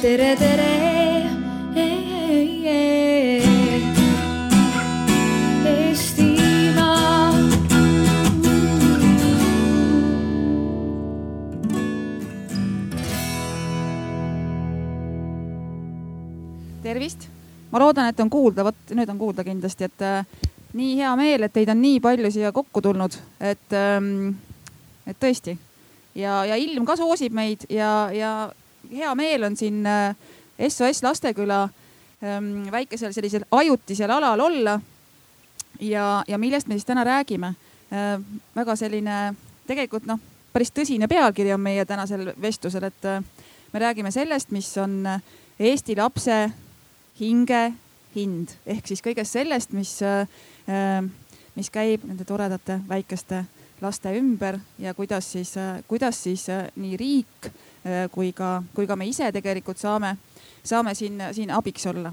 [0.00, 0.68] tere, tere.
[16.80, 17.28] Tervist,
[17.70, 21.44] ma loodan, et on kuulda, vot nüüd on kuulda kindlasti, et äh, nii hea meel,
[21.44, 24.32] et teid on nii palju siia kokku tulnud, et ähm,,
[25.06, 25.54] et tõesti.
[26.16, 28.32] Ja, ja ilm ka soosib meid ja, ja
[28.90, 30.16] hea meel on siin äh,
[30.68, 31.62] SOS Lasteküla
[32.24, 34.80] ähm, väikesel sellisel ajutisel alal olla.
[35.80, 38.20] ja, ja millest me siis täna räägime äh,?
[38.56, 39.34] väga selline
[39.66, 40.18] tegelikult noh,
[40.52, 43.22] päris tõsine pealkiri on meie tänasel vestlusel, et äh,
[43.72, 45.04] me räägime sellest, mis on
[45.60, 46.50] Eesti lapse
[47.20, 47.72] hinge
[48.14, 50.26] hind ehk siis kõigest sellest, mis äh,,
[51.54, 53.44] mis käib nende toredate väikeste
[53.80, 55.54] laste ümber ja kuidas siis,
[55.88, 57.52] kuidas siis äh, nii riik äh,
[58.12, 60.16] kui ka, kui ka me ise tegelikult saame,
[60.62, 62.12] saame siin, siin abiks olla.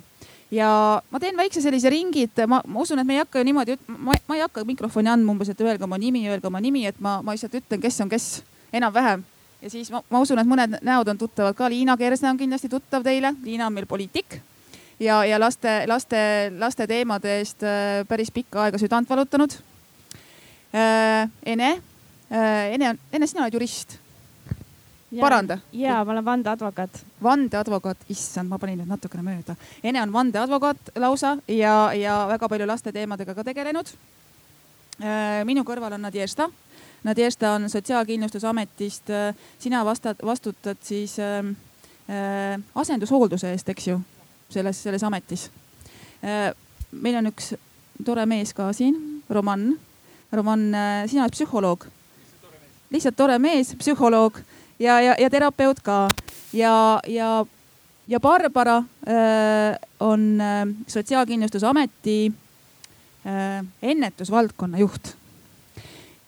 [0.52, 3.48] ja ma teen väikse sellise ringi, et ma, ma usun, et me ei hakka ju
[3.50, 6.86] niimoodi, ma, ma ei hakka mikrofoni andma umbes, et öelge oma nimi, öelge oma nimi,
[6.88, 8.30] et ma, ma lihtsalt ütlen, kes on kes
[8.72, 9.26] enam-vähem
[9.62, 11.70] ja siis ma, ma usun, et mõned näod on tuttavad ka.
[11.70, 13.34] Liina Kersna on kindlasti tuttav teile.
[13.44, 14.40] Liina on meil poliitik
[15.00, 16.20] ja, ja laste, laste,
[16.60, 19.58] laste teemade eest äh, päris pikka aega südant valutanud
[20.74, 21.30] äh,.
[21.46, 21.72] Ene
[22.32, 23.98] äh,, Ene Ene, sina oled jurist.
[25.20, 25.58] Paranda.
[25.72, 27.06] ja ma olen vandeadvokaat.
[27.24, 29.56] vandeadvokaat, issand, ma panin nüüd natukene mööda.
[29.84, 33.92] Ene on vandeadvokaat lausa ja, ja väga palju laste teemadega ka tegelenud
[35.02, 35.44] äh,.
[35.46, 36.50] minu kõrval on Nadježda.
[37.08, 41.40] Nadježda on Sotsiaalkindlustusametist, äh, sina vastad, vastutad siis äh,
[42.10, 44.00] äh, asendushoolduse eest, eks ju,
[44.50, 45.50] selles, selles ametis
[46.24, 46.54] äh,.
[46.92, 47.54] meil on üks
[48.06, 49.78] tore mees ka siin, Roman
[50.32, 50.60] Roman,
[51.08, 51.86] sina oled psühholoog.
[52.92, 54.42] lihtsalt tore mees, psühholoog
[54.80, 56.08] ja, ja, ja terapeut ka
[56.54, 57.46] ja, ja,
[58.08, 62.32] ja Barbara äh, on äh, Sotsiaalkindlustusameti
[63.26, 65.16] äh, ennetusvaldkonna juht.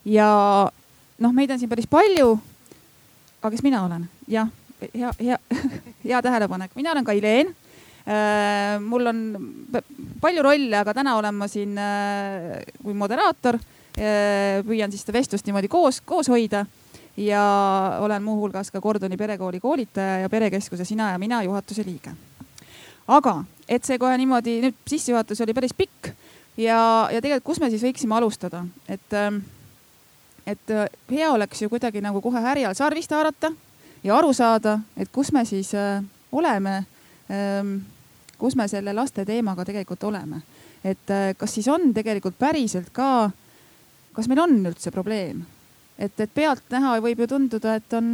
[0.06, 0.30] ja
[1.20, 2.40] noh, meid on siin päris palju.
[3.42, 4.10] aga kes mina olen?
[4.28, 4.48] jah,
[4.94, 5.40] hea, hea,
[6.08, 7.56] hea tähelepanek, mina olen Kaileen
[8.06, 8.80] äh,.
[8.82, 9.26] mul on
[10.22, 13.60] palju rolle, aga täna olen ma siin äh, kui moderaator
[14.00, 16.62] Äh, püüan siis seda vestlust niimoodi koos, koos hoida
[17.20, 17.44] ja
[18.00, 22.12] olen muuhulgas ka Kordoni perekooli koolitaja ja perekeskuse Sina ja mina juhatuse liige.
[23.08, 26.12] aga et see kohe niimoodi, nüüd sissejuhatus oli päris pikk
[26.58, 29.42] ja, ja tegelikult, kus me siis võiksime alustada, et, ähm,
[30.48, 33.52] et äh, hea oleks ju kuidagi nagu kohe härjal sarvist haarata
[34.04, 36.84] ja aru saada, et kus me siis äh, oleme,
[37.34, 37.80] ähm,
[38.38, 40.42] kus me selle laste teemaga tegelikult oleme.
[40.84, 43.32] et kas siis on tegelikult päriselt ka
[44.16, 45.42] kas meil on üldse probleem?
[46.00, 48.12] Et, et pealtnäha võib ju tunduda, et on,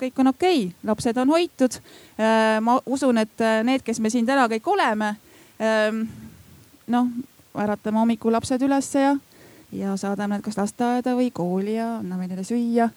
[0.00, 1.78] kõik on okei okay., lapsed on hoitud.
[2.20, 5.14] Äh, ma usun, et äh, need, kes me siin täna kõik oleme,
[5.62, 6.04] ähm,
[6.92, 7.10] noh,
[7.56, 9.16] äratame hommikul lapsed ülesse ja,
[9.72, 12.90] ja saadame nad kas lasteaeda või kooli ja anname neile süüa.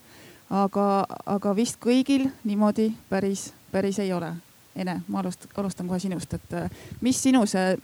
[0.49, 4.31] aga, aga vist kõigil niimoodi päris, päris ei ole.
[4.75, 6.69] Ene, ma alust-, alustan kohe sinust, et äh,
[7.01, 7.75] mis sinu see,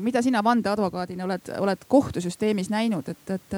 [0.00, 3.56] mida sina vandeadvokaadina oled, oled kohtusüsteemis näinud, et, et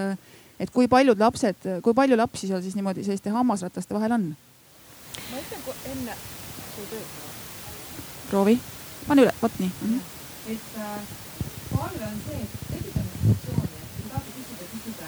[0.64, 4.30] et kui paljud lapsed, kui palju lapsi seal siis niimoodi selliste hammasrataste vahel on?
[5.30, 5.60] ma ütlen
[5.92, 6.16] enne.
[8.30, 8.56] proovi,
[9.08, 9.90] pane üle, vot nii mm.
[9.90, 10.54] -hmm.
[10.54, 11.02] et äh,
[11.74, 15.06] palve on see, et esitame diskussiooni, et kui tahate küsida, küsida.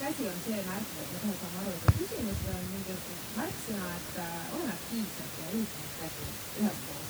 [0.00, 2.98] käsi on see märk, et me kohe saame aru, et küsimus on mingi
[3.38, 6.22] märksõna, et äh, oleme aktiivsed ja ühiselt käsi
[6.60, 7.08] üheskoos.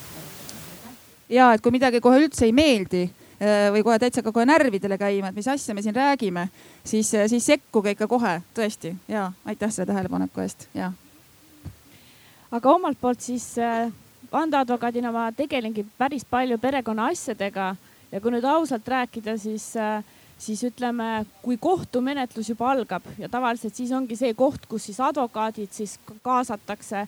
[1.29, 3.05] ja et kui midagi kohe üldse ei meeldi
[3.73, 6.49] või kohe täitsa ka kohe närvidele käima, et mis asja me siin räägime,
[6.85, 10.93] siis, äh, siis sekkuge ikka kohe, tõesti ja aitäh selle tähelepaneku eest ja.
[12.51, 13.91] aga omalt poolt siis äh,
[14.33, 17.75] vandeadvokaadina ma tegelengi päris palju perekonnaasjadega
[18.13, 20.05] ja kui nüüd ausalt rääkida, siis äh,
[20.39, 25.73] siis ütleme, kui kohtumenetlus juba algab ja tavaliselt siis ongi see koht, kus siis advokaadid
[25.73, 27.07] siis kaasatakse.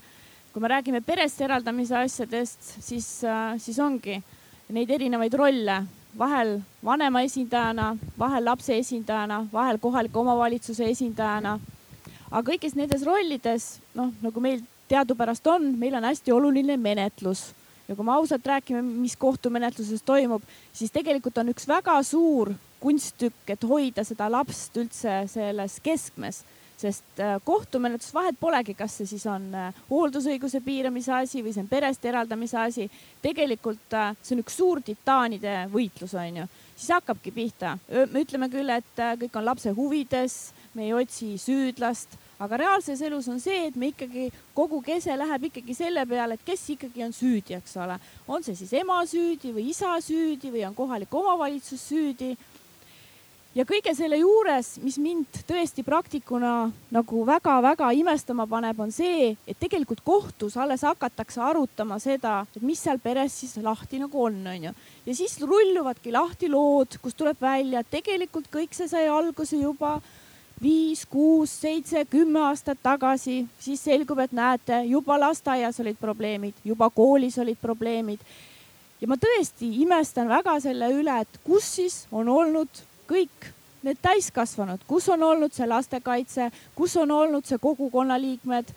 [0.52, 3.20] kui me räägime perest eraldamise asjadest, siis,
[3.60, 4.22] siis ongi
[4.72, 5.82] neid erinevaid rolle
[6.18, 11.58] vahel vanema esindajana, vahel lapse esindajana, vahel kohaliku omavalitsuse esindajana.
[12.30, 17.52] aga kõigis nendes rollides, noh nagu meil teadupärast on, meil on hästi oluline menetlus
[17.88, 20.42] ja kui me ausalt räägime, mis kohtumenetluses toimub,
[20.72, 26.42] siis tegelikult on üks väga suur kunsttükk, et hoida seda lapst üldse selles keskmes
[26.76, 31.64] sest äh, kohtumenetlus vahet polegi, kas see siis on äh, hooldusõiguse piiramise asi või see
[31.64, 32.90] on perest eraldamise asi.
[33.22, 36.46] tegelikult äh, see on üks suur titaanide võitlus, on ju.
[36.76, 37.78] siis hakkabki pihta,
[38.12, 40.36] me ütleme küll, et kõik on lapse huvides,
[40.74, 45.48] me ei otsi süüdlast, aga reaalses elus on see, et me ikkagi, kogu kese läheb
[45.48, 47.96] ikkagi selle peale, et kes ikkagi on süüdi, eks ole.
[48.28, 52.34] on see siis ema süüdi või isa süüdi või on kohalik omavalitsus süüdi
[53.56, 59.58] ja kõige selle juures, mis mind tõesti praktikuna nagu väga-väga imestama paneb, on see, et
[59.60, 64.74] tegelikult kohtus alles hakatakse arutama seda, et mis seal peres siis lahti nagu on, onju.
[65.06, 69.96] ja siis rulluvadki lahti lood, kus tuleb välja, et tegelikult kõik see sai alguse juba
[70.60, 76.90] viis, kuus, seitse, kümme aastat tagasi, siis selgub, et näete, juba lasteaias olid probleemid, juba
[76.90, 78.20] koolis olid probleemid.
[79.00, 83.52] ja ma tõesti imestan väga selle üle, et kus siis on olnud kõik
[83.86, 88.72] need täiskasvanud, kus on olnud see lastekaitse, kus on olnud see kogukonnaliikmed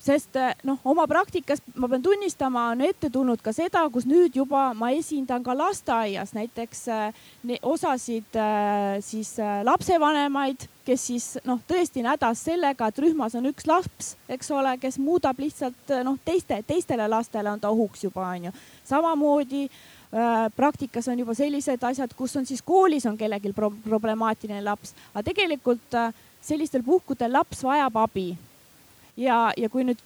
[0.00, 4.36] sest eh, noh, oma praktikas ma pean tunnistama, on ette tulnud ka seda, kus nüüd
[4.40, 7.28] juba ma esindan ka lasteaias näiteks äh,
[7.68, 9.34] osasid äh, siis
[9.66, 14.76] lapsevanemaid, kes siis noh, tõesti on hädas sellega, et rühmas on üks laps, eks ole,
[14.80, 18.56] kes muudab lihtsalt noh, teiste, teistele lastele on ta ohuks juba onju.
[18.88, 19.99] samamoodi Äh,
[20.56, 25.22] praktikas on juba sellised asjad, kus on siis koolis on kellelgi pro problemaatiline laps, aga
[25.30, 28.36] tegelikult äh, sellistel puhkudel laps vajab abi.
[29.16, 30.00] ja, ja kui nüüd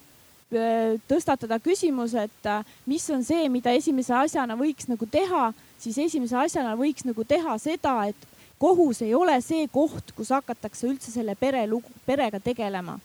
[0.53, 2.51] äh, tõstatada küsimus, et
[2.87, 7.57] mis on see, mida esimese asjana võiks nagu teha, siis esimese asjana võiks nagu teha
[7.59, 8.29] seda, et
[8.61, 12.99] kohus ei ole see koht, kus hakatakse üldse selle pere lugu, perega tegelema.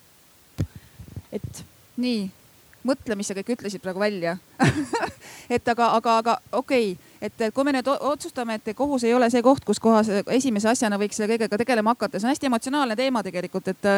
[1.32, 1.64] et
[1.96, 2.28] nii
[2.86, 4.36] mõtle, mis sa kõik ütlesid praegu välja
[5.54, 9.28] et aga, aga, aga okei okay., et kui me nüüd otsustame, et kohus ei ole
[9.32, 12.96] see koht, kus kohas esimese asjana võiks selle kõigega tegelema hakata, see on hästi emotsionaalne
[12.96, 13.90] teema tegelikult, et,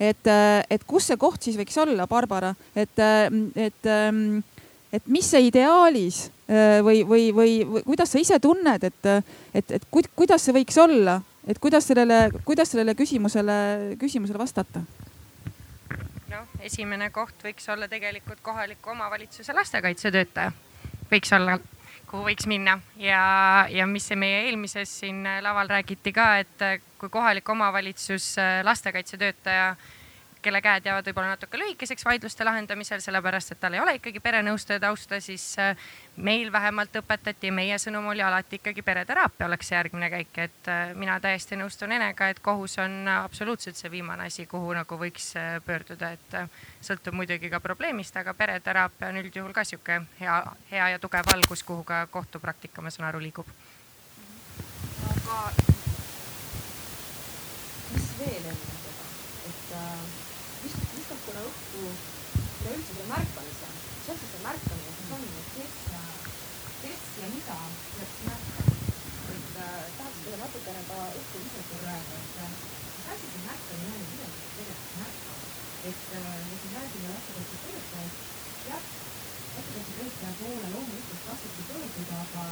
[0.00, 0.30] et,
[0.72, 3.02] et kus see koht siis võiks olla, Barbara, et,
[3.66, 3.90] et,
[4.96, 9.12] et mis see ideaalis või, või, või, või kuidas sa ise tunned, et,
[9.52, 13.56] et, et kuidas see võiks olla, et kuidas sellele, kuidas sellele küsimusele,
[14.00, 14.84] küsimusele vastata?
[16.32, 20.52] Noh, esimene koht võiks olla tegelikult kohaliku omavalitsuse lastekaitsetöötaja,
[21.10, 21.58] võiks olla,
[22.08, 22.78] kuhu võiks minna.
[23.00, 23.22] Ja,
[23.70, 26.66] ja mis meie eelmises siin laval räägiti ka, et
[26.98, 28.34] kui kohalik omavalitsus
[28.64, 29.74] lastekaitsetöötaja
[30.42, 34.80] kelle käed jäävad võib-olla natuke lühikeseks vaidluste lahendamisel, sellepärast et tal ei ole ikkagi perenõustaja
[34.82, 35.76] tausta, siis äh,
[36.16, 41.18] meil vähemalt õpetati, meie sõnum oli alati ikkagi pereteraapia oleks järgmine käik, et äh, mina
[41.22, 46.12] täiesti nõustun Enega, et kohus on absoluutselt see viimane asi, kuhu nagu võiks äh, pöörduda,
[46.18, 46.36] et
[46.82, 50.40] sõltub muidugi ka probleemist, aga pereteraapia on üldjuhul ka sihuke hea,
[50.72, 53.46] hea ja tugev algus, kuhu ka kohtupraktika, ma saan aru, liigub.
[55.12, 55.38] aga
[57.92, 59.08] mis veel enne seda,
[59.46, 60.20] et äh
[61.82, 62.22] õhku
[62.62, 65.72] üleüldse selle märkamise, mis asi see märkamine siis on, et kes,
[66.82, 67.56] kes ja mida
[67.94, 68.74] peaks märkama.
[69.32, 72.52] et äh, tahaks teile natukene ka õhku ise korra öelda, et äh,
[72.94, 75.46] mis asi see märkamine on ja mida me tegelikult märkame.
[75.90, 78.18] et äh, me räägime lastekaitsetöötajast,
[78.70, 78.84] jah,
[79.56, 82.44] lastekaitsetöötaja poole loomulikult tasubki pöörduda, aga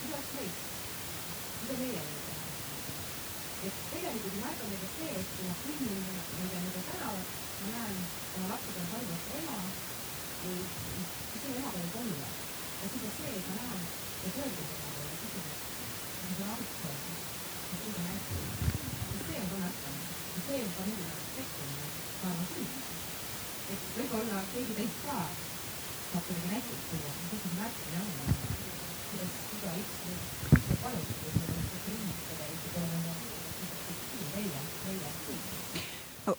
[0.00, 0.66] kuidas meist,
[1.62, 2.52] mida meie võime teha?
[3.66, 6.04] et tegelikult märkame ka see, et kui ma kõnnin,
[6.44, 7.96] tea, mööda tänavat ma näen
[8.36, 9.58] oma lapsega on haiglas ema
[10.44, 12.28] või mis emaga võib olla.
[12.80, 13.84] ja siis on see, et ma näen
[14.24, 18.42] ja pöördun tema poole, küsin, et ma saan arutada, et kõik on hästi.
[19.14, 21.88] ja see on ka märkamine ja see on jaoks sekkumine,
[22.20, 22.68] saama küll.
[23.76, 25.18] et võib-olla keegi teist ka
[26.10, 28.12] saab kuidagi näiteks tuua, mis asi see märkamine on,
[29.08, 33.10] kuidas igaüks võib palutada seda, et inimestele ikkagi on
[34.36, 35.83] välja, välja, välja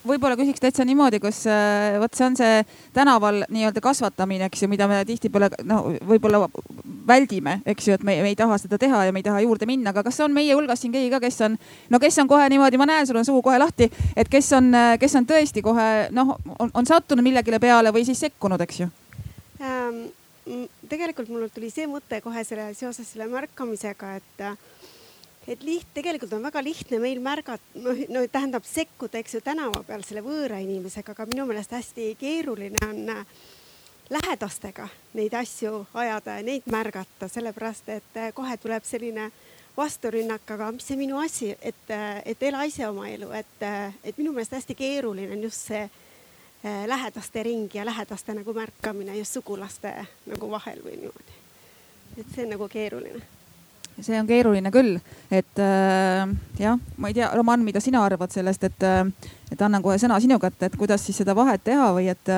[0.05, 2.63] võib-olla küsiks täitsa niimoodi, kus äh, vot see on see
[2.95, 6.45] tänaval nii-öelda kasvatamine, eks ju, mida me tihtipeale no võib-olla
[7.07, 9.69] väldime, eks ju, et me, me ei taha seda teha ja me ei taha juurde
[9.69, 11.57] minna, aga kas on meie hulgas siin keegi ka, kes on,
[11.93, 14.73] no kes on kohe niimoodi, ma näen, sul on suu kohe lahti, et kes on,
[15.01, 18.91] kes on tõesti kohe noh, on sattunud millegile peale või siis sekkunud, eks ju
[19.61, 20.05] ähm,?
[20.89, 24.43] tegelikult mul tuli see mõte kohe selle seoses selle märkamisega, et
[25.47, 29.83] et liht-, tegelikult on väga lihtne meil märgata, noh, no tähendab sekkuda, eks ju, tänava
[29.87, 33.25] peal selle võõra inimesega, aga minu meelest hästi keeruline on äh,
[34.09, 34.87] lähedastega
[35.17, 39.29] neid asju ajada ja neid märgata, sellepärast et äh, kohe tuleb selline
[39.77, 43.69] vasturünnak, aga mis see minu asi, et, äh, et ela ise oma elu, et,
[44.03, 45.85] et minu meelest hästi keeruline on just see
[46.65, 49.91] lähedaste ring ja lähedaste nagu märkamine just sugulaste
[50.25, 51.35] nagu vahel või niimoodi.
[52.17, 53.21] et see on nagu keeruline
[54.01, 54.97] see on keeruline küll,
[55.31, 56.27] et äh,
[56.59, 59.05] jah, ma ei tea, Roman, mida sina arvad sellest, et äh,,
[59.51, 62.31] et annan kohe sõna sinu kätte, et kuidas siis seda vahet teha või et,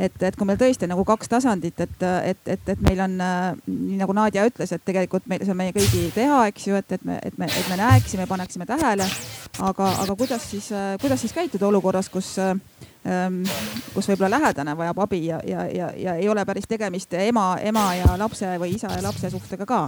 [0.00, 3.50] et, et kui meil tõesti nagu kaks tasandit, et, et, et, et meil on äh,
[3.68, 6.96] nii nagu Nadja ütles, et tegelikult meil, see on meie kõigi teha, eks ju, et,
[6.96, 9.06] et me, et me, et me näeksime, paneksime tähele.
[9.60, 12.56] aga, aga kuidas siis äh,, kuidas siis käituda olukorras, kus äh,
[13.92, 17.90] kus võib-olla lähedane vajab abi ja, ja, ja, ja ei ole päris tegemist ema, ema
[17.98, 19.82] ja lapse või isa ja lapse suhtega ka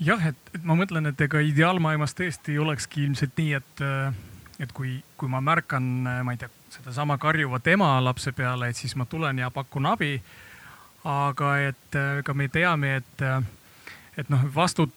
[0.00, 4.14] jah, et, et ma mõtlen, et ega ideaalmaailmas tõesti olekski ilmselt nii, et, äh,
[4.62, 8.76] et kui, kui ma märkan, äh, ma ei tea, sedasama karjuvat ema lapse peale, et
[8.76, 10.18] siis ma tulen ja pakun abi.
[11.08, 13.22] aga et äh, ega me teame, et,
[14.18, 14.94] et noh, vastut-,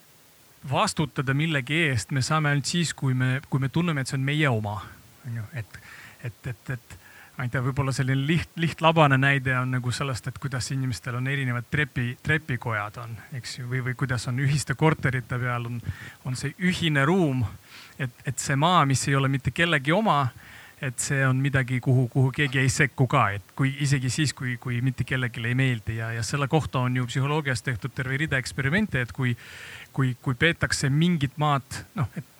[0.70, 4.26] vastutada millegi eest me saame ainult siis, kui me, kui me tunneme, et see on
[4.26, 4.80] meie oma.
[5.26, 5.78] on ju, et,
[6.24, 6.98] et, et, et
[7.50, 12.12] tea, võib-olla selline liht, lihtlabane näide on nagu sellest, et kuidas inimestel on erinevad trepi,
[12.22, 15.80] trepikojad on, eks ju, või, või kuidas on ühiste korterite peal on,
[16.28, 17.44] on see ühine ruum.
[17.98, 20.26] et, et see maa, mis ei ole mitte kellegi oma,
[20.82, 24.56] et see on midagi, kuhu, kuhu keegi ei sekku ka, et kui isegi siis, kui,
[24.60, 28.40] kui mitte kellelegi ei meeldi ja, ja selle kohta on ju psühholoogias tehtud terve rida
[28.42, 29.36] eksperimente, et kui,
[29.92, 32.31] kui, kui peetakse mingit maad, noh, et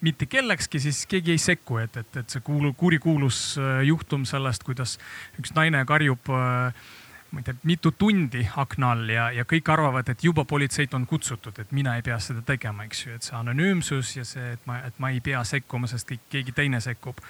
[0.00, 4.64] mitte kellekski, siis keegi ei sekku, et, et, et see kuulu, kurikuulus äh, juhtum sellest,
[4.66, 4.98] kuidas
[5.40, 6.74] üks naine karjub äh,
[7.30, 11.06] ma ei tea, mitu tundi akna all ja, ja kõik arvavad, et juba politseid on
[11.06, 14.64] kutsutud, et mina ei pea seda tegema, eks ju, et see anonüümsus ja see, et
[14.66, 17.20] ma, et ma ei pea sekkuma, sest keegi teine sekkub.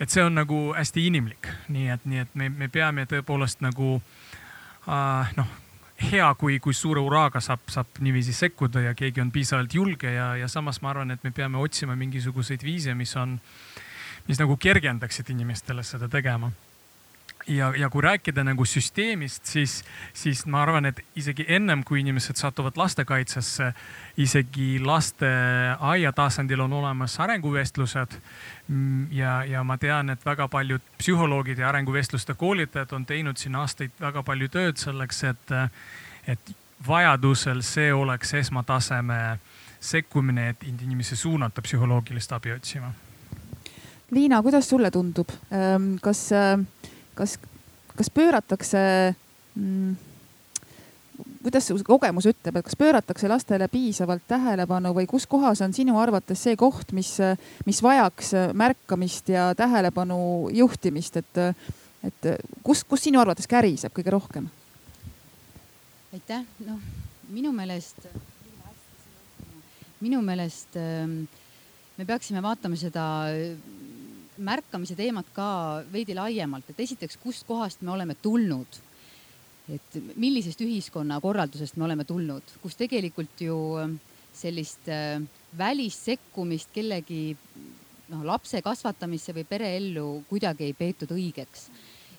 [0.00, 3.96] et see on nagu hästi inimlik, nii et, nii et me, me peame tõepoolest nagu
[3.96, 5.54] äh, noh
[5.96, 10.34] hea, kui, kui suure uraaga saab, saab niiviisi sekkuda ja keegi on piisavalt julge ja,
[10.36, 13.38] ja samas ma arvan, et me peame otsima mingisuguseid viise, mis on,
[14.28, 16.52] mis nagu kergendaksid inimestele seda tegema
[17.48, 19.84] ja, ja kui rääkida nagu süsteemist, siis,
[20.14, 23.72] siis ma arvan, et isegi ennem kui inimesed satuvad lastekaitsesse,
[24.16, 28.18] isegi lasteaia tasandil on olemas arenguvestlused.
[28.68, 33.56] Mm, ja, ja ma tean, et väga paljud psühholoogid ja arenguvestluste koolitajad on teinud siin
[33.56, 35.56] aastaid väga palju tööd selleks, et,
[36.26, 36.54] et
[36.86, 39.38] vajadusel see oleks esmataseme
[39.80, 42.92] sekkumine, et inimesi suunata psühholoogilist abi otsima.
[44.10, 45.30] Liina, kuidas sulle tundub,
[46.02, 46.28] kas
[47.16, 47.36] kas,
[47.96, 48.82] kas pööratakse
[49.54, 49.96] mm,
[51.46, 55.96] kuidas su kogemus ütleb, et kas pööratakse lastele piisavalt tähelepanu või kus kohas on sinu
[56.00, 57.14] arvates see koht, mis,
[57.66, 60.18] mis vajaks märkamist ja tähelepanu
[60.54, 61.42] juhtimist, et,
[62.10, 62.30] et
[62.66, 64.52] kus, kus sinu arvates käriseb kõige rohkem?
[66.16, 66.80] aitäh, noh
[67.32, 68.06] minu meelest,
[70.00, 71.24] minu meelest ähm,
[71.96, 73.06] me peaksime vaatama seda
[74.38, 75.48] märkamise teemat ka
[75.92, 78.82] veidi laiemalt, et esiteks, kustkohast me oleme tulnud.
[79.66, 83.56] et millisest ühiskonnakorraldusest me oleme tulnud, kus tegelikult ju
[84.30, 85.18] sellist äh,
[85.58, 87.36] välissekkumist kellegi
[88.12, 91.66] noh, lapse kasvatamisse või pereellu kuidagi ei peetud õigeks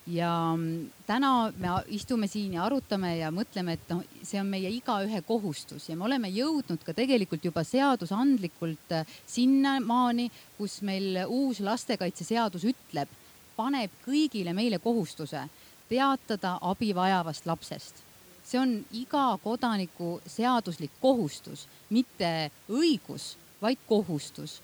[0.08, 4.70] ja mm, täna me istume siin ja arutame ja mõtleme, et noh, see on meie
[4.72, 11.60] igaühe kohustus ja me oleme jõudnud ka tegelikult juba seadusandlikult äh, sinnamaani, kus meil uus
[11.60, 13.12] lastekaitseseadus ütleb,
[13.58, 15.48] paneb kõigile meile kohustuse
[15.90, 18.04] teatada abi vajavast lapsest.
[18.48, 24.62] see on iga kodaniku seaduslik kohustus, mitte õigus, vaid kohustus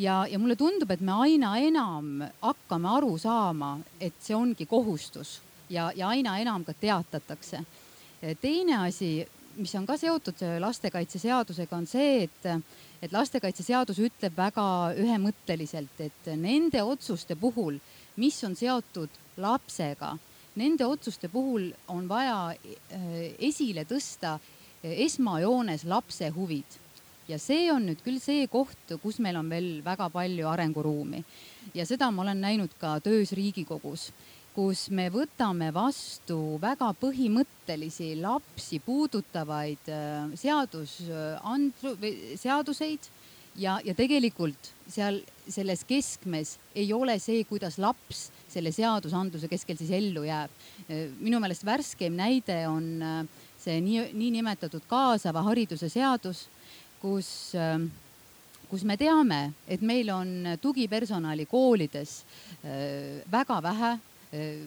[0.00, 5.38] ja, ja mulle tundub, et me aina enam hakkame aru saama, et see ongi kohustus
[5.70, 7.64] ja, ja aina enam ka teatatakse.
[8.40, 9.26] teine asi,
[9.56, 12.48] mis on ka seotud lastekaitseseadusega, on see, et,
[13.02, 14.66] et lastekaitseseadus ütleb väga
[14.96, 17.78] ühemõtteliselt, et nende otsuste puhul,
[18.16, 20.16] mis on seotud lapsega,
[20.60, 24.38] nende otsuste puhul on vaja eh, esile tõsta
[24.82, 26.80] esmajoones lapse huvid
[27.30, 31.22] ja see on nüüd küll see koht, kus meil on veel väga palju arenguruumi.
[31.74, 34.10] ja seda ma olen näinud ka töös Riigikogus,
[34.54, 41.96] kus me võtame vastu väga põhimõttelisi lapsi puudutavaid äh, seadusandlu-,
[42.40, 43.10] seaduseid
[43.56, 49.92] ja, ja tegelikult seal selles keskmes ei ole see, kuidas laps selle seadusandluse keskel siis
[49.94, 50.50] ellu jääb.
[50.88, 56.48] Äh, minu meelest värskeim näide on äh, see nii, niinimetatud kaasava hariduse seadus
[57.00, 57.88] kus, ähm,
[58.70, 60.30] kus me teame, et meil on
[60.62, 62.20] tugipersonali koolides
[62.62, 64.62] äh, väga vähe äh,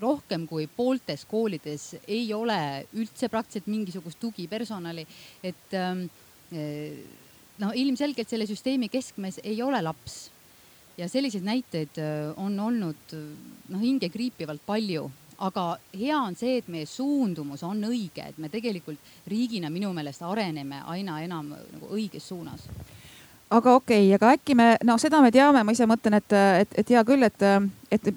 [0.00, 5.04] rohkem kui pooltes koolides ei ole üldse praktiliselt mingisugust tugipersonali,
[5.44, 6.06] et ähm,
[6.54, 7.00] äh,
[7.60, 10.30] no ilmselgelt selle süsteemi keskmes ei ole laps.
[10.98, 11.96] ja selliseid näiteid
[12.36, 15.06] on olnud noh, hingekriipivalt palju,
[15.40, 15.64] aga
[15.96, 18.98] hea on see, et meie suundumus on õige, et me tegelikult
[19.30, 22.66] riigina minu meelest areneme aina enam nagu õiges suunas.
[23.50, 26.80] Aga okei okay,, aga äkki me, no seda me teame, ma ise mõtlen, et, et,
[26.84, 27.46] et hea küll, et,
[27.90, 28.12] et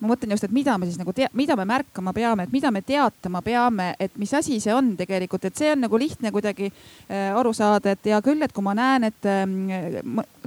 [0.00, 2.70] ma mõtlen just, et mida me siis nagu tea-, mida me märkama peame, et mida
[2.72, 6.70] me teatama peame, et mis asi see on tegelikult, et see on nagu lihtne kuidagi
[6.70, 9.44] äh, aru saada, et hea küll, et kui ma näen, et äh,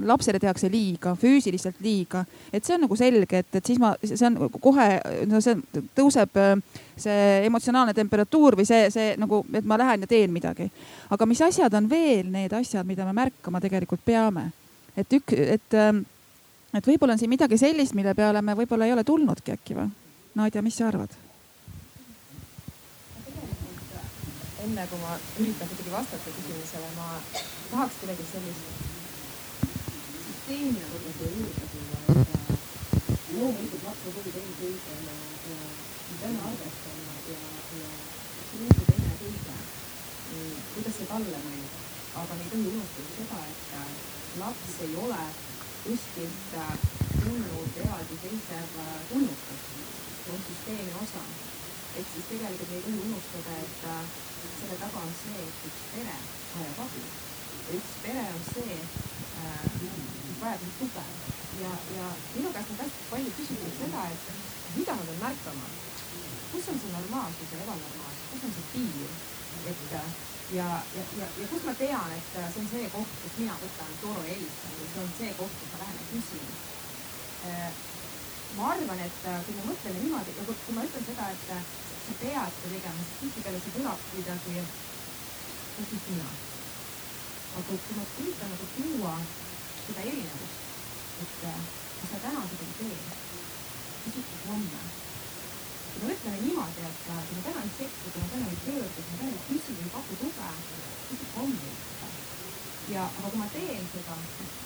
[0.02, 4.26] lapsele tehakse liiga, füüsiliselt liiga, et see on nagu selge, et, et siis ma, see
[4.28, 4.88] on kohe,
[5.30, 5.58] no see
[5.96, 6.56] tõuseb äh,
[6.96, 10.70] see emotsionaalne temperatuur või see, see nagu, et ma lähen ja teen midagi.
[11.10, 14.50] aga mis asjad on veel need asjad, mida me märkama tegelikult peame?
[14.96, 15.94] et ük-, et äh,
[16.74, 19.92] et võib-olla on siin midagi sellist, mille peale me võib-olla ei ole tulnudki äkki või?
[20.34, 21.14] Nadja, mis sa arvad?
[24.64, 25.12] enne kui ma
[25.42, 27.08] üritan kuidagi vastata küsimusele, ma
[27.70, 28.92] tahaks kuidagi sellist
[30.24, 31.00] süsteemi nagu
[31.34, 35.16] juurde tuua, et loomulikult lapse huvid eelkõige ja,
[35.50, 37.42] ja me peame arvestama ja,
[37.82, 37.92] ja
[38.62, 39.58] riigi teine kõige,
[40.72, 41.78] kuidas see talle mõjub,
[42.22, 45.22] aga me ei tohi unustada seda, et laps ei ole
[45.84, 46.72] kuskilt äh,
[47.22, 49.60] tulnud eraldiseisev äh, tulnukas,
[50.24, 51.22] see on süsteemi osa.
[51.98, 54.04] ehk siis tegelikult me ei tohi unustada, et äh,
[54.58, 56.16] selle taga on see, et üks pere
[56.54, 57.04] vajab abi.
[57.76, 58.78] üks pere on see,
[59.80, 61.04] mis vajab nüüd tuge
[61.62, 64.22] ja, ja minu käest on hästi palju küsitud seda, et
[64.76, 65.72] mida ma pean märkama,
[66.52, 69.18] kus on see normaalsus ja ebanormaalsus, kus on see piir,
[69.72, 73.36] et ja, ja, ja, ja kus ma tean, et äh, see on see koht, kus
[73.40, 76.50] mina võtan toru ja helistan või see on see koht, kus ma lähen ja küsin.
[77.48, 77.70] Äh,
[78.58, 82.16] ma arvan, et äh, kui me mõtleme niimoodi ja kui, ma ütlen seda, et sa
[82.20, 84.66] pead seda tegema, siis tihtipeale see kõlab kuidagi,
[85.76, 86.28] kas siis mina.
[87.54, 89.14] aga kui ma üritan nagu tuua
[89.86, 90.60] seda erinevust,
[91.24, 93.00] et kui sa täna seda ei tee,
[94.04, 94.84] siis ütled homme
[95.94, 99.02] kui me mõtleme niimoodi, et kui me täna ei sekku, kui me täna ei pöördu,
[99.02, 100.48] kui me täna ei küsi ei paku tuge,
[101.06, 101.52] siis meil
[101.84, 102.08] seda.
[102.94, 104.16] ja, aga kui ma teen seda,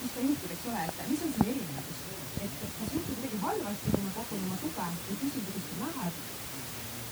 [0.00, 2.00] mis ka juhtub, eks ole, et mis on siin erinevus,
[2.46, 6.22] et kas juhtub midagi halvasti, kui ma pakun oma tuge või küsin, kuidas see läheb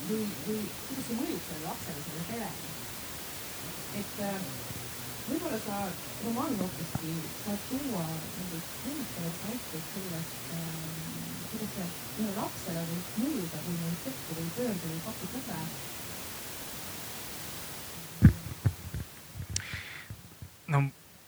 [0.08, 2.72] või, või kuidas see mõjub sellele lapsele, sellele perele.
[4.00, 4.40] et äh,
[5.28, 5.82] võib-olla sa,
[6.24, 7.12] Roman hoopiski
[7.44, 11.15] saad tuua mingeid huvitavaid näiteid sellest äh, see
[11.60, 15.58] minu lapsele võib mõjuda, kui ma sekku või pöördu või paku tuge.
[20.66, 20.80] no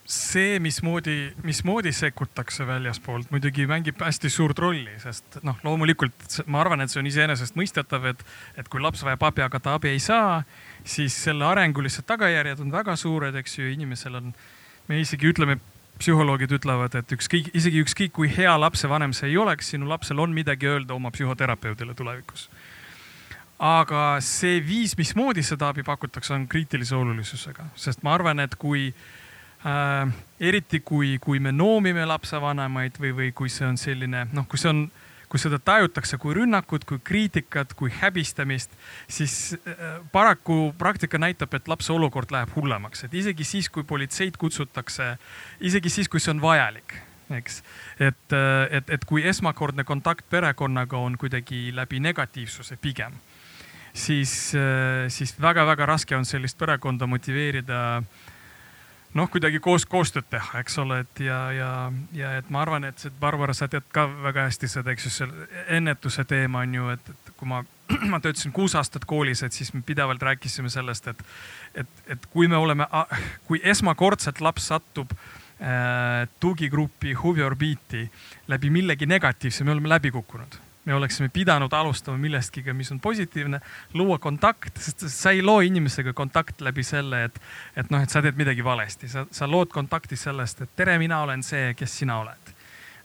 [0.09, 6.81] see, mismoodi, mismoodi sekkutakse väljaspoolt, muidugi mängib hästi suurt rolli, sest noh, loomulikult ma arvan,
[6.81, 8.25] et see on iseenesestmõistetav, et,
[8.57, 10.41] et kui laps vajab abi, aga ta abi ei saa,
[10.89, 14.33] siis selle arengulised tagajärjed on väga suured, eks ju, inimesel on,
[14.89, 15.59] me isegi ütleme
[15.99, 20.35] psühholoogid ütlevad, et ükskõik, isegi ükskõik kui hea lapsevanem see ei oleks, sinu lapsel on
[20.35, 22.49] midagi öelda oma psühhoterapeudile tulevikus.
[23.59, 28.93] aga see viis, mismoodi seda abi pakutakse, on kriitilise olulisusega, sest ma arvan, et kui
[29.67, 34.63] äh, eriti kui, kui me noomime lapsevanemaid või, või kui see on selline noh, kui
[34.63, 34.85] see on
[35.29, 38.73] kui seda tajutakse kui rünnakut, kui kriitikat, kui häbistamist,
[39.11, 44.39] siis äh, paraku praktika näitab, et lapse olukord läheb hullemaks, et isegi siis, kui politseid
[44.41, 45.15] kutsutakse,
[45.61, 46.97] isegi siis, kui see on vajalik,
[47.41, 47.61] eks.
[48.01, 53.21] et, äh, et, et kui esmakordne kontakt perekonnaga on kuidagi läbi negatiivsuse pigem,
[53.93, 58.28] siis, äh, siis väga-väga raske on sellist perekonda motiveerida äh,
[59.19, 61.71] noh, kuidagi koos koostööd teha, eks ole, et ja, ja,
[62.17, 65.15] ja et ma arvan, et see Barbara, sa tead ka väga hästi seda, eks ju,
[65.15, 67.63] see ennetuse teema on ju, et, et kui ma,
[68.13, 71.27] ma töötasin kuus aastat koolis, et siis me pidevalt rääkisime sellest, et,
[71.85, 72.87] et, et kui me oleme,
[73.49, 78.07] kui esmakordselt laps satub äh, tugigruppi huviorbiiti
[78.49, 83.61] läbi millegi negatiivse, me oleme läbi kukkunud me oleksime pidanud alustama millestki, mis on positiivne,
[83.95, 87.41] luua kontakt, sest sa ei loo inimesega kontakt läbi selle, et,
[87.77, 91.21] et noh, et sa teed midagi valesti, sa, sa lood kontakti sellest, et tere, mina
[91.27, 92.55] olen see, kes sina oled.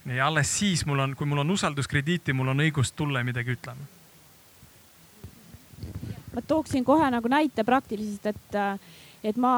[0.04, 3.56] ja alles siis mul on, kui mul on usalduskrediiti, mul on õigus tulla ja midagi
[3.56, 3.92] ütlema.
[6.34, 8.60] ma tooksin kohe nagu näite praktiliselt, et
[9.24, 9.50] et ma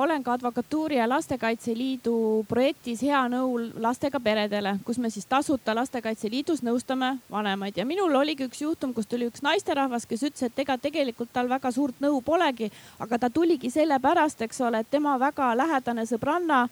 [0.00, 5.74] olen ka Advokatuuri ja Lastekaitse Liidu projektis Hea nõu lastega peredele, kus me siis tasuta
[5.76, 7.76] Lastekaitse Liidus nõustame vanemaid.
[7.76, 11.52] Ja minul oligi üks juhtum, kus tuli üks naisterahvas, kes ütles, et ega tegelikult tal
[11.52, 16.64] väga suurt nõu polegi, aga ta tuligi sellepärast, eks ole, et tema väga lähedane sõbranna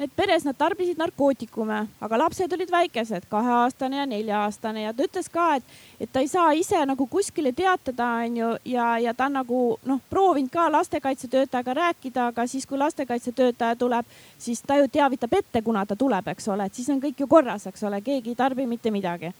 [0.00, 4.86] Need peres nad tarbisid narkootikume, aga lapsed olid väikesed, kaheaastane ja nelja-aastane.
[4.86, 8.86] Ja ta ütles ka, et, et ta ei saa ise nagu kuskile teatada, onju, ja,
[9.04, 14.08] ja ta on nagu noh, proovinud ka lastekaitsetöötajaga rääkida, aga siis, kui lastekaitsetöötaja tuleb,
[14.40, 17.28] siis ta ju teavitab ette, kuna ta tuleb, eks ole, et siis on kõik ju
[17.28, 19.34] korras, eks ole, keegi ei tarbi mitte midagi.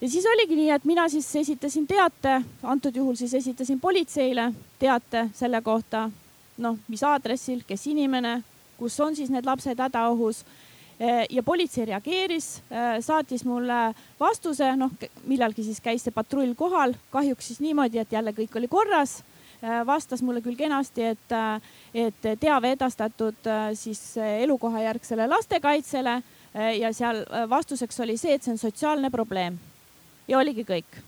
[0.00, 5.32] Ja siis oligi nii, et mina siis esitasin teate, antud juhul siis esitasin politseile teate
[5.34, 6.06] selle kohta,
[6.62, 8.42] noh, mis aadressil, kes inimene,
[8.78, 10.44] kus on siis need lapsed hädaohus
[11.30, 12.62] ja politsei reageeris,
[13.04, 14.92] saatis mulle vastuse, noh
[15.28, 19.22] millalgi siis käis see patrull kohal, kahjuks siis niimoodi, et jälle kõik oli korras.
[19.86, 21.32] vastas mulle küll kenasti, et,
[21.94, 26.22] et teave edastatud siis elukohajärgsele lastekaitsele
[26.78, 29.58] ja seal vastuseks oli see, et see on sotsiaalne probleem.
[30.28, 31.02] ja oligi kõik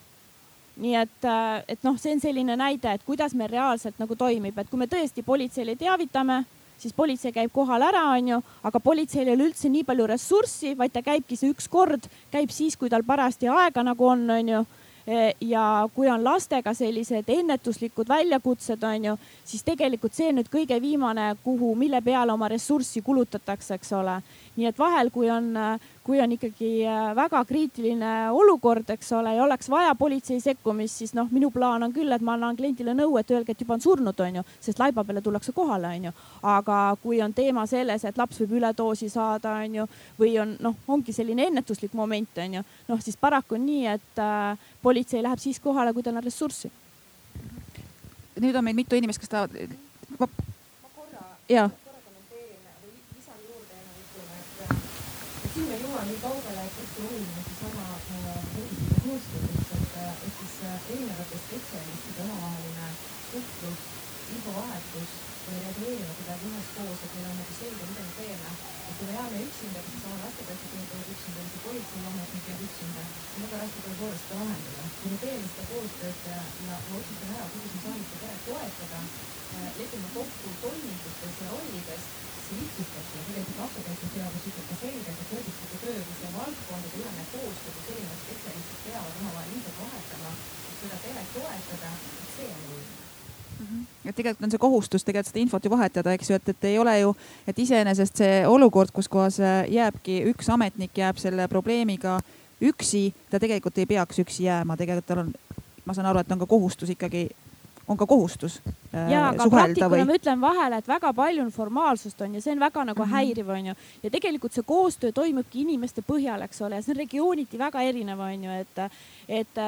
[0.78, 1.26] nii et,
[1.68, 4.87] et noh, see on selline näide, et kuidas meil reaalselt nagu toimib, et kui me
[4.87, 6.44] tõesti politseile teavitame
[6.78, 10.94] siis politsei käib kohal ära, onju, aga politseil ei ole üldse nii palju ressurssi, vaid
[10.94, 14.64] ta käibki see üks kord, käib siis, kui tal parajasti aega nagu on, onju
[15.40, 20.80] ja kui on lastega sellised ennetuslikud väljakutsed, on ju, siis tegelikult see on nüüd kõige
[20.82, 24.18] viimane, kuhu, mille peale oma ressurssi kulutatakse, eks ole
[24.58, 25.52] nii et vahel, kui on,
[26.02, 31.14] kui on ikkagi äh, väga kriitiline olukord, eks ole, ja oleks vaja politsei sekkumist, siis
[31.14, 33.84] noh, minu plaan on küll, et ma annan kliendile nõu, et öelge, et juba on
[33.84, 36.12] surnud, onju, sest laiba peale tullakse kohale, onju.
[36.42, 39.86] aga kui on teema selles, et laps võib üledoosi saada, onju,
[40.18, 44.67] või on noh, ongi selline ennetuslik moment, onju, noh siis paraku on nii, et äh,
[44.82, 46.70] politsei läheb siis kohale, kui tal on ressurssi.
[48.38, 49.76] nüüd on meil mitu inimest, kes tahavad.
[50.18, 50.26] ma
[50.94, 51.24] korra.
[51.48, 51.70] jaa
[55.58, 60.54] siin me jõuame nii kaugele, et hästi oluline seesama poliitika koostöös, et, et siis
[60.92, 62.90] erinevate spetsialistide omavaheline
[63.30, 63.80] suhtlus,
[64.36, 65.16] infovahetus,
[65.48, 68.77] reageerima kuidagi üheskoos, et meil on nagu selge, mida me teeme.
[69.14, 73.03] Jääme üksinda, kas seesama lastekaitsetöötaja jääb üksinda see politseiametnik jääb üksinda,
[73.35, 74.83] on väga raske tõepoolest seda lahendada.
[75.01, 79.01] kui me teeme seda koostööd ja, ja otsustame ära, kuidas me saame seda peret toetada,
[79.81, 82.05] lepime kokku toimingutes ja rollides
[82.48, 87.27] see lihtsustabki ja tegelikult lastekaitseseadus ütleb ka selgelt, et võrgustiku töö, kus on valdkondade ülene
[87.35, 90.33] koostöö, kus erinevad spetsialistid peavad omavahel infot vahetama,
[90.70, 92.97] et seda peret toetada, et see on oluline.
[94.04, 96.78] Et tegelikult on see kohustus tegelikult seda infot ju vahetada, eks ju, et, et ei
[96.78, 97.14] ole ju,
[97.46, 102.18] et iseenesest see olukord, kus kohas äh, jääbki üks ametnik jääb selle probleemiga
[102.60, 105.34] üksi, ta tegelikult ei peaks üksi jääma, tegelikult tal on,
[105.84, 107.28] ma saan aru, et on ka kohustus ikkagi
[107.88, 108.60] on ka kohustus
[108.94, 110.06] äh, ja, aga praktikuna või...
[110.08, 113.08] ma ütlen vahele, et väga palju on formaalsust on ju, see on väga nagu mm
[113.08, 113.14] -hmm.
[113.16, 113.74] häiriv on ju.
[114.02, 118.20] ja tegelikult see koostöö toimubki inimeste põhjal, eks ole, ja see on regiooniti väga erinev
[118.20, 118.78] on ju, et,
[119.28, 119.62] et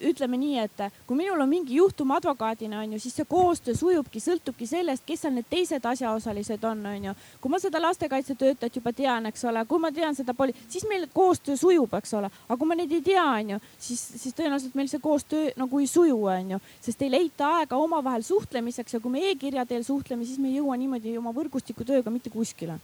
[0.00, 4.66] ütleme nii, et kui minul on mingi juhtum advokaadina onju, siis see koostöö sujubki, sõltubki
[4.68, 7.14] sellest, kes seal need teised asjaosalised on, onju.
[7.40, 11.06] kui ma seda lastekaitsetöötajat juba tean, eks ole, kui ma tean seda poli-, siis meil
[11.14, 14.90] koostöö sujub, eks ole, aga kui ma neid ei tea, onju, siis, siis tõenäoliselt meil
[14.90, 19.24] see koostöö nagu ei suju, onju, sest ei leita aega omavahel suhtlemiseks ja kui me
[19.30, 22.78] e-kirja teel suhtleme, siis me ei jõua niimoodi oma võrgustiku tööga mitte kuskile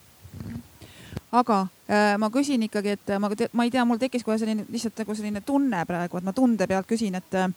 [1.32, 5.02] aga äh, ma küsin ikkagi, et ma, ma ei tea, mul tekkis kohe selline lihtsalt
[5.02, 7.48] nagu selline tunne praegu, et ma tunde pealt küsin, et äh,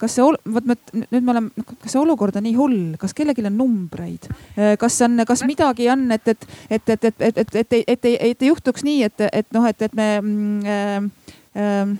[0.00, 3.44] kas see, vot nüüd me oleme, noh, kas see olukord on nii hull, kas kellelgi
[3.48, 7.54] on numbreid, äh, kas on, kas midagi on, et, et, et, et, et, et, et,
[7.54, 11.30] et, et, et, et ei juhtuks nii, et, et noh, et, et me mm, äh,
[11.60, 11.94] äh,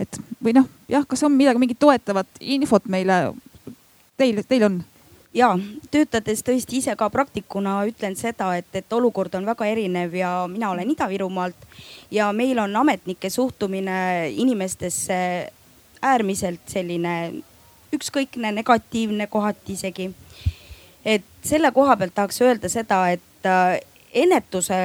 [0.00, 3.32] et või noh, jah, kas on midagi, mingit toetavat infot meile,
[4.20, 4.82] teil, teil on?
[5.36, 5.50] Ja
[5.90, 10.70] töötades tõesti ise ka praktikuna ütlen seda, et, et olukord on väga erinev ja mina
[10.72, 11.66] olen Ida-Virumaalt
[12.10, 15.18] ja meil on ametnike suhtumine inimestesse
[16.02, 17.16] äärmiselt selline
[17.92, 20.10] ükskõikne, negatiivne kohati isegi.
[21.04, 23.78] et selle koha pealt tahaks öelda seda, et äh,
[24.12, 24.76] ennetuse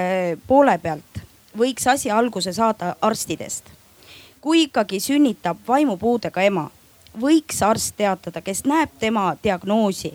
[0.48, 1.24] poole pealt
[1.58, 3.64] võiks asi alguse saada arstidest.
[4.42, 6.70] kui ikkagi sünnitab vaimupuudega ema,
[7.20, 10.14] võiks arst teatada, kes näeb tema diagnoosi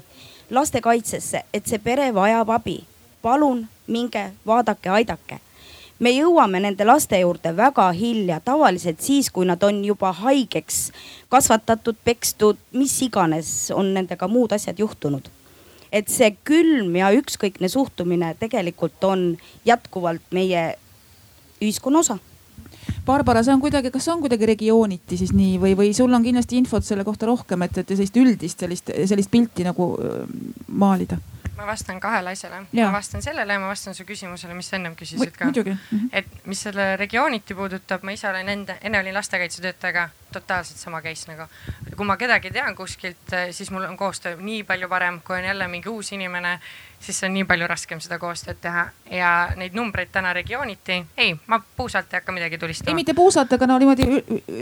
[0.51, 2.85] lastekaitsesse, et see pere vajab abi.
[3.23, 5.41] palun minge, vaadake, aidake.
[5.99, 10.93] me jõuame nende laste juurde väga hilja, tavaliselt siis, kui nad on juba haigeks
[11.29, 15.29] kasvatatud, pekstud, mis iganes on nendega muud asjad juhtunud
[15.93, 20.75] et see külm ja ükskõikne suhtumine tegelikult on jätkuvalt meie
[21.63, 22.19] ühiskonna osa
[23.07, 26.27] Barbara, see on kuidagi, kas see on kuidagi regiooniti siis nii või, või sul on
[26.27, 29.95] kindlasti infot selle kohta rohkem, et, et sellist üldist sellist, sellist pilti nagu
[30.69, 31.21] maalida?
[31.57, 32.67] ma vastan kahele asjale.
[32.73, 35.45] ma vastan sellele ja ma vastan su küsimusele, mis sa ennem küsisid ka.
[35.45, 35.79] muidugi mm.
[35.93, 36.09] -hmm.
[36.13, 41.33] et mis selle regiooniti puudutab, ma ise olen enda, enne olin lastekaitsetöötajaga totaalselt sama case
[41.33, 41.49] nagu.
[41.97, 45.69] kui ma kedagi tean kuskilt, siis mul on koostöö nii palju parem, kui on jälle
[45.69, 46.61] mingi uus inimene
[47.01, 51.59] siis on nii palju raskem seda koostööd teha ja neid numbreid täna regiooniti, ei, ma
[51.77, 52.91] puusalt ei hakka midagi tulistama.
[52.91, 54.07] ei, mitte puusalt, aga no niimoodi.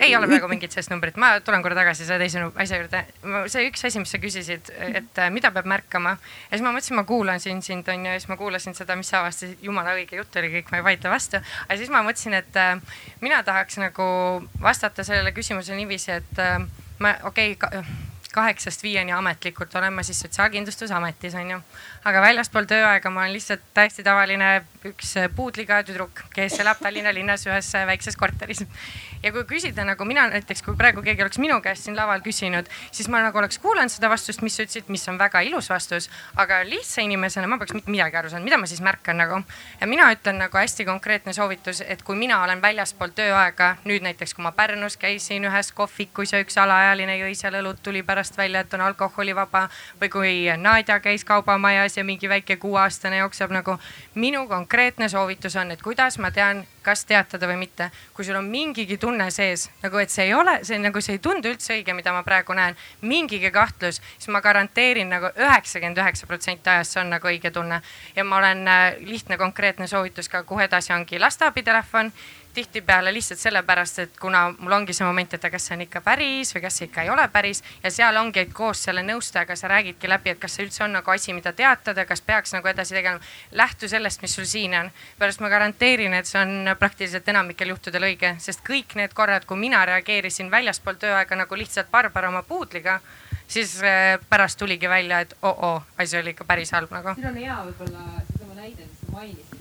[0.01, 3.05] ei ole praegu mingit sellist numbrit, ma tulen korra tagasi selle teise asja juurde.
[3.53, 6.99] see üks asi, mis sa küsisid, et äh, mida peab märkama ja siis ma mõtlesin,
[7.01, 9.97] ma kuulan siin sind on ju ja siis ma kuulasin seda, mis sa avastasid, jumala
[9.99, 11.43] õige jutt oli kõik, ma ei vaidle vastu.
[11.69, 12.75] aga siis ma mõtlesin, et äh,
[13.25, 14.09] mina tahaks nagu
[14.63, 16.59] vastata sellele küsimusele niiviisi, et äh,
[16.99, 17.85] ma okei okay,
[18.35, 21.61] kaheksast viieni ametlikult olen ma siis Sotsiaalkindlustusametis onju
[22.05, 24.51] aga väljaspool tööaega ma olen lihtsalt täiesti tavaline
[24.85, 28.65] üks puudliga tüdruk, kes elab Tallinna linnas ühes väikses korteris.
[29.25, 32.69] Ja kui küsida nagu mina näiteks, kui praegu keegi oleks minu käest siin laval küsinud,
[32.93, 36.11] siis ma nagu oleks kuulanud seda vastust, mis sa ütlesid, mis on väga ilus vastus,
[36.41, 39.41] aga lihtsa inimesena ma poleks mitte midagi aru saanud, mida ma siis märkan nagu.
[39.81, 44.35] ja mina ütlen nagu hästi konkreetne soovitus, et kui mina olen väljaspool tööaega, nüüd näiteks
[44.35, 48.61] kui ma Pärnus käisin ühes kohvikus ja üks alaealine jõi seal õlut, tuli pärast välja,
[48.61, 49.69] et on alkoholivaba
[50.01, 53.79] või kui Nadja käis kaubamajas ja mingi väike kuueaastane jookseb nagu.
[54.15, 57.91] minu konkreetne soovitus on, et kuidas ma tean, kas teatada või mitte.
[58.15, 61.23] kui sul on mingigi tunne sees nagu, et see ei ole, see nagu, see ei
[61.23, 66.27] tundu üldse õige, mida ma praegu näen, mingigi kahtlus, siis ma garanteerin nagu üheksakümmend üheksa
[66.31, 67.81] protsenti ajast see on nagu õige tunne.
[68.17, 72.13] ja ma olen äh, lihtne konkreetne soovitus ka, kuhu edasi ongi lasteabitelefon
[72.55, 76.55] tihtipeale lihtsalt sellepärast, et kuna mul ongi see moment, et kas see on ikka päris
[76.55, 79.71] või kas see ikka ei ole päris ja seal ongi, et koos selle nõustajaga sa
[79.73, 82.95] räägidki läbi, et kas see üldse on nagu asi, mida teatada, kas peaks nagu edasi
[82.95, 83.21] tegelema.
[83.53, 84.91] lähtu sellest, mis sul siin on.
[85.19, 89.59] pärast ma garanteerin, et see on praktiliselt enamikel juhtudel õige, sest kõik need korrad, kui
[89.59, 93.01] mina reageerisin väljaspool tööaega nagu lihtsalt barbar oma puudliga
[93.49, 97.15] siis äh, pärast tuligi välja, et oo-oo, asi oli ikka päris halb nagu.
[97.15, 99.54] siin on hea võib-olla seesama näide, mis sa mainisid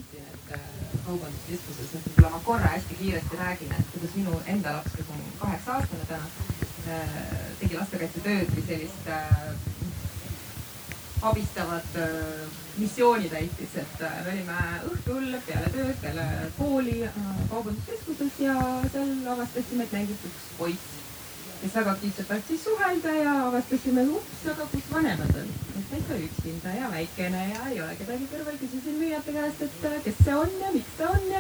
[1.05, 5.21] kaubanduskeskuses, et võib-olla ma korra hästi kiiresti räägin, et kuidas minu enda laps, kes on
[5.39, 6.31] kaheksa aastane täna,
[6.95, 7.21] äh,
[7.59, 9.45] tegi lastekaitsetööd või sellist äh,
[11.31, 14.57] abistavat äh, missiooni täitis, et me olime
[14.91, 16.99] õhtul peale tööd, peale kooli
[17.51, 18.57] kaubanduskeskuses ja
[18.95, 21.02] seal avastasime, et mängib üks poiss
[21.63, 25.52] kes väga aktiivselt tahtis suhelda ja avastasime, ups, aga kus vanemad on.
[25.80, 28.58] et täitsa üksinda ja väikene ja ei ole kedagi kõrval.
[28.60, 31.39] küsisin müüjate käest, et äh, kes see on ja miks ta on ja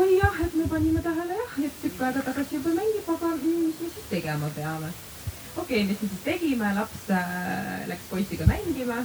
[0.00, 3.62] oi jah, et me panime tähele jah, et tükk aega tagasi juba mängib, aga mm,
[3.68, 4.90] mis me siis tegema peame.
[4.90, 9.04] okei okay,, mis me siis tegime, laps äh, läks poisiga mängima.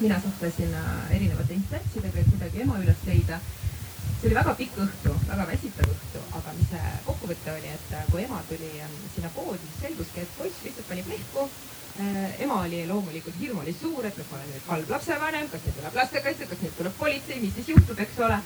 [0.00, 3.44] mina suhtlesin äh, erinevate instantsidega, et kuidagi ema üles leida
[4.26, 8.06] see oli väga pikk õhtu, väga väsitav õhtu, aga mis see kokkuvõte oli, et äh,
[8.10, 11.44] kui ema tuli ähm, sinna poodi, siis selguski, et poiss lihtsalt pani plehku.
[12.02, 15.78] Äh, ema oli loomulikult, hirm oli suur, et ma olen nüüd halb lapsevanem, kas nüüd
[15.78, 18.40] tuleb lastekaitse, kas nüüd tuleb politsei, mis siis juhtub, eks ole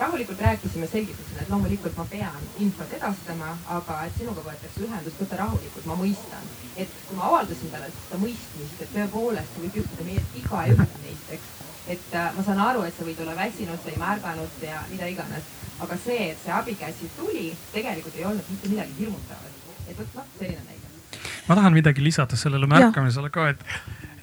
[0.00, 5.38] rahulikult rääkisime, selgitasin, et loomulikult ma pean infot edastama, aga et sinuga võetakse ühendust, võta
[5.44, 6.54] rahulikult, ma mõistan.
[6.74, 11.61] et kui ma avaldasin talle seda mõistmist, et tõepoolest võib juhtuda meie igaühel neist, eks
[11.88, 15.08] et äh, ma saan aru, et sa võid olla väsinud, sa ei märganud ja mida
[15.10, 15.50] iganes,
[15.82, 19.60] aga see, et see abikäsi tuli, tegelikult ei olnud mitte midagi hirmutavat.
[19.88, 21.22] et vot noh, selline näide.
[21.48, 23.64] ma tahan midagi lisada sellele märkamisele ka, et,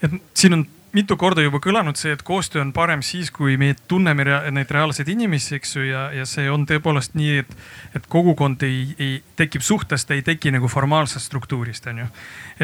[0.04, 3.74] et siin on mitu korda juba kõlanud see, et koostöö on parem siis, kui me
[3.88, 7.52] tunneme rea neid reaalseid inimesi, eks ju, ja, ja see on tõepoolest nii, et,
[8.00, 12.08] et kogukond ei, ei tekib suhtest, ei teki nagu formaalsest struktuurist, on ju.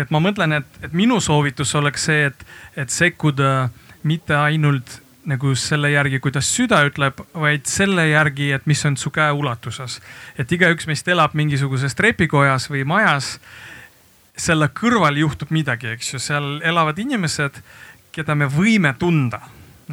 [0.02, 2.48] et ma mõtlen, et, et minu soovitus oleks see, et,
[2.80, 8.68] et sekkuda äh, mitte ainult nagu selle järgi, kuidas süda ütleb, vaid selle järgi, et
[8.70, 10.00] mis on su käeulatuses.
[10.38, 13.40] et igaüks meist elab mingisuguses trepikojas või majas.
[14.38, 17.62] selle kõrval juhtub midagi, eks ju, seal elavad inimesed,
[18.12, 19.42] keda me võime tunda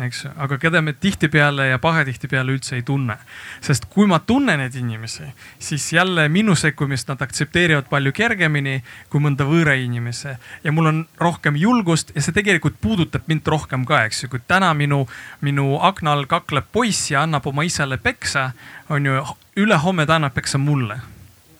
[0.01, 0.25] eks.
[0.25, 3.17] Ju, aga keda me tihtipeale ja pahatihtipeale üldse ei tunne.
[3.61, 5.25] sest kui ma tunnen neid inimesi,
[5.59, 10.37] siis jälle minu sekkumist nad aktsepteerivad palju kergemini kui mõnda võõra inimese.
[10.65, 14.41] Ja mul on rohkem julgust ja see tegelikult puudutab mind rohkem ka, eks ju, kui
[14.49, 15.07] täna minu,
[15.41, 18.53] minu akna all kakleb poiss ja annab oma isale peksa,
[18.89, 19.25] on ju,
[19.57, 21.01] ülehomme ta annab peksa mulle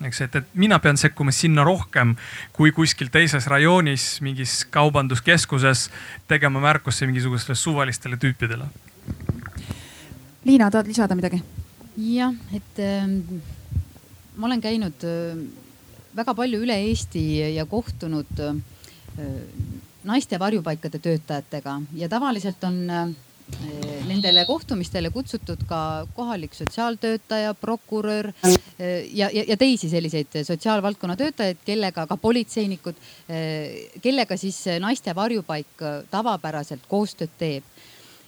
[0.09, 2.15] eks, et, et mina pean sekkuma sinna rohkem
[2.57, 5.89] kui kuskil teises rajoonis, mingis kaubanduskeskuses
[6.31, 8.69] tegema märkusse mingisugustele suvalistele tüüpidele.
[10.45, 11.43] Liina, tahad lisada midagi?
[11.93, 13.09] jah, et äh,
[14.37, 15.43] ma olen käinud äh,
[16.17, 17.25] väga palju üle Eesti
[17.57, 18.57] ja kohtunud äh,
[20.05, 23.13] naiste varjupaikade töötajatega ja tavaliselt on äh,
[24.09, 28.33] nendele kohtumistele kutsutud ka kohalik sotsiaaltöötaja, prokurör
[28.79, 35.15] eh, ja, ja, ja teisi selliseid sotsiaalvaldkonna töötajaid, kellega ka politseinikud, eh, kellega siis naiste
[35.15, 37.65] varjupaik tavapäraselt koostööd teeb.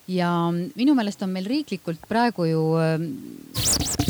[0.08, 2.62] ja minu meelest on meil riiklikult praegu ju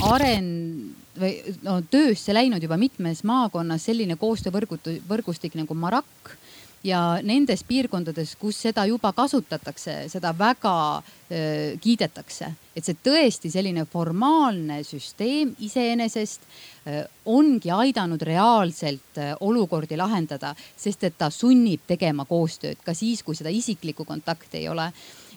[0.02, 6.34] aren-, või no töösse läinud juba mitmes maakonnas selline koostöövõrgustik nagu Marak
[6.84, 13.86] ja nendes piirkondades, kus seda juba kasutatakse, seda väga äh, kiidetakse, et see tõesti selline
[13.90, 22.28] formaalne süsteem iseenesest äh, ongi aidanud reaalselt äh, olukordi lahendada, sest et ta sunnib tegema
[22.28, 24.90] koostööd ka siis, kui seda isiklikku kontakti ei ole.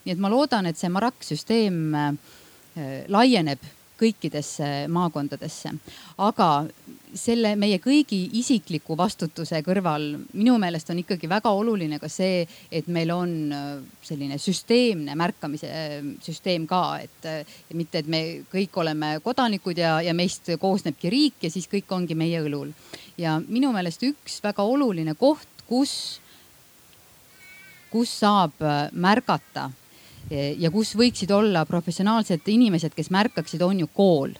[0.04, 2.12] nii et ma loodan, et see Marak süsteem äh,
[3.08, 3.64] laieneb
[4.00, 5.74] kõikidesse maakondadesse.
[6.18, 6.50] aga
[7.16, 10.06] selle meie kõigi isikliku vastutuse kõrval
[10.38, 13.66] minu meelest on ikkagi väga oluline ka see, et meil on äh,
[14.06, 19.98] selline süsteemne märkamise äh, süsteem ka, et äh, mitte, et me kõik oleme kodanikud ja,
[20.04, 22.74] ja meist koosnebki riik ja siis kõik ongi meie õlul.
[23.18, 26.20] ja minu meelest üks väga oluline koht, kus,
[27.92, 29.70] kus saab märgata
[30.32, 34.36] ja kus võiksid olla professionaalsed inimesed, kes märkaksid, on ju kool.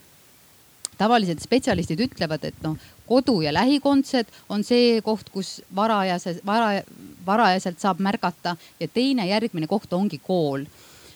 [0.98, 2.74] tavaliselt spetsialistid ütlevad, et noh,
[3.06, 6.82] kodu ja lähikondsed on see koht, kus varajase, vara,
[7.26, 10.66] varajaselt saab märgata ja teine järgmine koht ongi kool.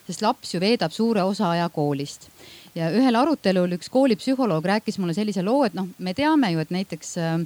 [0.07, 2.31] sest laps ju veedab suure osa aja koolist
[2.75, 6.73] ja ühel arutelul üks koolipsühholoog rääkis mulle sellise loo, et noh, me teame ju, et
[6.75, 7.37] näiteks äh,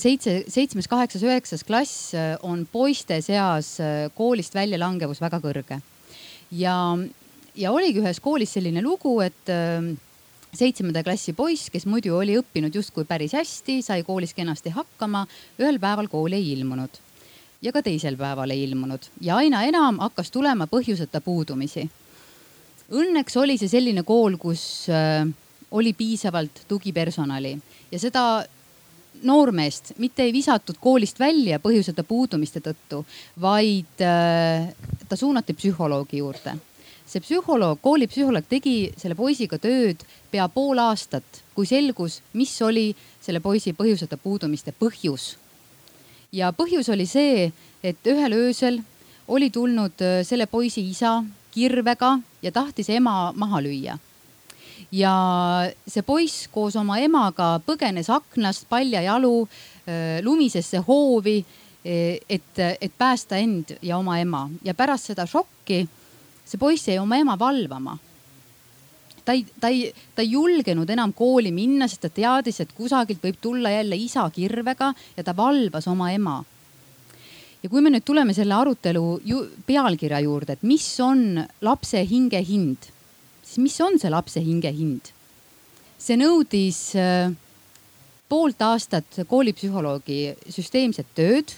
[0.00, 5.80] seitse, seitsmes, kaheksas, üheksas klass äh, on poiste seas äh, koolist väljalangevus väga kõrge
[6.50, 6.76] ja,
[7.56, 9.90] ja oligi ühes koolis selline lugu, et äh,
[10.56, 15.26] seitsmenda klassi poiss, kes muidu oli õppinud justkui päris hästi, sai koolis kenasti hakkama,
[15.60, 17.02] ühel päeval kooli ei ilmunud.
[17.64, 19.08] Ja ka teisel päeval ei ilmunud.
[19.20, 21.86] Ja aina enam hakkas tulema põhjuseta puudumisi.
[22.92, 25.26] Õnneks oli see selline kool, kus äh,
[25.70, 27.56] oli piisavalt tugipersonali.
[27.90, 28.22] Ja seda
[29.22, 33.02] noormeest mitte ei visatud koolist välja põhjuseta puudumiste tõttu,
[33.40, 34.68] vaid äh,
[35.08, 36.56] ta suunati psühholoogi juurde.
[37.06, 40.00] see psühholoog, koolipsühholoog tegi selle poisiga tööd
[40.30, 45.36] pea pool aastat, kui selgus, mis oli selle poisi põhjuseta puudumiste põhjus.
[46.32, 47.52] ja põhjus oli see,
[47.82, 48.82] et ühel öösel
[49.28, 53.98] oli tulnud äh, selle poisi isa kirvega ja tahtis ema maha lüüa
[54.92, 55.14] ja
[55.86, 59.48] see poiss koos oma emaga põgenes aknast paljajalu
[60.22, 65.84] lumisesse hoovi, äh, et, et päästa end ja oma ema ja pärast seda šokki
[66.46, 67.98] see poiss jäi oma ema valvama.
[69.24, 73.22] ta ei, ta ei, ta ei julgenud enam kooli minna, sest ta teadis, et kusagilt
[73.22, 76.42] võib tulla jälle isa kirvega ja ta valvas oma ema
[77.62, 82.42] ja kui me nüüd tuleme selle arutelu ju, pealkirja juurde, et mis on lapse hinge
[82.46, 82.90] hind
[83.56, 85.12] siis mis on see lapse hinge hind?
[85.96, 87.32] see nõudis äh,
[88.28, 91.54] poolt aastat koolipsühholoogi süsteemset tööd,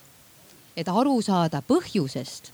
[0.78, 2.52] et aru saada põhjusest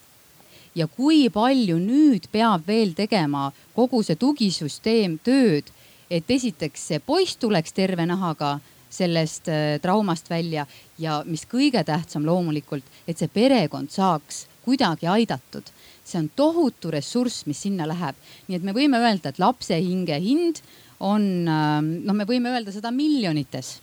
[0.75, 5.69] ja kui palju nüüd peab veel tegema kogu see tugisüsteem tööd,
[6.09, 8.57] et esiteks see poiss tuleks terve nahaga
[8.89, 10.65] sellest äh, traumast välja
[10.99, 15.69] ja mis kõige tähtsam loomulikult, et see perekond saaks kuidagi aidatud
[16.05, 18.17] see on tohutu ressurss, mis sinna läheb.
[18.49, 20.61] nii et me võime öelda, et lapse hinge hind
[21.01, 23.81] on, ähm, noh, me võime öelda seda miljonites.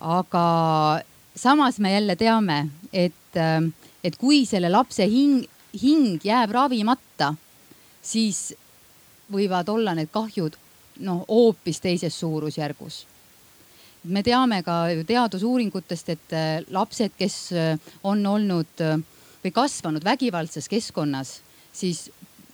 [0.00, 1.02] aga
[1.36, 3.72] samas me jälle teame, et, ähm,
[4.04, 5.44] et kui selle lapse hing,
[5.82, 7.34] hing jääb ravimata,
[8.02, 8.54] siis
[9.30, 10.56] võivad olla need kahjud
[11.00, 13.04] noh, hoopis teises suurusjärgus
[14.04, 18.96] me teame ka ju teadusuuringutest, et äh, lapsed, kes äh, on olnud äh,
[19.44, 21.38] või kasvanud vägivaldses keskkonnas,
[21.72, 22.08] siis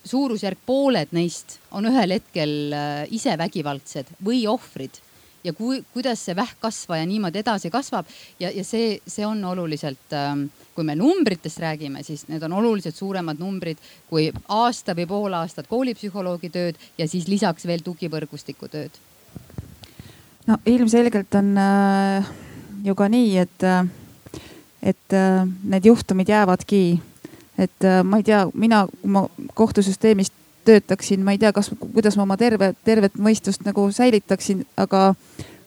[0.07, 5.01] suurusjärk pooled neist on ühel hetkel äh, ise vägivaldsed või ohvrid
[5.47, 8.07] ja kui, kuidas see vähkkasvaja niimoodi edasi kasvab
[8.39, 12.95] ja, ja see, see on oluliselt, ähm, kui me numbritest räägime, siis need on oluliselt
[12.95, 18.99] suuremad numbrid kui aasta või pool aastat koolipsühholoogi tööd ja siis lisaks veel tugivõrgustiku tööd.
[20.47, 22.33] no ilmselgelt on äh,
[22.83, 23.87] ju ka nii, et äh,
[24.81, 27.01] et äh, need juhtumid jäävadki.
[27.57, 30.31] et äh, ma ei tea, mina, kui ma kohtusüsteemis
[30.65, 35.15] töötaksin, ma ei tea, kas, kuidas ma oma terve, tervet mõistust nagu säilitaksin, aga,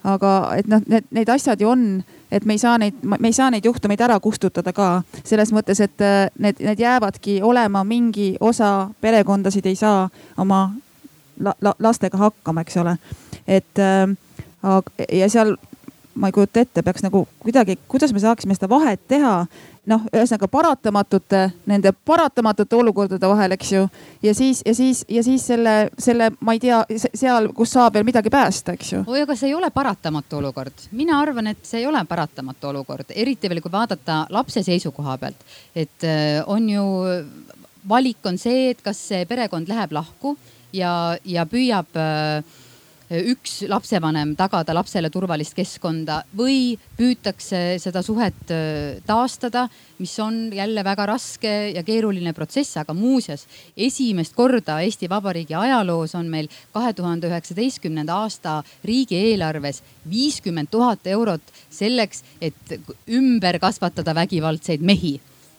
[0.05, 3.35] aga et noh, need, need asjad ju on, et me ei saa neid, me ei
[3.35, 8.37] saa neid juhtumeid ära kustutada ka selles mõttes, et äh, need, need jäävadki olema, mingi
[8.41, 10.07] osa perekondasid ei saa
[10.39, 10.69] oma
[11.41, 12.97] la, la, lastega hakkama, eks ole.
[13.49, 13.83] et
[15.13, 15.57] ja seal
[16.21, 19.45] ma ei kujuta ette, peaks nagu kuidagi, kuidas me saaksime seda vahet teha.
[19.91, 23.87] noh, ühesõnaga paratamatute, nende paratamatute olukordade vahel, eks ju.
[24.23, 26.83] ja siis, ja siis, ja siis selle, selle, ma ei tea,
[27.17, 29.03] seal, kus saab veel midagi päästa, eks ju.
[29.07, 30.87] oi, aga see ei ole paratamatu olukord.
[30.93, 35.49] mina arvan, et see ei ole paratamatu olukord, eriti veel, kui vaadata lapse seisukoha pealt.
[35.75, 36.87] et äh, on ju,
[37.89, 40.37] valik on see, et kas see perekond läheb lahku
[40.77, 42.45] ja, ja püüab äh,
[43.11, 48.53] üks lapsevanem tagada lapsele turvalist keskkonda või püütakse seda suhet
[49.07, 49.67] taastada,
[49.99, 53.47] mis on jälle väga raske ja keeruline protsess, aga muuseas
[53.77, 61.43] esimest korda Eesti Vabariigi ajaloos on meil kahe tuhande üheksateistkümnenda aasta riigieelarves viiskümmend tuhat eurot
[61.71, 62.79] selleks, et
[63.11, 65.19] ümber kasvatada vägivaldseid mehi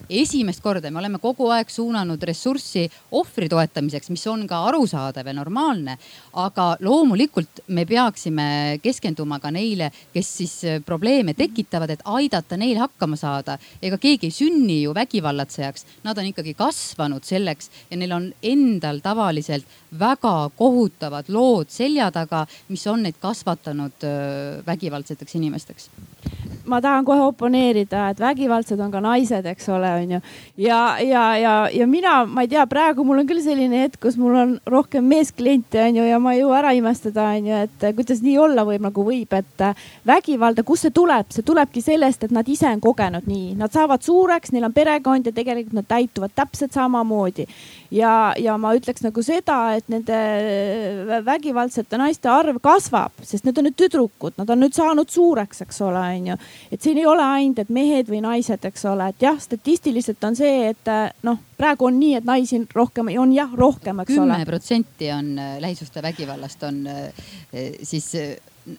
[0.10, 2.86] esimest korda me oleme kogu aeg suunanud ressurssi
[3.18, 5.97] ohvri toetamiseks, mis on ka arusaadav ja normaalne.
[6.34, 12.78] aga loomulikult me peaksime keskenduma ka neile, kes siis äh, probleeme tekitavad, et aidata neil
[12.80, 13.58] hakkama saada.
[13.82, 18.99] ega keegi ei sünni ju vägivallatsejaks, nad on ikkagi kasvanud selleks ja neil on endal
[18.99, 19.66] tavaliselt
[19.99, 25.89] väga kohutavad lood selja taga, mis on neid kasvatanud äh, vägivaldseteks inimesteks
[26.66, 30.20] ma tahan kohe oponeerida, et vägivaldsed on ka naised, eks ole, onju.
[30.62, 34.18] ja, ja, ja, ja mina, ma ei tea, praegu mul on küll selline hetk, kus
[34.20, 38.38] mul on rohkem meeskliente, onju, ja ma ei jõua ära imestada, onju, et kuidas nii
[38.41, 39.66] olla võib, nagu võib, et
[40.08, 44.06] vägivalda, kust see tuleb, see tulebki sellest, et nad ise on kogenud nii, nad saavad
[44.06, 47.47] suureks, neil on perekond ja tegelikult nad täituvad täpselt samamoodi.
[47.91, 50.22] ja, ja ma ütleks nagu seda, et nende
[51.26, 55.82] vägivaldsete naiste arv kasvab, sest need on nüüd tüdrukud, nad on nüüd saanud suureks, eks
[55.86, 56.41] ole, onju
[56.72, 60.38] et siin ei ole ainult, et mehed või naised, eks ole, et jah, statistiliselt on
[60.38, 64.32] see, et äh, noh, praegu on nii, et naisi rohkem, on jah rohkem, eks ole.
[64.38, 67.28] kümme protsenti on äh, lähisuhtevägivallast on äh,
[67.84, 68.14] siis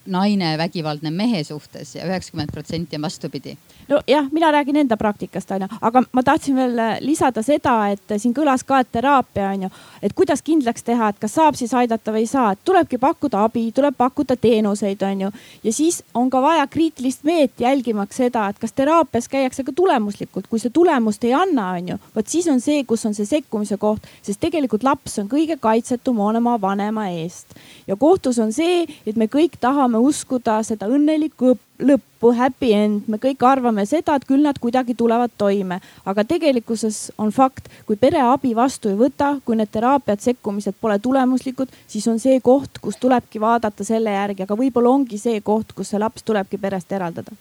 [0.07, 3.57] naine vägivaldne mehe suhtes ja üheksakümmend protsenti on vastupidi.
[3.89, 8.63] nojah, mina räägin enda praktikast onju, aga ma tahtsin veel lisada seda, et siin kõlas
[8.67, 9.71] ka, et teraapia onju,
[10.03, 13.43] et kuidas kindlaks teha, et kas saab siis aidata või ei saa, et tulebki pakkuda
[13.45, 15.31] abi, tuleb pakkuda teenuseid onju.
[15.65, 20.47] ja siis on ka vaja kriitilist meelt jälgimaks seda, et kas teraapias käiakse ka tulemuslikult,
[20.47, 24.07] kui see tulemust ei anna onju, vot siis on see, kus on see sekkumise koht,
[24.23, 29.27] sest tegelikult laps on kõige kaitsetum oma vanema eest ja kohtus on see, et me
[29.27, 34.45] kõik tahame tahame uskuda seda õnnelikku lõppu, happy end, me kõik arvame seda, et küll
[34.45, 39.57] nad kuidagi tulevad toime, aga tegelikkuses on fakt, kui pere abi vastu ei võta, kui
[39.59, 44.59] need teraapiad, sekkumised pole tulemuslikud, siis on see koht, kus tulebki vaadata selle järgi, aga
[44.59, 47.35] võib-olla ongi see koht, kus see laps tulebki perest eraldada.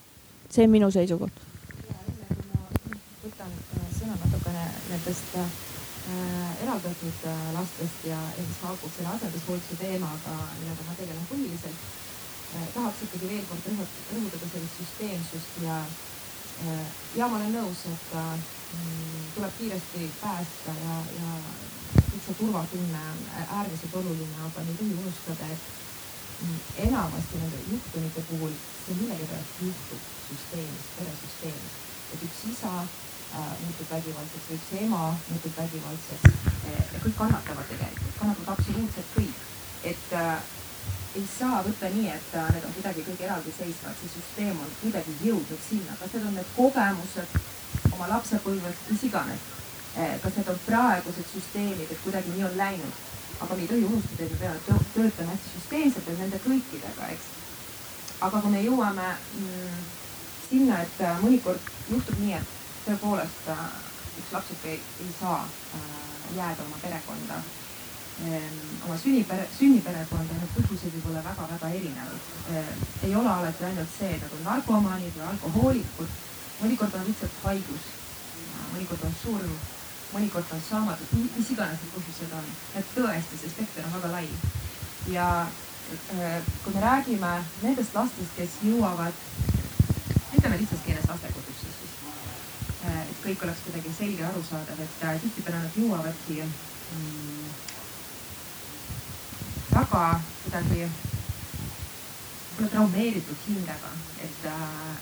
[0.51, 1.47] see on minu seisukoht.
[3.23, 5.47] võtan äh, sõna natukene nendest äh,
[6.63, 12.00] eraldatud äh, lastest ja, ja siis haakub selle asendushoolduse teemaga, millega ma tegelen põhiliselt
[12.73, 19.21] tahaks ikkagi veel kord rõhutada sellist süsteemsust ja äh, ja ma olen nõus, et mm,
[19.35, 21.29] tuleb kiiresti päästa ja, ja
[21.95, 25.69] kõik see turvatunne on äärmiselt oluline, aga ei tohi unustada, et
[26.41, 28.53] mm, enamasti nende juhtumite puhul
[28.85, 31.75] see millegipärast juhtub süsteemis, peresüsteemis,
[32.13, 38.17] et üks isa äh, muutub vägivaldseks või üks ema muutub vägivaldseks ja kõik kannatavad tegelikult,
[38.19, 39.45] kannatavad absoluutselt kõik,
[39.91, 40.49] et äh,
[41.15, 45.15] ei saa võtta nii, et äh, need on kuidagi kõik eraldiseisvad, see süsteem on kuidagi
[45.25, 47.33] jõudnud sinna, kas need on need kogemused
[47.91, 49.49] oma lapsepõlvest, mis iganes.
[49.99, 53.01] Eh, kas need on praegused süsteemid, et kuidagi nii on läinud,
[53.43, 57.29] aga me ei tohi unustada, et me peame töötama hästi süsteemselt nende kõikidega, eks.
[58.21, 59.79] aga kui me jõuame mm,
[60.47, 63.65] sinna, et äh, mõnikord juhtub nii, et tõepoolest äh,
[64.21, 65.43] üks lapsuke ei, ei saa
[66.37, 67.41] jääda oma perekonda
[68.21, 72.27] oma sünnipere, sünniperekonda, need põhjused võivad olla väga-väga erinevad.
[73.07, 76.15] Ei ole alati ainult see, et nad on narkomaanid või alkohoolikud,
[76.61, 77.89] mõnikord on lihtsalt haigus,
[78.75, 79.55] mõnikord on surm,
[80.13, 82.53] mõnikord on saamatud, mis iganes need põhjused on.
[82.77, 84.27] et tõesti, see spekter on väga lai.
[85.09, 85.27] ja
[86.63, 89.23] kui me räägime nendest lastest, kes jõuavad,
[90.37, 91.95] ütleme lihtsas keeles lastekodusse siis,
[92.91, 97.40] et kõik oleks kuidagi selge ja arusaadav, et äh, tihtipeale nad jõuavadki mm,
[99.71, 100.03] väga
[100.43, 100.85] kuidagi
[102.51, 103.91] võib-olla traumeeritud hingega,
[104.25, 104.43] et,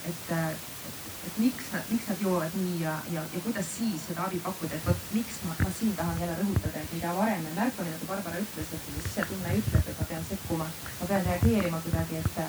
[0.09, 4.27] et, et, et miks nad, miks nad joovad nii ja, ja, ja kuidas siis seda
[4.27, 7.53] abi pakkuda, et vot miks ma, ma siin tahan jälle rõhutada, et mida varem me
[7.57, 10.69] märkame, nagu Barbara ütles, et sisetunne ütleb, et ma pean sekkuma,
[11.01, 12.41] ma pean reageerima kuidagi, et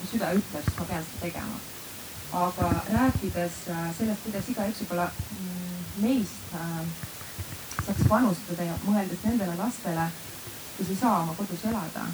[0.00, 1.62] mu süda ütleb, siis ma pean seda tegema.
[2.34, 6.78] aga rääkides äh, sellest, kuidas igaüks võib-olla mm, meist äh,
[7.84, 10.08] saaks panustada ja mõeldes nendele lastele
[10.78, 12.06] kes ei saa oma kodus elada,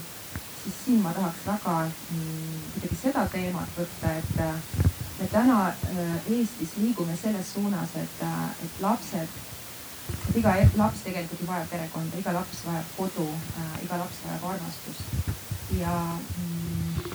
[0.63, 4.91] siis siin ma tahaks väga mm, kuidagi seda teemat võtta, et
[5.21, 9.29] me täna äh, Eestis liigume selles suunas, et, äh, et lapsed,
[10.29, 13.27] et iga e-, laps tegelikult ju vajab perekonda, iga laps vajab kodu,
[13.61, 15.03] äh, iga laps vajab armastust.
[15.79, 15.97] ja
[16.39, 17.11] mm,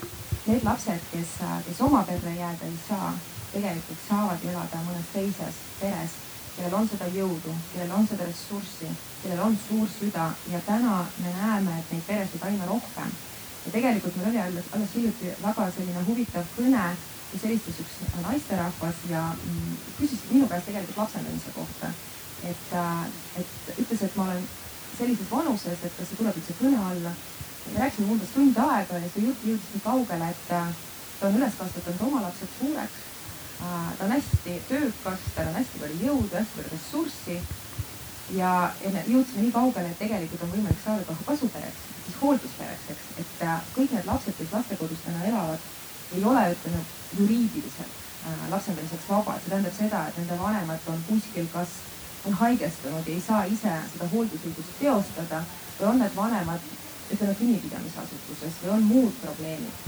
[0.46, 1.34] need lapsed, kes,
[1.68, 3.14] kes oma perre jääda ei saa,
[3.52, 6.16] tegelikult saavad elada mõnes teises peres
[6.56, 8.89] kellel on seda jõudu, kellel on seda ressurssi,
[9.22, 13.12] kellel on suur süda ja täna me näeme, et neid peresid aina rohkem.
[13.66, 16.84] ja tegelikult meil oli alles, alles hiljuti väga selline huvitav kõne,
[17.32, 21.89] kus helistas üks naisterahvas ja mm, küsis minu käest tegelikult lapsendamise kohta.
[22.43, 23.06] et, äh,
[23.41, 24.43] et ütles, et ma olen
[24.97, 27.12] sellises vanuses, et kas see tuleb üldse kõne alla.
[27.66, 30.68] me rääkisime umbes tund aega ja see jutt jõudis nii kaugele, et äh,
[31.20, 33.05] ta on üles kasvatanud oma lapsed suureks.
[33.62, 37.38] Äh, ta on hästi töökas, tal on hästi palju jõudu, hästi palju ressurssi.
[38.36, 38.51] ja,
[38.82, 43.10] ja me jõudsime nii kaugele, et tegelikult on võimalik saada ka kasupereks, siis hoolduspereks, eks,
[43.22, 45.68] et äh, kõik need lapsed, kes lastekodus täna elavad,
[46.16, 46.82] ei ole, ütleme
[47.20, 48.01] juriidiliselt
[48.49, 51.76] lapsendamiseks vabad, see tähendab seda, et nende vanemad on kuskil kas
[52.26, 55.43] on haigestunud ja ei saa ise seda hooldusõigust teostada
[55.80, 56.72] või on need vanemad,
[57.14, 59.86] ütleme kinnipidamisasutuses või on muud probleemid.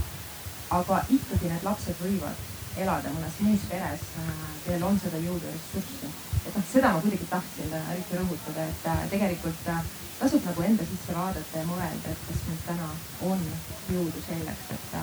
[0.69, 2.45] aga ikkagi need lapsed võivad
[2.83, 4.31] elada mõnes muus peres, äh,
[4.65, 6.09] kellel on seda jõudu ja ressurssi.
[6.47, 9.83] et noh, seda ma kuidagi tahtsin eriti rõhutada, et äh, tegelikult äh,
[10.19, 12.89] tasub nagu enda sisse vaadata ja mõelda, et kas meil täna
[13.31, 13.45] on
[13.91, 14.97] jõudu selleks, et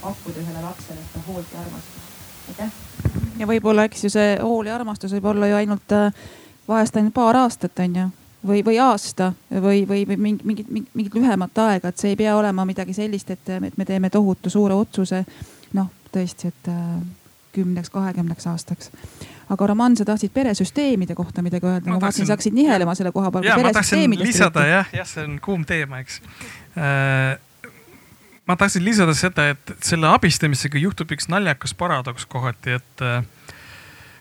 [0.00, 2.14] pakkuda ühele lapsele seda hoolt ja armastust.
[2.48, 2.72] aitäh.
[3.38, 5.98] ja võib-olla, eks ju, see hool ja armastus võib olla ju ainult
[6.68, 8.08] vahest ainult paar aastat, on ju
[8.46, 12.36] või, või aasta või, või, või mingit, mingit, mingit lühemat aega, et see ei pea
[12.36, 15.24] olema midagi sellist, et, et me teeme tohutu suure otsuse.
[15.72, 17.00] noh, tõesti, et äh,
[17.52, 18.90] kümneks, kahekümneks aastaks.
[19.50, 23.30] aga Roman, sa tahtsid peresüsteemide kohta midagi öelda, ma vaatasin, sa hakkasid nihelema selle koha
[23.30, 23.48] peal.
[23.48, 26.20] ja ma tahtsin lisada jah, jah, see on kuum teema, eks
[26.78, 27.38] äh,
[28.46, 33.22] ma tahtsin lisada seda, et selle abistamisega juhtub üks naljakas paradoks kohati, et äh,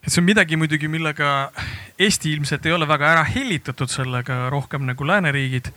[0.04, 1.52] et see on midagi muidugi, millega
[2.00, 5.74] Eesti ilmselt ei ole väga ära hellitatud sellega rohkem nagu lääneriigid.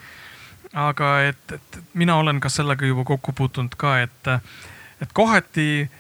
[0.73, 4.29] aga et, et mina olen ka sellega juba kokku puutunud ka, et,
[5.03, 5.91] et kohati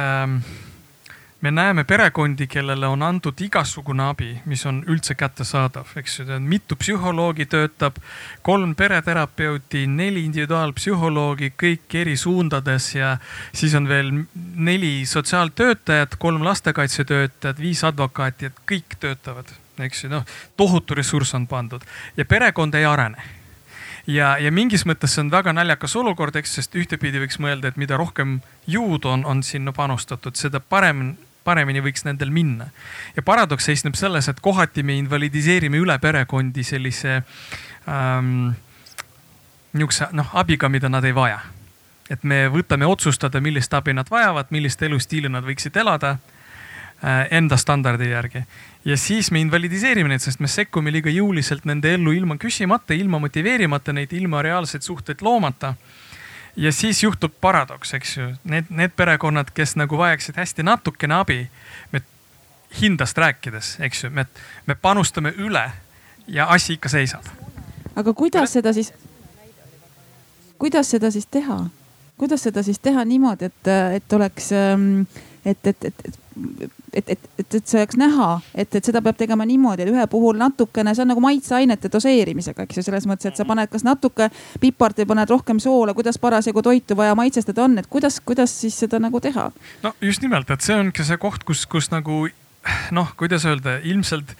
[0.00, 0.38] ähm,
[1.42, 6.38] me näeme perekondi, kellele on antud igasugune abi, mis on üldse kättesaadav, eks ju.
[6.38, 7.98] mitu psühholoogi töötab,
[8.42, 13.16] kolm pereterapeuti, neli individuaalpsühholoogi, kõik eri suundades ja
[13.52, 14.14] siis on veel
[14.54, 19.50] neli sotsiaaltöötajat, kolm lastekaitsetöötajat, viis advokaati, et kõik töötavad,
[19.82, 20.26] eks ju, noh
[20.56, 21.82] tohutu ressurss on pandud
[22.16, 23.41] ja perekond ei arene
[24.06, 27.80] ja, ja mingis mõttes see on väga naljakas olukord, eks, sest ühtepidi võiks mõelda, et
[27.80, 31.12] mida rohkem jõudu on, on sinna panustatud, seda parem
[31.44, 32.68] paremini võiks nendel minna.
[33.16, 37.22] ja paradoks seisneb selles, et kohati me invalidiseerime üle perekondi sellise
[37.88, 38.52] ähm,
[39.72, 41.40] nihukese noh abiga, mida nad ei vaja.
[42.10, 47.56] et me võtame otsustada, millist abi nad vajavad, millist elustiili nad võiksid elada äh, enda
[47.56, 48.44] standardi järgi.
[48.84, 53.20] Ja siis me invalidiseerime neid, sest me sekkume liiga jõuliselt nende ellu ilma küsimata, ilma
[53.22, 55.74] motiveerimata neid, ilma reaalseid suhteid loomata
[56.56, 61.38] ja siis juhtub paradoks, eks ju, need, need perekonnad, kes nagu vajaksid hästi natukene abi,
[61.92, 62.02] me
[62.80, 64.26] hindast rääkides, eks ju, me,
[64.66, 65.64] me panustame üle
[66.26, 67.24] ja asi ikka seisab.
[67.96, 68.92] aga kuidas seda siis,
[70.58, 71.64] kuidas seda siis teha?
[72.16, 75.06] kuidas seda siis teha niimoodi, et, et oleks, ähm,
[75.44, 76.06] et, et, et,
[76.60, 79.92] et et, et, et, et see oleks näha, et, et seda peab tegema niimoodi, et
[79.92, 83.70] ühe puhul natukene, see on nagu maitseainete doseerimisega, eks ju, selles mõttes, et sa paned
[83.72, 84.28] kas natuke
[84.62, 88.78] pipart või paned rohkem soola, kuidas parasjagu toitu vaja maitsestada on, et kuidas, kuidas siis
[88.84, 89.48] seda nagu teha?
[89.82, 92.26] no just nimelt, et see ongi see koht, kus, kus nagu
[92.94, 94.36] noh, kuidas öelda, ilmselt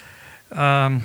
[0.53, 1.03] ähm,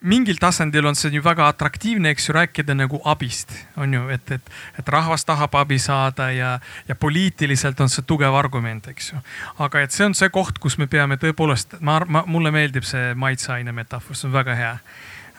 [0.00, 4.30] mingil tasandil on see ju väga atraktiivne, eks ju, rääkida nagu abist, on ju, et,
[4.30, 9.20] et, et rahvas tahab abi saada ja, ja poliitiliselt on see tugev argument, eks ju.
[9.58, 13.14] aga et see on see koht, kus me peame tõepoolest, ma, ma, mulle meeldib see
[13.14, 14.74] maitseaine metafoor, see on väga hea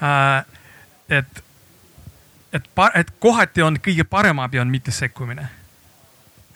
[0.01, 0.57] äh,.
[1.19, 1.43] et,
[2.53, 5.49] et, et kohati on kõige parem abi on mitte sekkumine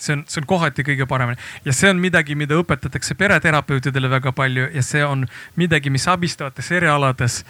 [0.01, 1.39] see on, see on kohati kõige paremini.
[1.65, 5.27] Ja see on midagi, mida õpetatakse pereterapeutidele väga palju ja see on
[5.59, 7.41] midagi, mis abistavates erialades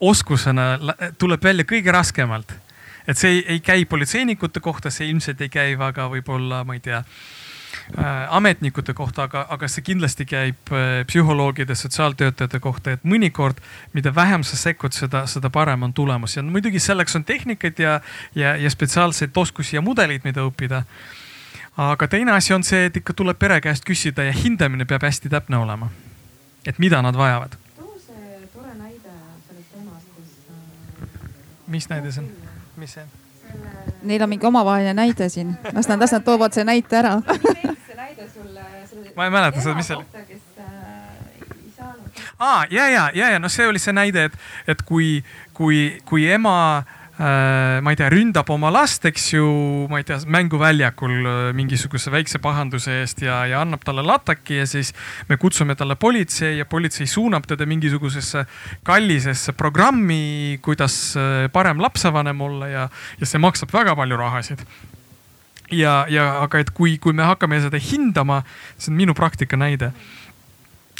[0.00, 0.76] oskusena
[1.18, 2.52] tuleb välja kõige raskemalt.
[3.06, 6.80] et see ei, ei käi politseinikute kohta, see ilmselt ei käi väga võib-olla, ma ei
[6.82, 13.62] tea äh, ametnikute kohta, aga, aga see kindlasti käib äh, psühholoogide, sotsiaaltöötajate kohta, et mõnikord,
[13.94, 16.34] mida vähem sa sekkud, seda, seda parem on tulemus.
[16.36, 18.00] Ja muidugi selleks on tehnikad ja,
[18.34, 20.82] ja, ja spetsiaalseid oskusi ja mudeleid, mida õppida
[21.76, 25.28] aga teine asi on see, et ikka tuleb pere käest küsida ja hindamine peab hästi
[25.28, 25.90] täpne olema.
[26.66, 27.56] et mida nad vajavad.
[27.76, 29.12] too see tore näide
[29.48, 31.20] sellest emast, kus äh....
[31.66, 32.30] mis näide see on,
[32.76, 33.04] mis see?
[34.02, 37.20] Neil on mingi omavaheline näide siin, las nad, las nad toovad see näite ära
[37.86, 39.12] see näide sulle.
[39.16, 40.06] ma ei mäleta seda, mis see oli
[40.58, 40.66] äh,
[42.38, 45.98] aa ah, ja, ja, ja, ja noh, see oli see näide, et, et kui, kui,
[46.04, 49.46] kui ema äh, ma ei tea, ründab oma last, eks ju,
[49.88, 54.66] ma ei tea, mänguväljakul äh, mingisuguse väikse pahanduse eest ja, ja annab talle lataki ja
[54.68, 54.92] siis
[55.30, 58.44] me kutsume talle politsei ja politsei suunab teda mingisugusesse
[58.84, 62.84] kallisesse programmi, kuidas äh, parem lapsevanem olla ja,
[63.16, 64.66] ja see maksab väga palju rahasid.
[65.72, 68.42] Ja, ja aga et kui, kui me hakkame seda hindama,
[68.76, 69.88] see on minu praktika näide,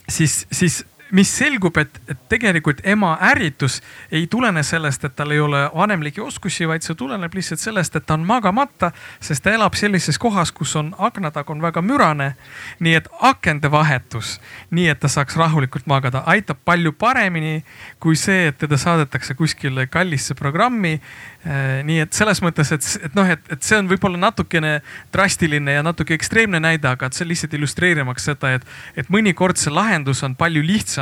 [0.08, 0.80] siis, siis
[1.10, 3.78] mis selgub, et, et tegelikult ema ärritus
[4.10, 8.06] ei tulene sellest, et tal ei ole vanemlikke oskusi, vaid see tuleneb lihtsalt sellest, et
[8.06, 8.90] ta on magamata,
[9.20, 12.34] sest ta elab sellises kohas, kus on aknatagu on väga mürane.
[12.80, 14.40] nii et akende vahetus,
[14.70, 17.64] nii et ta saaks rahulikult magada, aitab palju paremini
[18.00, 21.00] kui see, et teda saadetakse kuskile kallisse programmi
[21.46, 24.80] Äh, nii et selles mõttes, et, et noh, et, et see on võib-olla natukene
[25.14, 28.64] drastiline ja natuke ekstreemne näide, aga see lihtsalt illustreerimaks seda, et,
[28.98, 30.95] et mõnikord see lahendus on palju lihtsam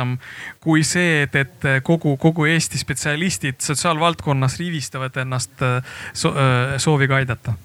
[0.63, 7.55] kui see, et, et kogu, kogu Eesti spetsialistid sotsiaalvaldkonnas riivistavad ennast äh, äh, sooviga aidata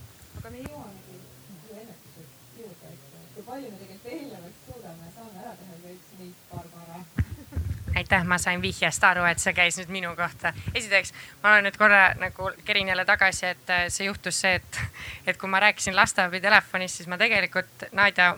[8.01, 10.53] aitäh, ma sain vihjest aru, et see käis nüüd minu kohta.
[10.75, 14.81] esiteks, ma olen nüüd korra nagu kerin jälle tagasi, et äh, see juhtus see, et,
[15.27, 18.33] et kui ma rääkisin lasteabi telefonis, siis ma tegelikult, Nadja,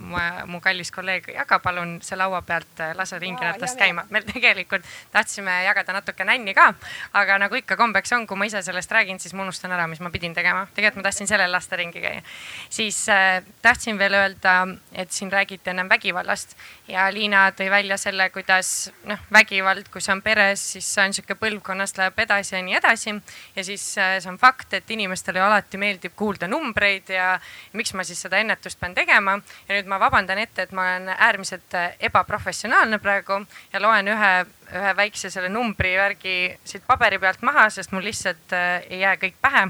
[0.46, 4.06] mu kallis kolleeg, jaga palun see laua pealt, äh, lase ringiratast käima.
[4.10, 6.72] me tegelikult tahtsime jagada natuke nänni ka,
[7.18, 10.00] aga nagu ikka kombeks on, kui ma ise sellest räägin, siis ma unustan ära, mis
[10.00, 10.66] ma pidin tegema.
[10.74, 12.22] tegelikult ma tahtsin sellel lasta ringi käia.
[12.70, 16.56] siis äh, tahtsin veel öelda, et siin räägiti ennem vägivallast
[16.88, 19.18] ja Liina tõi välja selle, kuidas noh,
[19.53, 23.14] vägivald, kui see on peres, siis see on sihuke põlvkonnast läheb edasi ja nii edasi.
[23.57, 27.38] ja siis äh, see on fakt, et inimestele alati meeldib kuulda numbreid ja
[27.72, 29.38] miks ma siis seda ennetust pean tegema.
[29.68, 33.42] ja nüüd ma vabandan ette, et ma olen äärmiselt äh, ebaprofessionaalne praegu
[33.72, 34.32] ja loen ühe,
[34.72, 39.16] ühe väikse selle numbri värgi siit paberi pealt maha, sest mul lihtsalt äh, ei jää
[39.20, 39.68] kõik pähe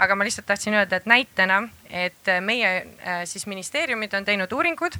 [0.00, 1.60] aga ma lihtsalt tahtsin öelda, et näitena,
[1.92, 2.70] et meie
[3.28, 4.96] siis ministeeriumid on teinud uuringud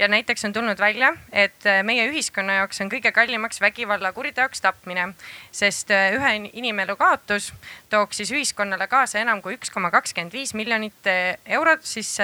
[0.00, 5.10] ja näiteks on tulnud välja, et äh, meie ühiskonna jaoks on kõige kallimaks vägivallakuriteoks tapmine,
[5.52, 7.50] sest äh, ühe inimelu kaotus
[7.92, 12.14] tooks siis ühiskonnale kaasa enam kui üks koma kakskümmend viis miljonit äh, eurot, siis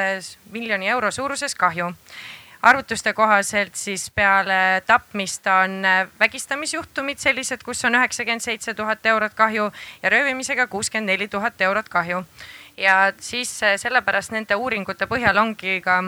[0.55, 1.93] miljoni euro suuruses kahju
[2.67, 5.85] arvutuste kohaselt siis peale tapmist on
[6.19, 9.69] vägistamisjuhtumid sellised, kus on üheksakümmend seitse tuhat eurot kahju
[10.03, 12.25] ja röövimisega kuuskümmend neli tuhat eurot kahju.
[12.77, 16.01] ja siis sellepärast nende uuringute põhjal ongi ka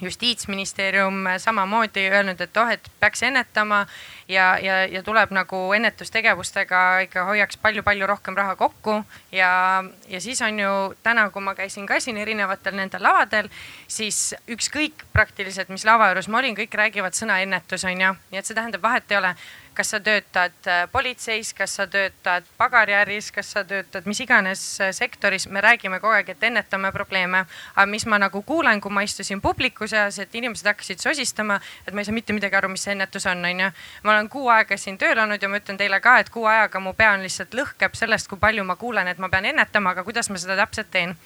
[0.00, 3.86] justiitsministeerium samamoodi öelnud, et oh, et peaks ennetama
[4.28, 9.02] ja, ja, ja tuleb nagu ennetustegevustega ikka hoiaks palju-palju rohkem raha kokku.
[9.32, 10.72] ja, ja siis on ju
[11.02, 13.48] täna, kui ma käisin ka siin erinevatel nendel lavadel,
[13.88, 18.42] siis ükskõik praktiliselt, mis lava juures ma olin, kõik räägivad sõna ennetus on ju, nii
[18.42, 19.34] et see tähendab, vahet ei ole
[19.76, 24.92] kas sa töötad äh, politseis, kas sa töötad pagariäris, kas sa töötad mis iganes äh,
[24.96, 27.44] sektoris, me räägime kogu aeg, et ennetame probleeme.
[27.74, 31.94] aga mis ma nagu kuulen, kui ma istusin publiku seas, et inimesed hakkasid sosistama, et
[31.94, 33.70] ma ei saa mitte midagi aru, mis see ennetus on, onju.
[34.02, 36.80] ma olen kuu aega siin tööl olnud ja ma ütlen teile ka, et kuu ajaga
[36.80, 40.04] mu pea on lihtsalt lõhkeb sellest, kui palju ma kuulen, et ma pean ennetama, aga
[40.04, 41.16] kuidas ma seda täpselt teen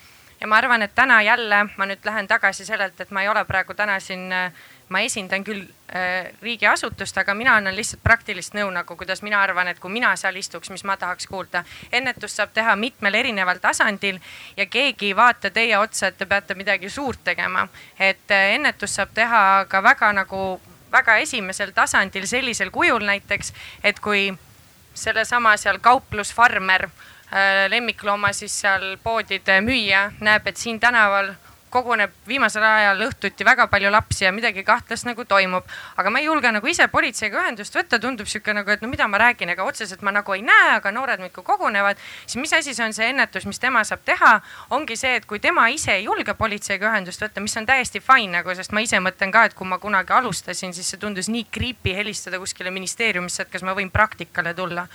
[0.41, 3.45] ja ma arvan, et täna jälle ma nüüd lähen tagasi sellelt, et ma ei ole
[3.45, 4.53] praegu täna siin äh,
[4.91, 5.63] ma esindan küll
[5.95, 10.11] äh, riigiasutust, aga mina annan lihtsalt praktilist nõu nagu, kuidas mina arvan, et kui mina
[10.19, 11.63] seal istuks, mis ma tahaks kuulda.
[11.93, 14.19] ennetust saab teha mitmel erineval tasandil
[14.57, 17.69] ja keegi ei vaata teie otsa, et te peate midagi suurt tegema.
[17.99, 20.61] et äh, ennetust saab teha ka väga nagu
[20.93, 23.53] väga esimesel tasandil sellisel kujul näiteks,
[23.85, 24.33] et kui
[24.95, 31.35] sellesama seal kauplusfarmer äh, lemmiklooma siis seal poodide müüja näeb, et siin tänaval
[31.71, 35.65] koguneb viimasel ajal õhtuti väga palju lapsi ja midagi kahtlast nagu toimub.
[35.97, 39.09] aga ma ei julge nagu ise politseiga ühendust võtta, tundub sihuke nagu, et no mida
[39.09, 41.97] ma räägin, ega otseselt ma nagu ei näe, aga noored muudkui kogunevad.
[42.27, 44.41] siis mis asi see on see ennetus, mis tema saab teha,
[44.71, 48.41] ongi see, et kui tema ise ei julge politseiga ühendust võtta, mis on täiesti fine
[48.41, 51.47] nagu, sest ma ise mõtlen ka, et kui ma kunagi alustasin, siis see tundus nii
[51.51, 54.87] creepy helistada kuskile ministeeriumisse, et kas ma võin praktikale tulla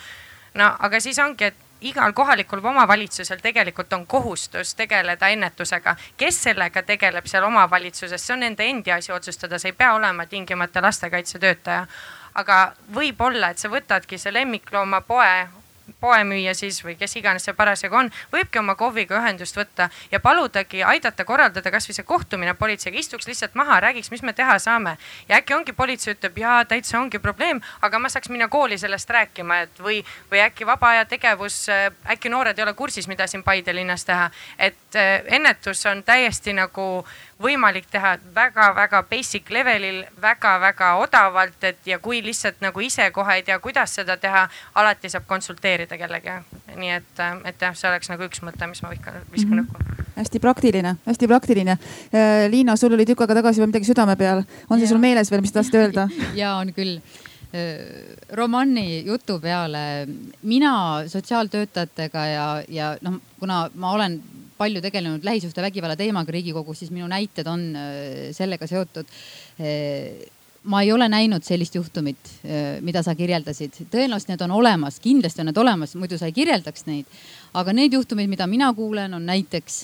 [0.56, 5.96] no aga siis ongi, et igal kohalikul omavalitsusel tegelikult on kohustus tegeleda ennetusega.
[6.18, 10.26] kes sellega tegeleb seal omavalitsuses, see on nende endi asi otsustada, see ei pea olema
[10.26, 11.88] tingimata lastekaitsetöötaja.
[12.36, 15.65] aga võib-olla, et sa võtadki see lemmikloomapoe
[16.00, 20.84] poemüüja siis või kes iganes see parasjagu on, võibki oma KOV-iga ühendust võtta ja paludagi
[20.84, 24.98] aidata korraldada kasvõi see kohtumine politseiga, istuks lihtsalt maha, räägiks, mis me teha saame.
[25.30, 29.10] ja äkki ongi politsei ütleb, jaa, täitsa ongi probleem, aga ma saaks minna kooli sellest
[29.10, 31.66] rääkima, et või, või äkki vaba aja tegevus,
[32.10, 34.30] äkki noored ei ole kursis, mida siin Paide linnas teha.
[34.58, 37.06] et äh, ennetus on täiesti nagu
[37.42, 43.44] võimalik teha väga-väga basic levelil väga-väga odavalt, et ja kui lihtsalt nagu ise kohe ei
[43.44, 44.46] tea, kuidas seda teha,
[44.80, 46.62] alati saab konsulteerida kellegagi.
[46.76, 49.92] nii et, et jah, see oleks nagu üks mõte, mis ma viskan, viskan õhku mm
[49.92, 50.16] -hmm.
[50.16, 51.78] hästi praktiline, hästi praktiline.
[52.16, 54.90] Äh, Liina, sul oli tükk aega tagasi veel midagi südame peal, on see ja.
[54.90, 56.08] sul meeles veel, mis tahtsid öelda?
[56.42, 60.08] ja on küll äh, Romanni jutu peale,
[60.42, 64.22] mina sotsiaaltöötajatega ja, ja noh, kuna ma olen
[64.58, 69.12] palju tegelenud lähisuhtevägivalla teemaga Riigikogus, siis minu näited on äh, sellega seotud.
[69.60, 70.30] Äh,
[70.66, 75.44] ma ei ole näinud sellist juhtumit, äh, mida sa kirjeldasid, tõenäoliselt need on olemas, kindlasti
[75.44, 77.12] on need olemas, muidu sa ei kirjeldaks neid.
[77.54, 79.84] aga need juhtumid, mida mina kuulen, on näiteks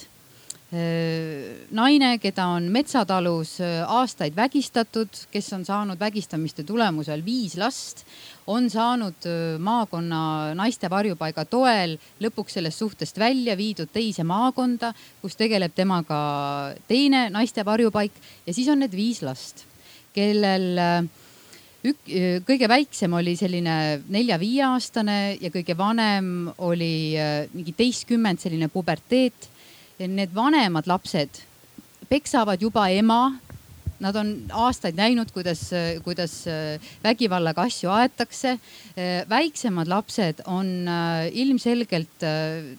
[0.72, 8.06] naine, keda on metsatalus aastaid vägistatud, kes on saanud vägistamiste tulemusel viis last
[8.48, 9.28] on saanud
[9.60, 10.22] maakonna
[10.58, 16.22] naiste varjupaiga toel lõpuks sellest suhtest välja viidud teise maakonda, kus tegeleb temaga
[16.90, 18.16] teine naiste varjupaik
[18.48, 19.66] ja siis on need viis last,
[20.16, 20.82] kellel
[21.86, 22.12] ük-,
[22.48, 23.78] kõige väiksem oli selline
[24.10, 26.94] nelja-viieaastane ja kõige vanem oli
[27.54, 29.51] mingi teistkümmend, selline puberteet.
[30.08, 31.44] Need vanemad lapsed
[32.10, 33.22] peksavad juba ema
[34.02, 35.68] Nad on aastaid näinud, kuidas,
[36.02, 38.56] kuidas äh, vägivallaga asju aetakse.
[38.98, 42.26] Äh, väiksemad lapsed on äh, ilmselgelt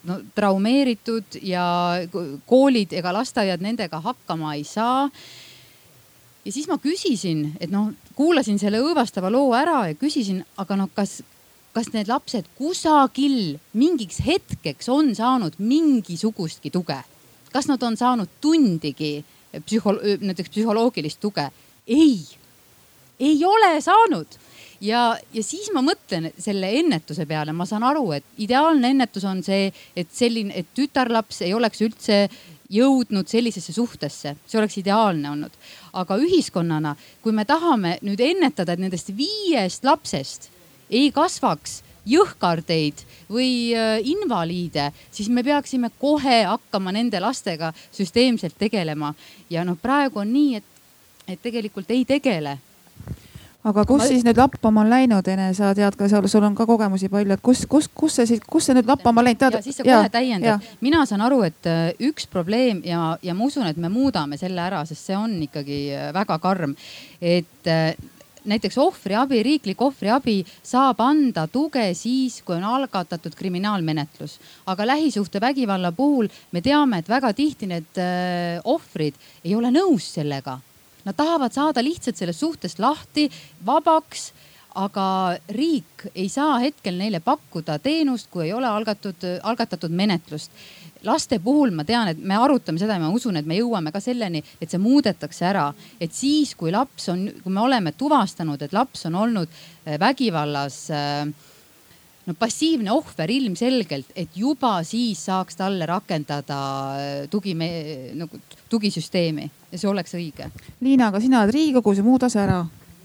[0.09, 1.64] no, traumeeritud ja
[2.47, 5.07] koolid ega lasteaiad nendega hakkama ei saa
[6.43, 10.91] ja siis ma küsisin, et noh, kuulasin selle õõvastava loo ära ja küsisin, aga noh,
[10.95, 11.20] kas,
[11.70, 16.99] kas need lapsed kusagil mingiks hetkeks on saanud mingisugustki tuge?
[17.53, 19.25] Kas nad on saanud tundigi
[19.67, 21.51] psühhol-, näiteks psühholoogilist tuge.
[21.87, 22.21] ei,
[23.21, 24.39] ei ole saanud
[24.83, 29.43] ja, ja siis ma mõtlen selle ennetuse peale, ma saan aru, et ideaalne ennetus on
[29.45, 32.25] see, et selline, et tütarlaps ei oleks üldse
[32.73, 35.57] jõudnud sellisesse suhtesse, see oleks ideaalne olnud.
[35.93, 40.49] aga ühiskonnana, kui me tahame nüüd ennetada, et nendest viiest lapsest
[40.91, 49.15] ei kasvaks jõhkardeid või äh, invaliide, siis me peaksime kohe hakkama nende lastega süsteemselt tegelema.
[49.51, 50.65] ja noh, praegu on nii, et,
[51.29, 52.59] et tegelikult ei tegele
[53.63, 54.09] aga kus ma...
[54.11, 57.37] siis nüüd lappama on läinud, Ene, sa tead ka seal, sul on ka kogemusi palju,
[57.37, 59.59] et kus, kus, kus see siis, kus see nüüd lappama läinud, tead?
[59.65, 60.71] siis sa kohe täiendad.
[60.83, 64.63] mina saan aru, et äh, üks probleem ja, ja ma usun, et me muudame selle
[64.65, 66.75] ära, sest see on ikkagi äh, väga karm.
[67.21, 67.71] et
[68.45, 74.38] näiteks ohvriabi, riiklik ohvriabi saab anda tuge siis, kui on algatatud kriminaalmenetlus.
[74.66, 79.14] aga lähisuhtevägivalla puhul me teame, et väga tihti need äh, ohvrid
[79.45, 80.59] ei ole nõus sellega.
[81.05, 83.30] Nad tahavad saada lihtsalt sellest suhtest lahti,
[83.66, 84.32] vabaks
[84.74, 90.53] aga riik ei saa hetkel neile pakkuda teenust, kui ei ole algatud, algatatud menetlust
[91.07, 94.01] laste puhul ma tean, et me arutame seda ja ma usun, et me jõuame ka
[94.03, 95.73] selleni, et see muudetakse ära.
[96.01, 100.79] et siis, kui laps on, kui me oleme tuvastanud, et laps on olnud äh, vägivallas
[100.91, 101.27] äh,
[102.27, 106.61] no passiivne ohver ilmselgelt, et juba siis saaks talle rakendada
[106.99, 110.51] äh, tugi, nagu tugisüsteemi ja see oleks õige.
[110.81, 112.63] Liina, aga sina oled Riigikogus ja muuda see ära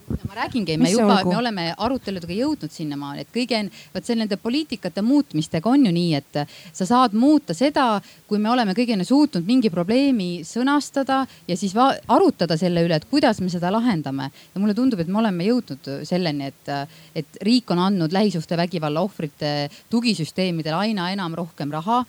[0.07, 3.59] ma räägingi, me juba, me oleme aruteludega jõudnud sinnamaani, et kõige,
[3.93, 6.39] vot see nende poliitikate muutmistega on ju nii, et
[6.75, 7.87] sa saad muuta seda,
[8.29, 13.41] kui me oleme kõigeni suutnud mingi probleemi sõnastada ja siis arutada selle üle, et kuidas
[13.43, 14.29] me seda lahendame.
[14.53, 16.71] ja mulle tundub, et me oleme jõudnud selleni, et,
[17.15, 22.05] et riik on andnud lähisuhtevägivalla ohvrite tugisüsteemidele aina enam rohkem raha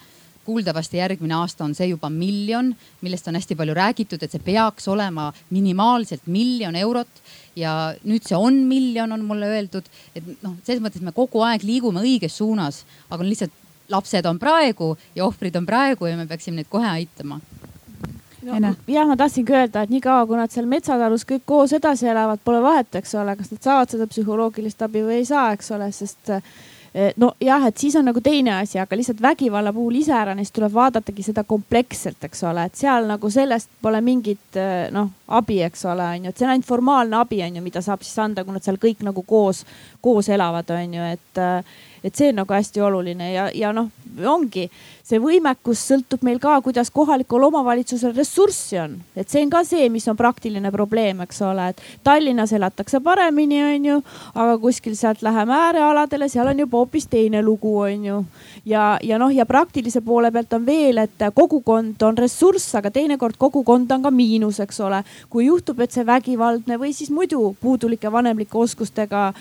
[0.49, 2.73] kuuldavasti järgmine aasta on see juba miljon,
[3.05, 7.23] millest on hästi palju räägitud, et see peaks olema minimaalselt miljon eurot
[7.59, 7.75] ja
[8.09, 12.01] nüüd see on miljon, on mulle öeldud, et noh, selles mõttes me kogu aeg liigume
[12.05, 16.69] õiges suunas, aga lihtsalt lapsed on praegu ja ohvrid on praegu ja me peaksime neid
[16.73, 18.73] kohe aitama no,.
[18.89, 22.65] jah, ma tahtsingi öelda, et niikaua kui nad seal metsatalus kõik koos edasi elavad, pole
[22.65, 26.37] vahet, eks ole, kas nad saavad seda psühholoogilist abi või ei saa, eks ole, sest
[26.37, 26.43] Eh,
[27.17, 31.45] nojah, et siis on nagu teine asi, aga lihtsalt vägivalla puhul iseäranis tuleb vaadatagi seda
[31.45, 36.29] kompleksselt, eks ole, et seal nagu sellest pole mingit eh, noh, abi, eks ole, on
[36.29, 38.65] ju, et see on ainult formaalne abi, on ju, mida saab siis anda, kui nad
[38.65, 39.65] seal kõik nagu koos,
[40.05, 41.77] koos elavad, on ju, et, eh,
[42.09, 43.93] et see on nagu hästi oluline ja, ja noh,
[44.25, 44.69] ongi
[45.09, 49.87] see võimekus sõltub meil ka, kuidas kohalikul omavalitsusel ressurssi on, et see on ka see,
[49.93, 54.03] mis on praktiline probleem, eks ole, et Tallinnas elatakse paremini, onju,
[54.35, 58.21] aga kuskil sealt läheme äärealadele, seal on juba hoopis teine lugu, onju.
[58.69, 63.41] ja, ja noh, ja praktilise poole pealt on veel, et kogukond on ressurss, aga teinekord
[63.41, 65.03] kogukond on ka miinus, eks ole.
[65.31, 69.33] kui juhtub, et see vägivaldne või siis muidu puudulike vanemlike oskustega,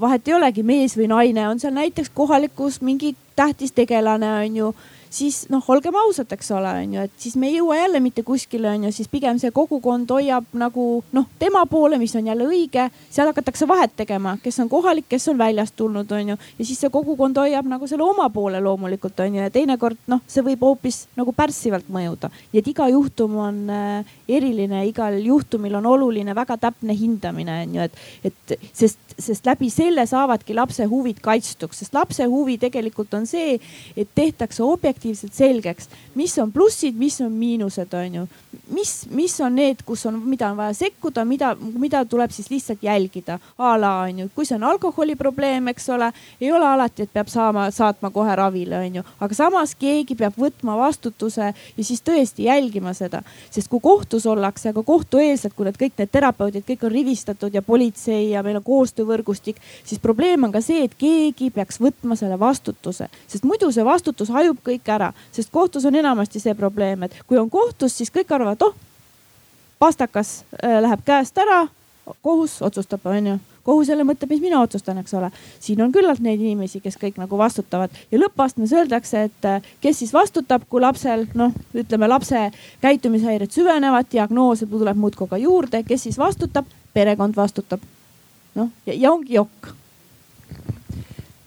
[0.00, 4.74] vahet ei olegi, mees või naine, on seal näiteks kohalikus mingi tähtis tegelane, onju
[5.14, 8.24] siis noh, olgem ausad, eks ole, on ju, et siis me ei jõua jälle mitte
[8.26, 12.46] kuskile, on ju, siis pigem see kogukond hoiab nagu noh, tema poole, mis on jälle
[12.48, 12.88] õige.
[13.14, 16.80] seal hakatakse vahet tegema, kes on kohalik, kes on väljast tulnud, on ju, ja siis
[16.82, 20.64] see kogukond hoiab nagu selle oma poole loomulikult on ju, ja teinekord noh, see võib
[20.66, 22.30] hoopis nagu pärssivalt mõjuda.
[22.52, 27.78] nii et iga juhtum on äh, eriline, igal juhtumil on oluline väga täpne hindamine on
[27.78, 33.14] ju, et, et sest, sest läbi selle saavadki lapse huvid kaitstuks, sest lapse huvi tegelikult
[33.14, 33.58] on see,
[33.96, 38.26] et tehtakse objektiivselt selgeks, mis on plussid, mis on miinused, on ju.
[38.74, 42.82] mis, mis on need, kus on, mida on vaja sekkuda, mida, mida tuleb siis lihtsalt
[42.82, 43.38] jälgida.
[43.58, 46.10] A la on ju, kui see on alkoholi probleem, eks ole,
[46.40, 50.38] ei ole alati, et peab saama, saatma kohe ravile, on ju, aga samas keegi peab
[50.40, 55.78] võtma vastutuse ja siis tõesti jälgima seda, sest kui kohtus ollakse, aga kohtueelselt, kui need
[55.80, 60.52] kõik need terapeudid kõik on rivistatud ja politsei ja meil on koostöövõrgustik, siis probleem on
[60.54, 65.12] ka see, et keegi peaks võtma selle vastutuse, sest muidu see vastutus hajub kõik ära,
[65.32, 68.74] sest kohtus on enamasti see probleem, et kui on kohtus, siis kõik arvavad, oh
[69.78, 71.66] pastakas äh, läheb käest ära,
[72.22, 75.30] kohus otsustab, onju kohus jälle mõtleb, mis mina otsustan, eks ole.
[75.60, 80.02] siin on küllalt neid inimesi, kes kõik nagu vastutavad ja lõppastmes öeldakse, et äh, kes
[80.02, 82.50] siis vastutab, kui lapsel noh, ütleme lapse
[82.84, 86.68] käitumishäired süvenevad, diagnoose tuleb muudkui ka juurde, kes siis vastutab?
[86.94, 87.80] perekond vastutab.
[88.54, 89.72] noh ja, ongi jokk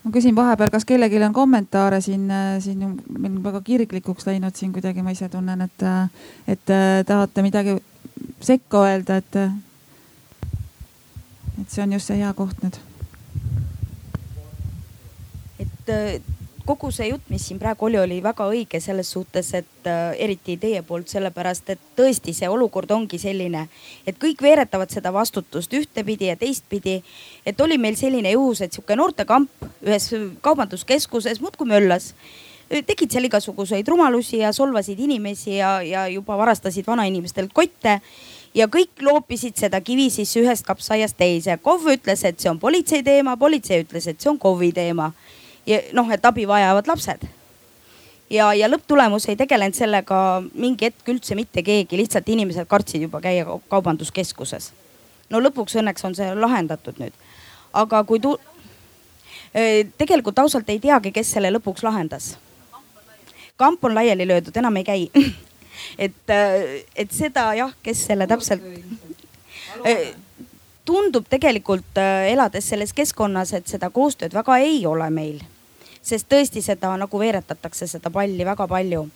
[0.08, 2.80] ma küsin vahepeal, kas kellelgi on kommentaare siin, äh, siin
[3.12, 6.10] meil on väga kirglikuks läinud siin kuidagi, ma ise tunnen, et, äh,
[6.47, 6.76] et
[7.08, 7.76] tahate midagi
[8.39, 9.36] sekka öelda, et
[11.58, 12.80] et see on just see hea koht nüüd.
[15.60, 16.22] et äh,
[16.68, 20.57] kogu see jutt, mis siin praegu oli, oli väga õige selles suhtes, et äh, eriti
[20.61, 23.68] teie poolt, sellepärast et tõesti see olukord ongi selline,
[24.07, 27.01] et kõik veeretavad seda vastutust ühtepidi ja teistpidi.
[27.45, 29.49] et oli meil selline juhus, et sihuke noortekamp
[29.86, 30.11] ühes
[30.41, 32.13] kaubanduskeskuses muudkui möllas
[32.68, 38.01] tegid seal igasuguseid rumalusi ja solvasid inimesi ja, ja juba varastasid vanainimestelt kotte
[38.55, 41.57] ja kõik loopisid seda kivi siis ühest kapsaiast teise.
[41.63, 45.11] KOV ütles, et see on politsei teema, politsei ütles, et see on KOV-i teema.
[45.68, 47.28] Ja noh, et abi vajavad lapsed.
[48.30, 53.22] ja, ja lõpptulemus ei tegelenud sellega mingi hetk üldse mitte keegi, lihtsalt inimesed kartsid juba
[53.22, 54.72] käia kaubanduskeskuses.
[55.30, 57.13] no lõpuks õnneks on see lahendatud nüüd.
[57.74, 58.39] aga kui tu-,
[59.97, 62.38] tegelikult ausalt ei teagi, kes selle lõpuks lahendas.
[63.57, 65.09] kamp on laiali löödud, enam ei käi
[66.07, 66.36] et,
[66.95, 68.63] et seda jah, kes selle täpselt
[70.88, 71.99] tundub tegelikult
[72.32, 75.41] elades selles keskkonnas, et seda koostööd väga ei ole meil.
[76.08, 79.08] Sest tõesti seda nagu veeretatakse seda palli väga palju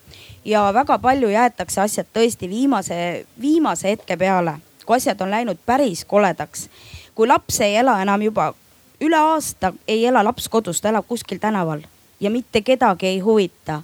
[0.46, 6.06] ja väga palju jäetakse asjad tõesti viimase, viimase hetke peale, kui asjad on läinud päris
[6.06, 6.70] koledaks.
[7.16, 8.54] kui laps ei ela enam juba
[9.02, 11.82] üle aasta, ei ela laps kodus, ta elab kuskil tänaval
[12.20, 13.82] ja mitte kedagi ei huvita.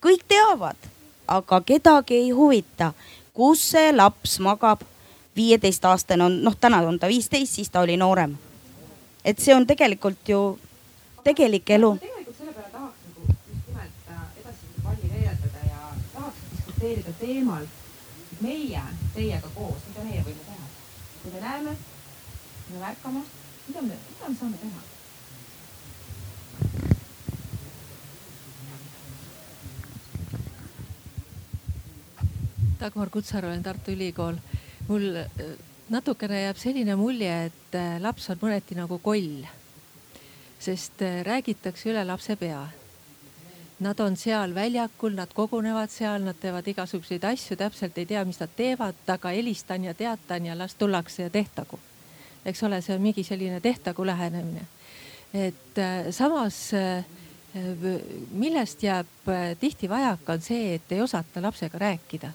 [0.00, 0.92] kõik teavad
[1.26, 2.92] aga kedagi ei huvita,
[3.34, 4.80] kus see laps magab.
[5.36, 8.36] viieteistaastane on, noh, täna on ta viisteist, siis ta oli noorem.
[9.24, 10.58] et see on tegelikult ju
[11.24, 11.96] tegelik elu.
[12.00, 15.80] tegelikult selle peale tahaks nagu just nimelt äh, edasi seda palli veeretada ja
[16.82, 17.66] diskuteerida teemal,
[18.32, 18.80] et meie
[19.14, 20.66] teiega koos, mida meie võime teha.
[21.22, 21.76] kui me näeme,
[22.70, 23.22] me märkame,
[23.68, 24.82] mida me, mida me saame teha
[32.80, 34.42] Dagmar Kutsar, olen Tartu Ülikool.
[34.88, 35.22] mul
[35.88, 39.46] natukene jääb selline mulje, et äh, laps on mõneti nagu koll.
[40.58, 42.81] sest äh, räägitakse üle lapse pea.
[43.82, 48.38] Nad on seal väljakul, nad kogunevad seal, nad teevad igasuguseid asju, täpselt ei tea, mis
[48.38, 51.80] nad teevad, aga helistan ja teatan ja las tullakse ja tehtagu.
[52.44, 54.66] eks ole, see on mingi selline tehtagu lähenemine.
[55.34, 55.80] et
[56.10, 56.70] samas
[58.32, 62.32] millest jääb tihti vajaka, on see, et ei osata lapsega rääkida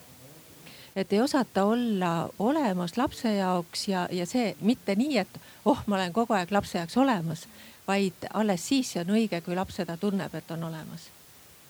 [0.96, 5.96] et ei osata olla olemas lapse jaoks ja, ja see mitte nii, et oh, ma
[5.96, 7.46] olen kogu aeg lapse jaoks olemas,
[7.86, 11.08] vaid alles siis see on õige, kui laps seda tunneb, et on olemas.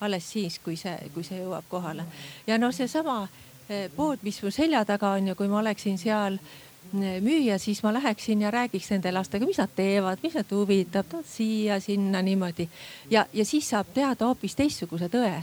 [0.01, 2.05] Alles siis, kui see, kui see jõuab kohale.
[2.47, 3.21] Ja noh, seesama
[3.69, 7.83] eh, pood, mis mu selja taga on ja kui ma oleksin seal eh, müüa, siis
[7.83, 12.69] ma läheksin ja räägiks nende lastega, mis nad teevad, mis nad huvitab, siia-sinna niimoodi.
[13.11, 15.35] ja, ja siis saab teada hoopis teistsuguse tõe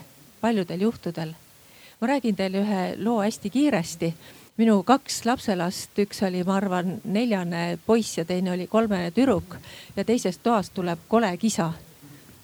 [0.41, 1.35] paljudel juhtudel.
[2.01, 4.13] Ma räägin teile ühe loo hästi kiiresti.
[4.57, 9.57] minu kaks lapselast, üks oli, ma arvan, neljane poiss ja teine oli kolmene tüdruk.
[9.95, 11.73] Ja teisest toast tuleb kole kisa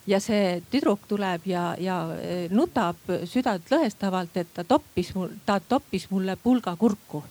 [0.07, 2.97] ja see tüdruk tuleb ja, ja e, nutab
[3.29, 7.23] südant lõhestavalt, et ta toppis mul, ta toppis mulle pulga kurku.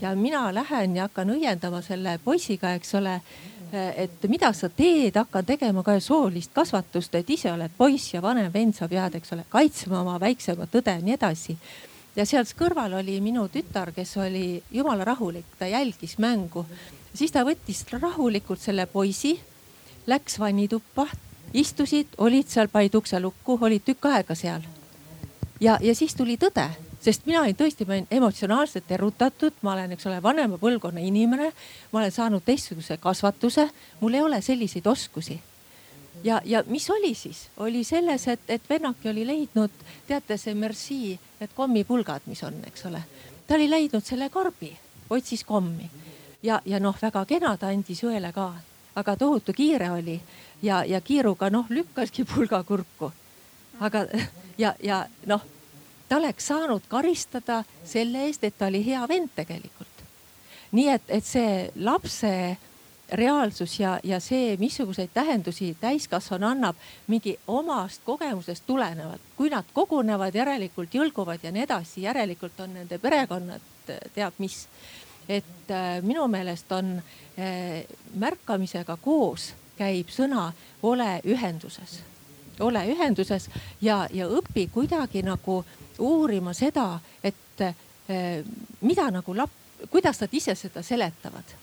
[0.00, 3.20] ja mina lähen ja hakkan õiendama selle poisiga, eks ole.
[3.72, 8.52] et mida sa teed, hakkan tegema ka soolist kasvatust, et ise oled poiss ja vanem
[8.52, 11.58] vend saab jääda, eks ole, kaitsma oma väiksemat õde ja nii edasi.
[12.16, 16.64] ja sealt kõrval oli minu tütar, kes oli jumala rahulik, ta jälgis mängu.
[17.14, 19.40] siis ta võttis rahulikult selle poisi,
[20.06, 21.06] läks vannituppa,
[21.56, 24.62] istusid, olid seal, panid ukse lukku, olid tükk aega seal.
[25.60, 26.68] ja, ja siis tuli tõde
[27.06, 31.52] sest mina olin tõesti, ma olin emotsionaalselt erutatud, ma olen, eks ole, vanema põlvkonna inimene.
[31.92, 33.68] ma olen saanud teistsuguse kasvatuse,
[34.00, 35.40] mul ei ole selliseid oskusi.
[36.24, 39.70] ja, ja mis oli siis, oli selles, et, et vennake oli leidnud,
[40.06, 43.02] teate see Merci, need kommipulgad, mis on, eks ole.
[43.46, 44.72] ta oli leidnud selle karbi,
[45.10, 45.90] otsis kommi
[46.42, 48.50] ja, ja noh, väga kena, ta andis õele ka,
[48.96, 50.20] aga tohutu kiire oli
[50.62, 53.12] ja, ja kiiruga noh, lükkaski pulga kurku.
[53.80, 54.06] aga
[54.58, 55.42] ja, ja noh
[56.08, 59.88] ta oleks saanud karistada selle eest, et ta oli hea vend tegelikult.
[60.72, 62.56] nii et, et see lapse
[63.12, 66.76] reaalsus ja, ja see, missuguseid tähendusi täiskasvanu annab
[67.06, 72.98] mingi omast kogemusest tulenevalt, kui nad kogunevad, järelikult jõlguvad ja nii edasi, järelikult on nende
[72.98, 73.62] perekonnad
[74.14, 74.66] teab mis.
[75.28, 76.96] Et äh, minu meelest on
[77.38, 80.50] äh, märkamisega koos käib sõna
[80.82, 82.00] ole ühenduses,
[82.60, 83.48] ole ühenduses
[83.80, 85.62] ja, ja õpi kuidagi nagu
[85.98, 88.44] uurima seda, et eh,
[88.80, 91.56] mida nagu lap-, kuidas nad ise seda seletavad.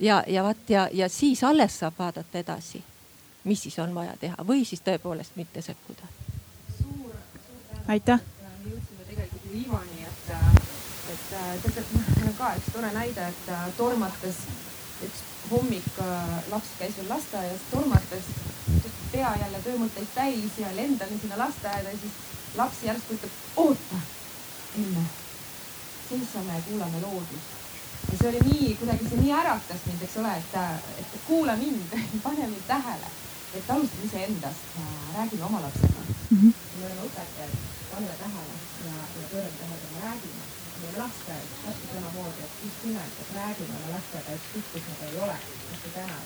[0.00, 2.82] ja, ja vaat ja, ja siis alles saab vaadata edasi,
[3.44, 6.08] mis siis on vaja teha või siis tõepoolest mitte sekkuda.
[7.88, 8.20] aitäh.
[8.64, 10.63] me jõudsime tegelikult ju Ivani, et,
[11.14, 14.42] et tegelikult mul on ka üks tore näide, et tormates
[15.04, 15.88] üks hommik
[16.50, 18.30] laps käis veel lasteaias, tormates
[19.14, 22.14] pea jälle töömõtteid täis ja lendan sinna lasteaeda ja siis
[22.58, 24.00] laps järsku ütleb, oota,
[24.78, 25.04] enne,
[26.08, 27.52] seisame ja kuulame loodust.
[28.12, 30.56] ja see oli nii, kuidagi see nii äratas mind, eks ole, et,
[31.02, 31.94] et kuula mind
[32.26, 33.12] pane mind tähele,
[33.60, 34.80] et alustame iseendast,
[35.18, 36.40] räägime oma lapsega mm.
[36.40, 36.52] -hmm.
[36.80, 37.54] me oleme õpetajad,
[37.92, 40.43] pange tähele ja, ja pöörame tähelepanu, räägime
[40.84, 45.16] meie lastega täpselt samamoodi, et just nimelt, et räägime oma lastega, ükskõik kus nad ei
[45.26, 45.36] ole,
[45.70, 46.16] kas või täna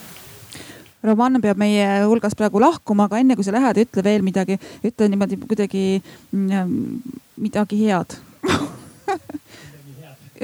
[1.03, 5.07] Roman peab meie hulgast praegu lahkuma, aga enne kui sa lähed, ütle veel midagi, ütle
[5.13, 5.83] niimoodi kuidagi
[6.35, 6.65] mm,
[7.39, 8.17] midagi head.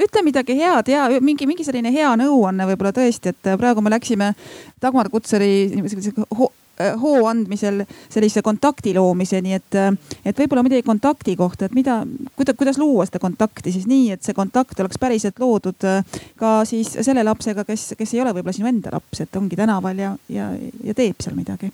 [0.05, 4.33] Ütle midagi head ja mingi, mingi selline hea nõuanne võib-olla tõesti, et praegu me läksime
[4.83, 6.55] Dagmar Kutsari Äh,
[7.01, 9.91] hoo andmisel sellise kontakti loomiseni, et, äh,
[10.25, 12.01] et võib-olla midagi kontakti kohta, et mida,
[12.35, 16.57] kuidas, kuidas luua seda kontakti siis nii, et see kontakt oleks päriselt loodud äh, ka
[16.67, 20.13] siis selle lapsega, kes, kes ei ole võib-olla sinu enda laps, et ongi tänaval ja,
[20.29, 20.51] ja,
[20.83, 21.71] ja teeb seal midagi.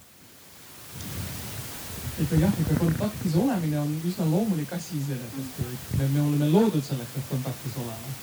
[2.22, 5.64] ikka jah, ikka kontaktis olemine on üsna loomulik asi iseenesest,
[5.97, 8.20] me, me oleme loodud selleks, et kontaktis olema.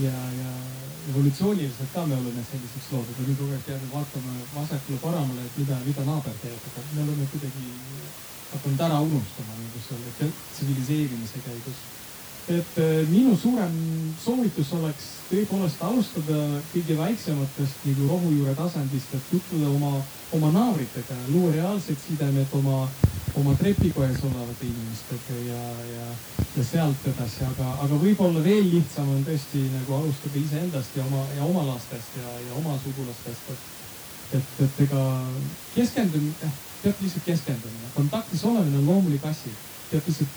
[0.00, 0.50] Ja, ja
[1.10, 5.78] evolutsiooniliselt ka me oleme selliseks loodud ja nüüd kogu aeg peame vaatama vasakule-paremale, et mida,
[5.86, 7.72] mida naaber teeb, aga me oleme kuidagi
[8.52, 11.82] hakanud ära unustama nagu selle tsiviliseerimise käigus.
[12.48, 13.74] et eh, minu suurem
[14.24, 16.38] soovitus oleks tõepoolest alustada
[16.72, 19.92] kõige väiksematest nagu rohujuure tasandist, et tutvuda oma,
[20.32, 22.88] oma naabritega, luua reaalsed sidemed oma
[23.36, 25.62] oma trepikojas olevate inimestega ja,
[25.94, 26.06] ja,
[26.56, 31.22] ja sealt edasi, aga, aga võib-olla veel lihtsam on tõesti nagu alustada iseendast ja oma,
[31.36, 33.70] ja oma lastest ja, ja oma sugulastest, et.
[34.38, 35.04] et, et ega
[35.74, 36.50] keskendumine,
[36.82, 39.54] peab lihtsalt keskenduma, kontaktis olemine on loomulik asi,
[39.90, 40.36] peab lihtsalt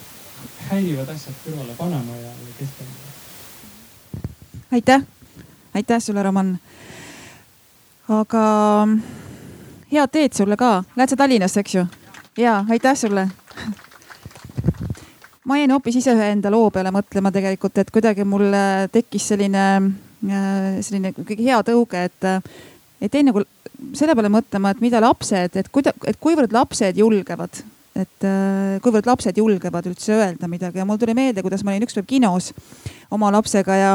[0.70, 3.12] häirivad asjad kõrvale panema ja, ja keskenduma.
[4.72, 5.06] aitäh,
[5.74, 6.56] aitäh sulle, Roman.
[8.08, 8.48] aga
[9.92, 11.88] head teed sulle ka, lähed sa Tallinnasse, eks ju?
[12.38, 13.28] Ja aitäh sulle.
[15.46, 18.50] ma jäin hoopis ise enda loo peale mõtlema tegelikult, et kuidagi mul
[18.92, 19.66] tekkis selline,
[20.30, 22.52] äh, selline ikkagi hea tõuge, et,
[23.02, 23.46] et jäin nagu
[23.94, 27.64] selle peale mõtlema, et mida lapsed, et kuida-, et kuivõrd lapsed julgevad
[27.96, 31.86] et äh, kuivõrd lapsed julgevad üldse öelda midagi ja mul tuli meelde, kuidas ma olin
[31.88, 32.52] ükspäev kinos
[33.14, 33.94] oma lapsega ja,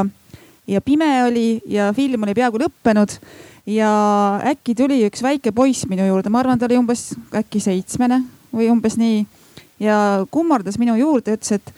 [0.67, 3.19] ja pime oli ja film oli peaaegu lõppenud
[3.65, 8.21] ja äkki tuli üks väike poiss minu juurde, ma arvan, ta oli umbes äkki seitsmene
[8.53, 9.25] või umbes nii.
[9.79, 11.73] ja kummardas minu juurde, ütles, et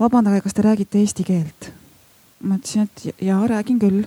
[0.00, 1.70] vabandage, kas te räägite eesti keelt?
[2.42, 4.04] ma ütlesin, et jaa, räägin küll.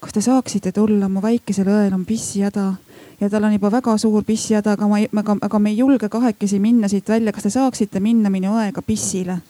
[0.00, 2.74] kas te saaksite tulla, mu väikesel õel on pissihäda
[3.20, 6.60] ja tal on juba väga suur pissihäda, aga ma aga, aga me ei julge kahekesi
[6.60, 7.32] minna siit välja.
[7.32, 9.40] kas te saaksite minna minu õega pissile?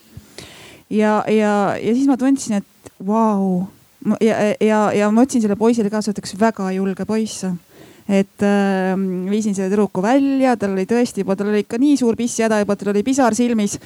[0.90, 3.75] ja, ja, ja siis ma tundsin, et vau wow
[4.20, 7.46] ja, ja, ja ma ütlesin selle poisile ka, sa oled üks väga julge poiss
[8.06, 8.94] et äh,
[9.30, 12.76] viisin selle tüdruku välja, tal oli tõesti juba, tal oli ikka nii suur pissihäda juba,
[12.78, 13.78] tal oli pisar silmis.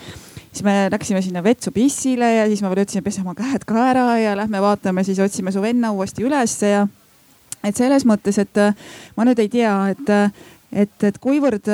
[0.51, 3.79] siis me läksime sinna vetsu pissile ja siis ma veel ütlesin, pese oma käed ka
[3.93, 6.87] ära ja lähme vaatame, siis otsime su venna uuesti ülesse ja
[7.65, 8.61] et selles mõttes, et
[9.17, 10.13] ma nüüd ei tea, et
[10.73, 11.67] et, et kuivõrd,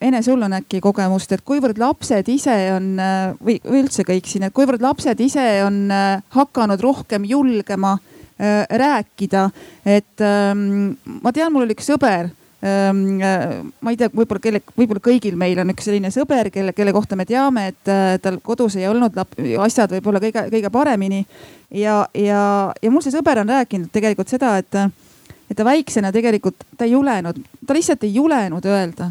[0.00, 2.92] Ene, sul on äkki kogemust, et kuivõrd lapsed ise on
[3.40, 5.86] või, või üldse kõik siin, et kuivõrd lapsed ise on
[6.36, 7.96] hakanud rohkem julgema
[8.40, 9.50] äh, rääkida,
[9.84, 12.28] et ähm, ma tean, mul oli üks sõber
[12.60, 16.74] ähm, äh, ma ei tea, võib-olla kelle, võib-olla kõigil meil on üks selline sõber, kelle,
[16.76, 19.16] kelle kohta me teame, et äh, tal kodus ei olnud
[19.64, 21.24] asjad võib-olla kõige, kõige paremini.
[21.70, 22.42] ja, ja,
[22.82, 24.80] ja mul see sõber on rääkinud tegelikult seda, et
[25.50, 29.10] et ta väiksena tegelikult, ta ei julenud, ta lihtsalt ei julenud öelda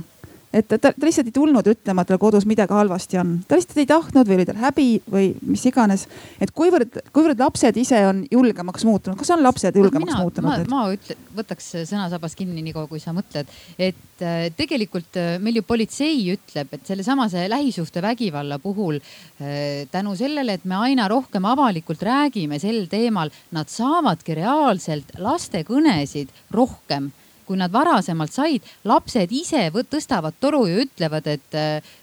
[0.56, 3.82] et ta, ta lihtsalt ei tulnud ütlema, et tal kodus midagi halvasti on, ta lihtsalt
[3.82, 6.06] ei tahtnud või oli tal häbi või mis iganes.
[6.42, 10.68] et kuivõrd, kuivõrd lapsed ise on julgemaks muutunud, kas on lapsed julgemaks mina, muutunud?
[10.72, 15.60] ma, ma ütle, võtaks sõnasabas kinni niikaua, kui sa mõtled, et äh, tegelikult äh, meil
[15.60, 22.06] ju politsei ütleb, et sellesamase lähisuhtevägivalla puhul äh, tänu sellele, et me aina rohkem avalikult
[22.06, 27.12] räägime sel teemal, nad saavadki reaalselt lastekõnesid rohkem
[27.46, 31.94] kui nad varasemalt said, lapsed ise tõstavad toru ja ütlevad, et äh,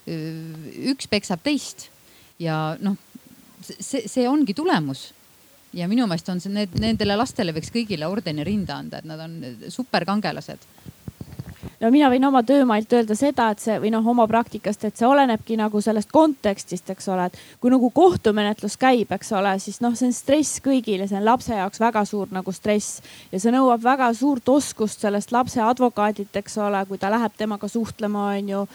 [0.93, 1.89] üks peksab teist.
[2.43, 2.97] ja noh,
[3.63, 5.13] see, see ongi tulemus
[5.77, 9.21] ja minu meelest on see, need, nendele lastele võiks kõigile ordeni rinda anda, et nad
[9.23, 9.37] on
[9.73, 10.67] superkangelased
[11.83, 15.07] no mina võin oma töömailt öelda seda, et see või noh, oma praktikast, et see
[15.09, 19.97] olenebki nagu sellest kontekstist, eks ole, et kui nagu kohtumenetlus käib, eks ole, siis noh,
[19.99, 23.03] see on stress kõigile, see on lapse jaoks väga suur nagu stress.
[23.33, 27.69] Ja see nõuab väga suurt oskust sellest lapse advokaadilt, eks ole, kui ta läheb temaga
[27.69, 28.67] suhtlema, on ju.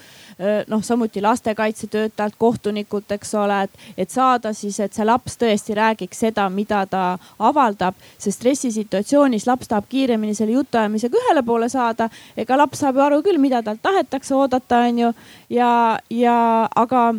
[0.68, 6.20] noh, samuti lastekaitsetöötajalt, kohtunikult, eks ole, et, et saada siis, et see laps tõesti räägiks
[6.26, 7.02] seda, mida ta
[7.42, 12.06] avaldab, sest stressisituatsioonis laps tahab kiiremini selle jutuajamisega ühele poole saada,
[12.38, 15.14] ega laps saab ju aru küll, mida talt tahetakse oodata, onju.
[15.54, 15.70] ja,
[16.10, 16.38] ja
[16.74, 17.12] aga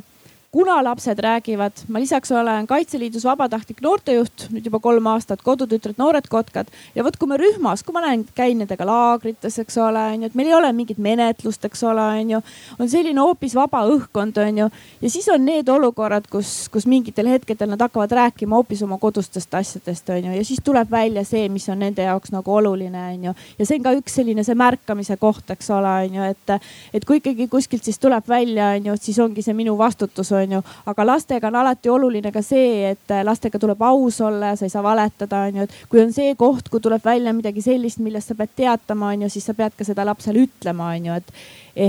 [0.52, 6.26] kuna lapsed räägivad, ma lisaks olen Kaitseliidus vabatahtlik noortejuht nüüd juba kolm aastat, Kodutütred, Noored
[6.30, 10.26] Kotkad ja vot, kui me rühmas, kui ma lähen, käin nendega laagrites, eks ole, onju,
[10.26, 12.42] et meil ei ole mingit menetlust, eks ole, onju.
[12.80, 14.70] on selline hoopis vaba õhkkond, onju.
[15.02, 19.54] ja siis on need olukorrad, kus, kus mingitel hetkedel nad hakkavad rääkima hoopis oma kodustest
[19.54, 20.34] asjadest, onju.
[20.34, 23.36] ja siis tuleb välja see, mis on nende jaoks nagu oluline, onju.
[23.60, 26.58] ja see on ka üks selline see märkamise koht, eks ole, onju, et,
[26.94, 30.58] et kui ikkagi kuskilt siis tuleb välja, onju, et siis ongi see minu vastutus on
[30.58, 30.62] ju.
[30.92, 34.74] aga lastega on alati oluline ka see, et lastega tuleb aus olla ja sa ei
[34.74, 35.68] saa valetada, on ju.
[35.68, 39.28] et kui on see koht, kui tuleb välja midagi sellist, millest sa pead teatama, on
[39.28, 41.34] ju, siis sa pead ka seda lapsele ütlema, on ju, et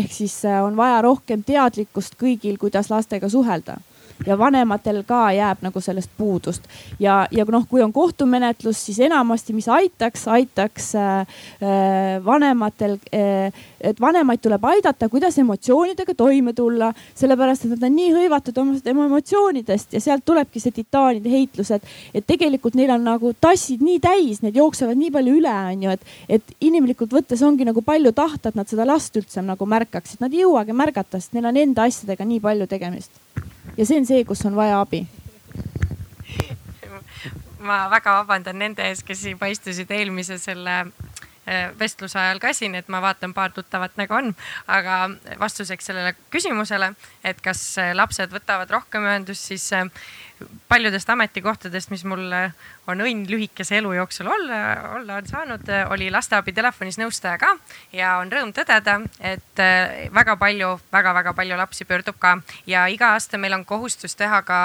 [0.01, 3.78] ehk siis äh, on vaja rohkem teadlikkust kõigil, kuidas lastega suhelda
[4.26, 6.62] ja vanematel ka jääb nagu sellest puudust.
[6.98, 13.53] ja, ja noh, kui on kohtumenetlus, siis enamasti, mis aitaks, aitaks äh, äh, vanematel äh,,
[13.81, 19.07] et vanemaid tuleb aidata, kuidas emotsioonidega toime tulla, sellepärast et nad on nii hõivatud oma
[19.07, 24.01] emotsioonidest ja sealt tulebki see titaanide heitlus, et, et tegelikult neil on nagu tassid nii
[24.05, 28.12] täis, need jooksevad nii palju üle, on ju, et, et inimlikult võttes ongi nagu palju
[28.16, 31.61] tahta, et nad seda last üldse nagu märkaksid, nad ei jõuagi märgata, sest neil on
[31.61, 33.22] enda asjadega nii palju tegemist.
[33.76, 35.05] Ja see on see, kus on vaja abi.
[37.61, 40.87] Ma väga vabandan nende ees, kes juba istusid eelmise selle
[41.78, 44.32] vestluse ajal ka siin, et ma vaatan, paar tuttavat nägu on,
[44.70, 45.03] aga
[45.40, 46.92] vastuseks sellele küsimusele,
[47.24, 49.90] et kas äh, lapsed võtavad rohkem ühendust, siis äh,
[50.68, 52.30] paljudest ametikohtadest, mis mul
[52.88, 54.61] on õnn lühikese elu jooksul olla,
[54.96, 57.51] olla on saanud, oli lasteabi telefonis nõustaja ka.
[57.92, 62.38] Ja on rõõm tõdeda, et äh, väga palju väga,, väga-väga palju lapsi pöördub ka.
[62.66, 64.61] Ja iga aasta meil on kohustus teha ka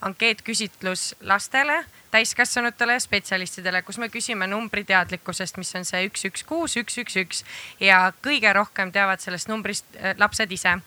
[0.00, 6.76] ankeetküsitlus lastele täiskasvanutele ja spetsialistidele, kus me küsime numbriteadlikkusest, mis on see üks, üks, kuus,
[6.80, 7.44] üks, üks, üks.
[7.80, 10.78] Ja kõige rohkem teavad sellest numbrist äh, lapsed ise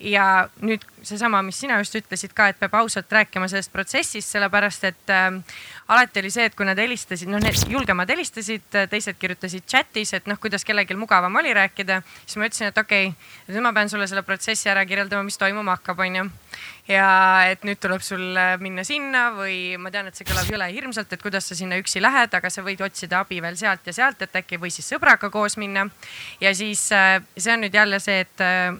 [0.00, 4.84] ja nüüd seesama, mis sina just ütlesid ka, et peab ausalt rääkima sellest protsessist, sellepärast
[4.90, 5.38] et äh,
[5.88, 10.26] alati oli see, et kui nad helistasid, noh, need julgemad helistasid, teised kirjutasid chat'is, et
[10.28, 12.02] noh, kuidas kellelgi mugavam oli rääkida.
[12.24, 15.38] siis ma ütlesin, et okei okay,, nüüd ma pean sulle selle protsessi ära kirjeldama, mis
[15.40, 16.26] toimuma hakkab, onju.
[16.88, 17.08] ja
[17.52, 21.22] et nüüd tuleb sul minna sinna või ma tean, et see kõlab jõle hirmsalt, et
[21.22, 24.42] kuidas sa sinna üksi lähed, aga sa võid otsida abi veel sealt ja sealt, et
[24.42, 25.88] äkki või siis sõbraga koos minna.
[26.40, 28.74] ja siis äh, see on nüüd jälle see, et äh,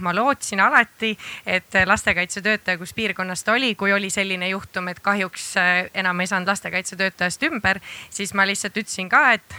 [0.00, 5.48] ma lootsin alati, et lastekaitsetöötaja, kus piirkonnas ta oli, kui oli selline juhtum, et kahjuks
[5.56, 7.80] äh, enam ei saanud lastekaitsetöötajast ümber,
[8.10, 9.58] siis ma lihtsalt ütlesin ka, et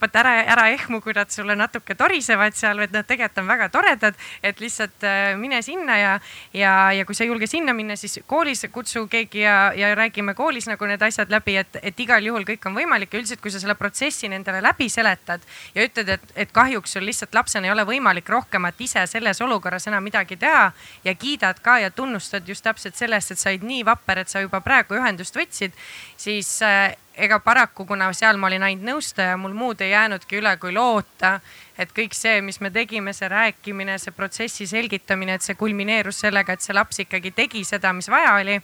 [0.00, 3.68] vaat ära, ära ehmu, kui nad sulle natuke torisevad seal, et nad tegelikult on väga
[3.72, 6.12] toredad, et lihtsalt äh, mine sinna ja,
[6.54, 10.34] ja, ja kui sa ei julge sinna minna, siis koolis kutsu keegi ja, ja räägime
[10.38, 13.12] koolis nagu need asjad läbi, et, et igal juhul kõik on võimalik.
[13.12, 15.44] Ja üldiselt, kui sa selle protsessi nendele läbi seletad
[15.74, 19.88] ja ütled, et, et kahjuks sul lihtsalt lapsena ei ole võimalik rohkemat ise selles olukorras
[19.90, 20.70] enam midagi teha
[21.04, 24.42] ja kiidad ka ja tunnustad just täpselt sellest, et sa olid nii vapper, et sa
[24.44, 25.76] juba praegu ühendust võtsid,
[26.18, 30.54] siis äh, ega paraku, kuna seal ma olin ainult nõustaja, mul muud ei jäänudki üle,
[30.62, 31.38] kui loota,
[31.78, 36.54] et kõik see, mis me tegime, see rääkimine, see protsessi selgitamine, et see kulmineerus sellega,
[36.54, 38.60] et see laps ikkagi tegi seda, mis vaja oli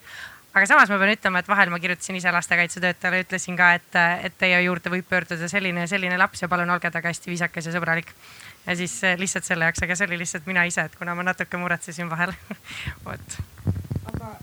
[0.55, 3.99] aga samas ma pean ütlema, et vahel ma kirjutasin ise lastekaitsetöötajale, ütlesin ka, et,
[4.29, 7.67] et teie juurde võib pöörduda selline ja selline laps ja palun olge temaga hästi viisakas
[7.67, 8.15] ja sõbralik.
[8.67, 11.27] ja siis eh, lihtsalt selle jaoks, aga see oli lihtsalt mina ise, et kuna ma
[11.27, 12.33] natuke muretsesin vahel
[13.07, 13.39] vot.
[14.15, 14.37] aga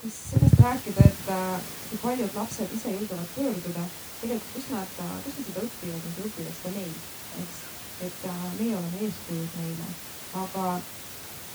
[0.00, 3.84] äh, kui sellest rääkida, et äh, kui paljud lapsed ise julgevad pöörduda,
[4.20, 4.94] tegelikult kus nad,
[5.24, 6.94] kus nad seda õpivad, nad õpivad seda meil,
[7.42, 7.60] eks.
[8.08, 8.22] et
[8.58, 9.92] meie oleme eeskujud neile,
[10.40, 10.80] aga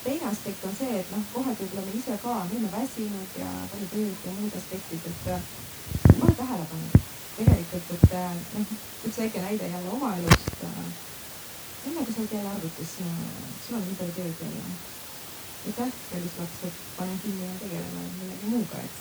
[0.05, 3.51] teine aspekt on see, et noh, kohati võib-olla me ise ka, me oleme väsinud ja
[3.72, 5.47] palju tööd ja muud aspektid, et äh,
[6.19, 6.99] ma olen tähele pannud
[7.39, 8.76] tegelikult, et äh, noh,
[9.09, 10.67] üks väike näide jälle oma elust.
[11.85, 12.93] enne kui sa oled jälle arvutis,
[13.65, 14.93] sul on nii palju tööd veel.
[15.65, 18.99] Aitäh, kallis laps, et panen kinni ja tegeleme millegi muuga, et,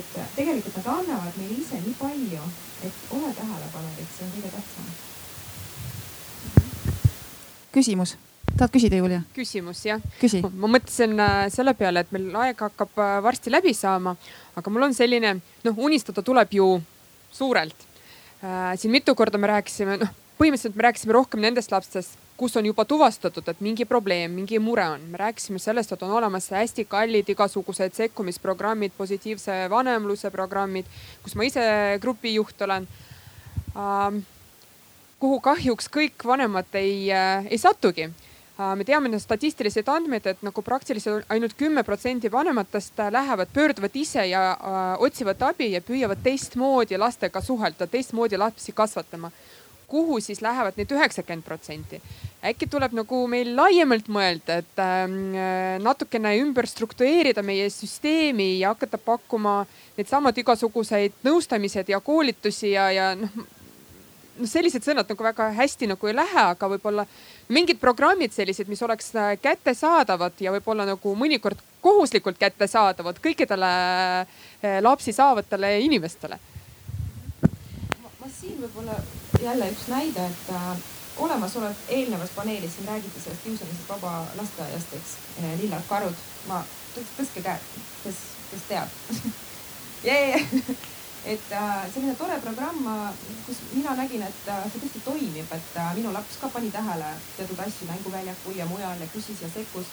[0.00, 2.48] et tegelikult nad annavad meile ise nii palju,
[2.88, 4.90] et ole tähelepanelik, see on kõige tähtsam.
[7.70, 8.16] küsimus
[8.60, 9.20] tahad küsida, Julia?
[9.34, 10.00] küsimus jah.
[10.20, 10.40] küsi.
[10.42, 14.16] ma mõtlesin äh, selle peale, et meil aeg hakkab äh, varsti läbi saama,
[14.58, 16.66] aga mul on selline, noh, unistada tuleb ju
[17.32, 17.86] suurelt.
[18.44, 22.64] Äh, siin mitu korda me rääkisime, noh, põhimõtteliselt me rääkisime rohkem nendest lastest, kus on
[22.64, 25.02] juba tuvastatud, et mingi probleem, mingi mure on.
[25.12, 30.88] me rääkisime sellest, et on olemas hästi kallid igasugused sekkumisprogrammid, positiivse vanemluse programmid,
[31.22, 31.66] kus ma ise
[32.00, 32.88] grupijuht olen
[35.20, 38.08] kuhu kahjuks kõik vanemad ei, ei satugi
[38.60, 43.48] Äh, me teame neid statistilisi andmeid, et nagu praktiliselt ainult kümme protsenti vanematest äh, lähevad,
[43.54, 49.30] pöörduvad ise ja äh, otsivad abi ja püüavad teistmoodi lastega suhelda, teistmoodi lapsi kasvatama.
[49.90, 52.00] Kuhu siis lähevad need üheksakümmend protsenti?
[52.44, 58.98] äkki tuleb nagu meil laiemalt mõelda, et äh, natukene ümber struktureerida meie süsteemi ja hakata
[58.98, 59.64] pakkuma
[59.98, 63.34] needsamad igasuguseid nõustamised ja koolitusi ja, ja noh,
[64.40, 67.04] noh, sellised sõnad nagu väga hästi nagu ei lähe, aga võib-olla
[67.52, 73.72] mingid programmid sellised, mis oleks äh, kättesaadavad ja võib-olla nagu mõnikord kohuslikult kättesaadavad kõikidele
[74.24, 76.40] äh, lapsi saavatele inimestele.
[78.20, 78.96] ma siin võib-olla
[79.42, 80.76] jälle üks näide, et äh,
[81.16, 86.14] olemasolev eelnevas paneelis siin räägiti sellest kiusamisest vaba lasteaiast, eks, äh, lillad karud.
[86.48, 86.62] ma,
[86.96, 87.66] tõstke käed,
[88.04, 88.88] kes, kes teab
[90.04, 90.40] yeah.
[91.24, 92.86] et äh, selline tore programm,
[93.46, 97.88] kus mina nägin, et see tõesti toimib, et minu laps ka pani tähele teatud asju
[97.90, 99.92] mänguväljakul ja mujal ja küsis ja sekkus.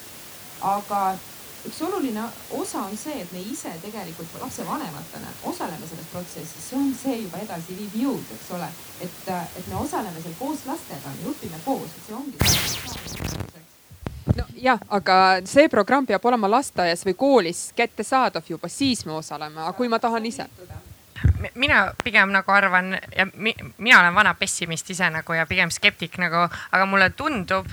[0.61, 1.17] aga
[1.65, 6.93] üks oluline osa on see, et me ise tegelikult lapsevanematena osaleme selles protsessis, see on
[7.01, 8.69] see juba edasiviiv jõud, eks ole.
[9.01, 9.21] et,
[9.59, 12.37] et me osaleme seal koos lastega, me õpime koos, et see ongi
[14.37, 19.61] no jah, aga see programm peab olema lasteaias või koolis kättesaadav juba, siis me osaleme,
[19.61, 20.45] aga kui ma tahan ise
[21.55, 26.17] mina pigem nagu arvan ja mi, mina olen vana pessimist ise nagu ja pigem skeptik
[26.21, 27.67] nagu, aga mulle tundub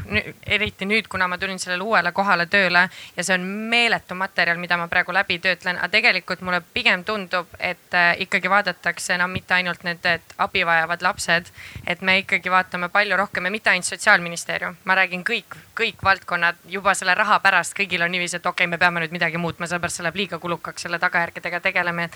[0.47, 4.79] eriti nüüd, kuna ma tulin sellele uuele kohale tööle ja see on meeletu materjal, mida
[4.81, 9.35] ma praegu läbi töötlen, aga tegelikult mulle pigem tundub, et äh, ikkagi vaadatakse enam no,
[9.35, 10.07] mitte ainult need
[10.39, 11.51] abi vajavad lapsed,
[11.87, 16.61] et me ikkagi vaatame palju rohkem ja mitte ainult sotsiaalministeerium, ma räägin kõik, kõik valdkonnad
[16.69, 19.69] juba selle raha pärast, kõigil on niiviisi, et okei okay,, me peame nüüd midagi muutma,
[19.71, 22.09] sellepärast see läheb liiga kulukaks selle tagajärgedega tegeleme.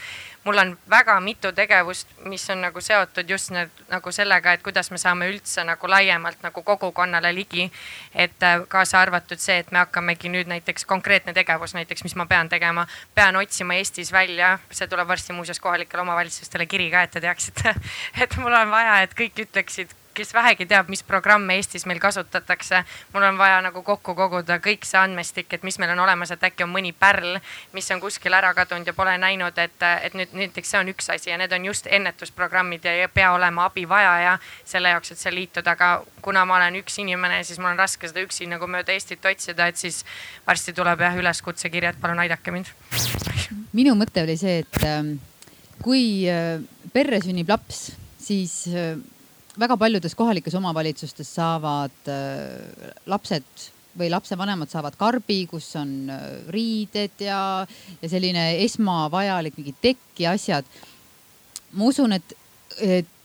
[0.44, 4.90] mul on väga mitu tegevust, mis on nagu seotud just need, nagu sellega, et kuidas
[4.90, 7.70] me saame üldse nagu laiemalt nagu kogukonnale ligi.
[8.14, 12.26] et äh, kaasa arvatud see, et me hakkamegi nüüd näiteks konkreetne tegevus näiteks, mis ma
[12.26, 17.16] pean tegema, pean otsima Eestis välja, see tuleb varsti muuseas kohalikele omavalitsustele kiri ka, et
[17.16, 17.74] te teaksite
[18.22, 22.82] et mul on vaja, et kõik ütleksid kes vähegi teab, mis programme Eestis meil kasutatakse.
[23.12, 26.44] mul on vaja nagu kokku koguda kõik see andmestik, et mis meil on olemas, et
[26.44, 27.38] äkki on mõni pärl,
[27.72, 31.10] mis on kuskil ära kadunud ja pole näinud, et, et nüüd näiteks see on üks
[31.14, 35.38] asi ja need on just ennetusprogrammid ja ei pea olema abivajaja selle jaoks, et seal
[35.38, 35.90] liituda, aga
[36.24, 39.68] kuna ma olen üks inimene, siis mul on raske seda üksi nagu mööda Eestit otsida,
[39.68, 40.02] et siis
[40.46, 42.72] varsti tuleb jah üleskutsekiri, et palun aidake mind.
[43.72, 45.14] minu mõte oli see, et ähm,
[45.84, 46.58] kui äh,
[46.92, 47.92] perre sünnib laps,
[48.22, 48.96] siis äh,
[49.58, 53.68] väga paljudes kohalikes omavalitsustes saavad äh, lapsed
[53.98, 57.40] või lapsevanemad saavad karbi, kus on äh, riided ja,
[58.02, 60.68] ja selline esmavajalik mingi tekk ja asjad.
[61.72, 62.36] ma usun, et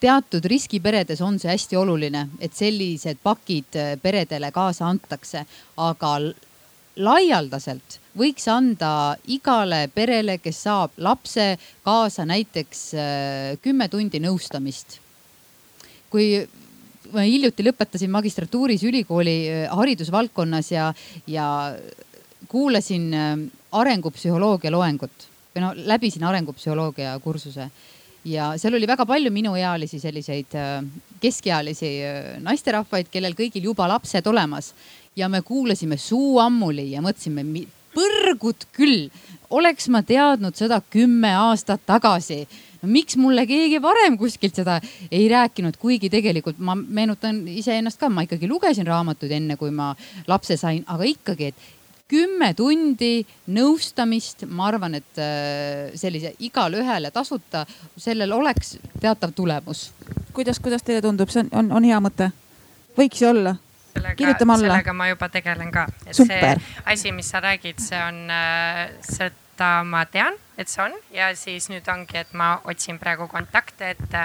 [0.02, 5.46] teatud riskiperedes on see hästi oluline, et sellised pakid äh, peredele kaasa antakse,
[5.78, 6.16] aga
[6.96, 11.56] laialdaselt võiks anda igale perele, kes saab lapse
[11.86, 12.84] kaasa näiteks
[13.66, 15.00] kümme tundi nõustamist
[16.14, 16.44] kui
[17.14, 20.88] ma hiljuti lõpetasin magistratuuris ülikooli äh, haridusvaldkonnas ja,
[21.28, 21.48] ja
[22.50, 23.32] kuulasin äh,
[23.74, 27.68] arengupsühholoogia loengut või no läbisin arengupsühholoogia kursuse.
[28.26, 30.82] Ja seal oli väga palju minuealisi selliseid äh,
[31.22, 31.96] keskealisi
[32.44, 34.74] naisterahvaid, kellel kõigil juba lapsed olemas.
[35.16, 37.44] Ja me kuulasime suu ammuli ja mõtlesime,
[37.94, 39.12] põrgut küll,
[39.54, 42.48] oleks ma teadnud seda kümme aastat tagasi
[42.90, 44.80] miks mulle keegi varem kuskilt seda
[45.12, 49.94] ei rääkinud, kuigi tegelikult ma meenutan iseennast ka, ma ikkagi lugesin raamatuid enne, kui ma
[50.28, 51.72] lapse sain, aga ikkagi, et
[52.14, 53.24] kümme tundi
[53.56, 57.66] nõustamist, ma arvan, et äh, sellise igale ühele tasuta,
[57.98, 59.92] sellel oleks teatav tulemus.
[60.34, 62.32] kuidas, kuidas teile tundub, see on, on, on hea mõte?
[62.98, 63.56] võiks ju olla
[64.16, 64.68] kirjutame alla.
[64.68, 65.88] sellega ma juba tegelen ka.
[66.12, 66.56] see
[66.86, 71.70] asi, mis sa räägid, see on, äh, seda ma tean et see on ja siis
[71.72, 74.16] nüüd ongi, et ma otsin praegu kontakte, et,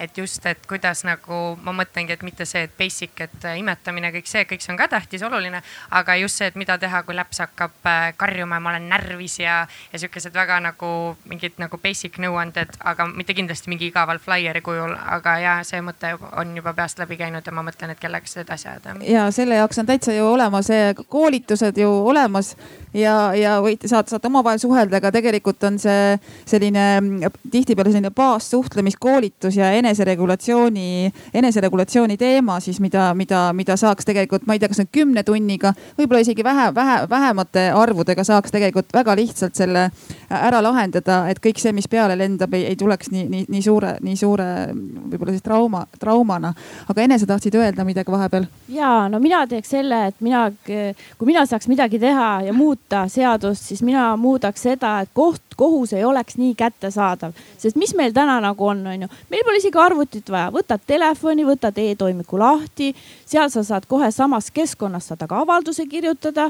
[0.00, 4.28] et just, et kuidas nagu ma mõtlengi, et mitte see, et basic, et imetamine, kõik
[4.28, 5.62] see, kõik see on ka tähtis, oluline,
[5.96, 9.38] aga just see, et mida teha, kui laps hakkab äh, karjuma ja ma olen närvis
[9.40, 9.62] ja,
[9.92, 10.92] ja sihukesed väga nagu
[11.30, 16.12] mingid nagu basic nõuanded, aga mitte kindlasti mingi igaval flaieri kujul, aga ja see mõte
[16.40, 18.96] on juba peast läbi käinud ja ma mõtlen, et kellega seda edasi ajada.
[19.06, 20.68] ja selle jaoks on täitsa ju olemas
[21.08, 22.54] koolitused ju olemas
[22.94, 26.18] ja, ja võite, saate, saate omavahel suhelda, aga tegelikult on see
[26.48, 34.56] selline tihtipeale selline baassuhtlemiskoolitus ja eneseregulatsiooni, eneseregulatsiooni teema siis, mida, mida, mida saaks tegelikult, ma
[34.56, 39.16] ei tea, kas nüüd kümne tunniga, võib-olla isegi vähe, vähe, vähemate arvudega saaks tegelikult väga
[39.18, 39.90] lihtsalt selle
[40.30, 44.16] ära lahendada, et kõik see, mis peale lendab, ei, tuleks nii, nii, nii suure, nii
[44.18, 46.54] suure võib-olla siis trauma, traumana.
[46.88, 48.46] aga Ene, sa tahtsid öelda midagi vahepeal?
[48.68, 53.70] ja no mina teeks selle, et mina, kui mina saaks midagi teha ja muuta seadust,
[53.70, 58.38] siis mina muudaks seda, et koht, kohus ei oleks nii kättesaadav, sest mis meil täna
[58.40, 62.94] nagu on, on ju, meil pole isegi arvutit vaja, võtad telefoni, võtad e-toimiku lahti,
[63.28, 66.48] seal sa saad kohe samas keskkonnas saad ka avalduse kirjutada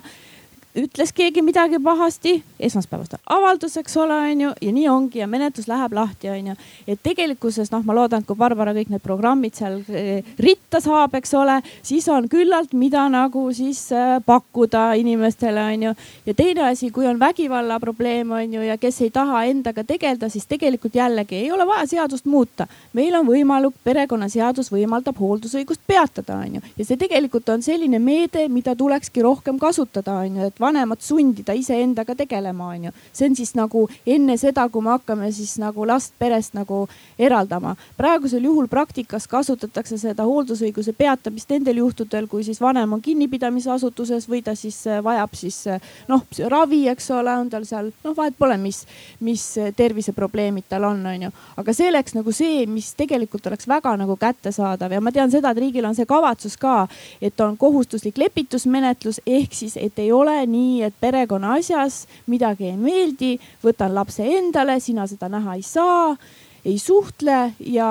[0.77, 5.95] ütles keegi midagi pahasti, esmaspäevast avaldus, eks ole, onju, ja nii ongi ja menetlus läheb
[5.97, 6.55] lahti, onju.
[6.87, 11.17] et tegelikkuses noh, ma loodan, et kui Barbara kõik need programmid seal eh, ritta saab,
[11.19, 15.95] eks ole, siis on küllalt, mida nagu siis eh, pakkuda inimestele, onju.
[16.31, 20.47] ja teine asi, kui on vägivalla probleem, onju, ja kes ei taha endaga tegeleda, siis
[20.47, 22.69] tegelikult jällegi ei ole vaja seadust muuta.
[22.93, 28.77] meil on võimalik, perekonnaseadus võimaldab hooldusõigust peatada, onju, ja see tegelikult on selline meede, mida
[28.79, 32.93] tulekski rohkem kasutada, onju, et vanemat sundida iseendaga tegelema, onju.
[33.13, 36.87] see on siis nagu enne seda, kui me hakkame siis nagu last perest nagu
[37.19, 37.77] eraldama.
[37.97, 44.43] praegusel juhul praktikas kasutatakse seda hooldusõiguse peatamist nendel juhtudel, kui siis vanem on kinnipidamisasutuses või
[44.45, 48.37] ta siis äh, vajab siis äh, noh ravi, eks ole, on tal seal noh, vahet
[48.39, 48.85] pole, mis,
[49.21, 49.45] mis
[49.77, 51.31] terviseprobleemid tal on, onju.
[51.61, 55.53] aga see oleks nagu see, mis tegelikult oleks väga nagu kättesaadav ja ma tean seda,
[55.53, 56.85] et riigil on see kavatsus ka,
[57.21, 62.77] et on kohustuslik lepitusmenetlus ehk siis, et ei ole nii, et perekonna asjas midagi ei
[62.77, 66.17] meeldi, võtan lapse endale, sina seda näha ei saa,
[66.65, 67.39] ei suhtle
[67.73, 67.91] ja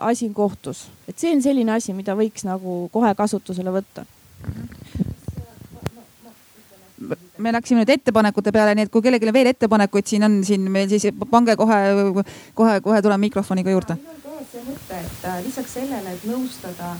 [0.00, 0.88] asi on kohtus.
[1.08, 4.06] et see on selline asi, mida võiks nagu kohe kasutusele võtta
[7.42, 10.90] me läksime nüüd ettepanekute peale, nii et kui kellelgi veel ettepanekuid siin on, siin meil
[10.92, 11.78] siis pange kohe,
[12.58, 13.96] kohe, kohe tuleme mikrofoniga juurde.
[13.98, 16.94] minul on ka see mõte, et äh, lisaks sellele, et nõustada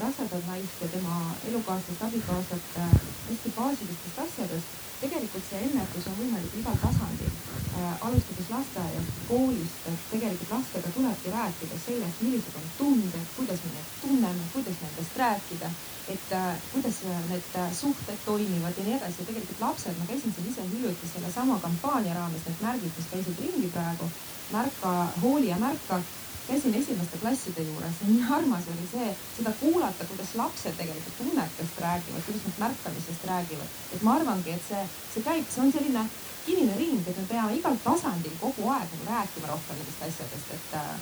[0.00, 2.90] rasedat naist ja tema elukaaslast, abikaasat äh,
[3.28, 4.80] hästi baasilistest asjadest.
[5.00, 7.32] tegelikult see ennetus on võimalik igal tasandil.
[7.76, 13.74] Äh,, alustades lasteaiast, koolist, et tegelikult lastega tulebki rääkida sellest, millised on tunded, kuidas me
[13.74, 15.70] neid tunneme, kuidas nendest rääkida,
[16.14, 19.20] et äh, kuidas need äh, suhted toimivad ja nii edasi.
[19.20, 23.44] Ja tegelikult lapsed, ma käisin siin ise hiljuti sellesama kampaania raames, need märgid, mis käisid
[23.44, 24.08] ringi praegu,
[24.56, 26.00] märka, hooli ja märka
[26.48, 31.80] käisin esimeste klasside juures ja nii armas oli see, seda kuulata, kuidas lapsed tegelikult tunnetest
[31.80, 33.70] räägivad, kuidas nad märkamisest räägivad.
[33.94, 34.84] et ma arvangi, et see,
[35.14, 36.04] see käib, see on selline
[36.46, 40.78] kinnine ring, et me peame igal tasandil kogu aeg nagu rääkima rohkem nendest asjadest, et
[40.80, 40.92] äh,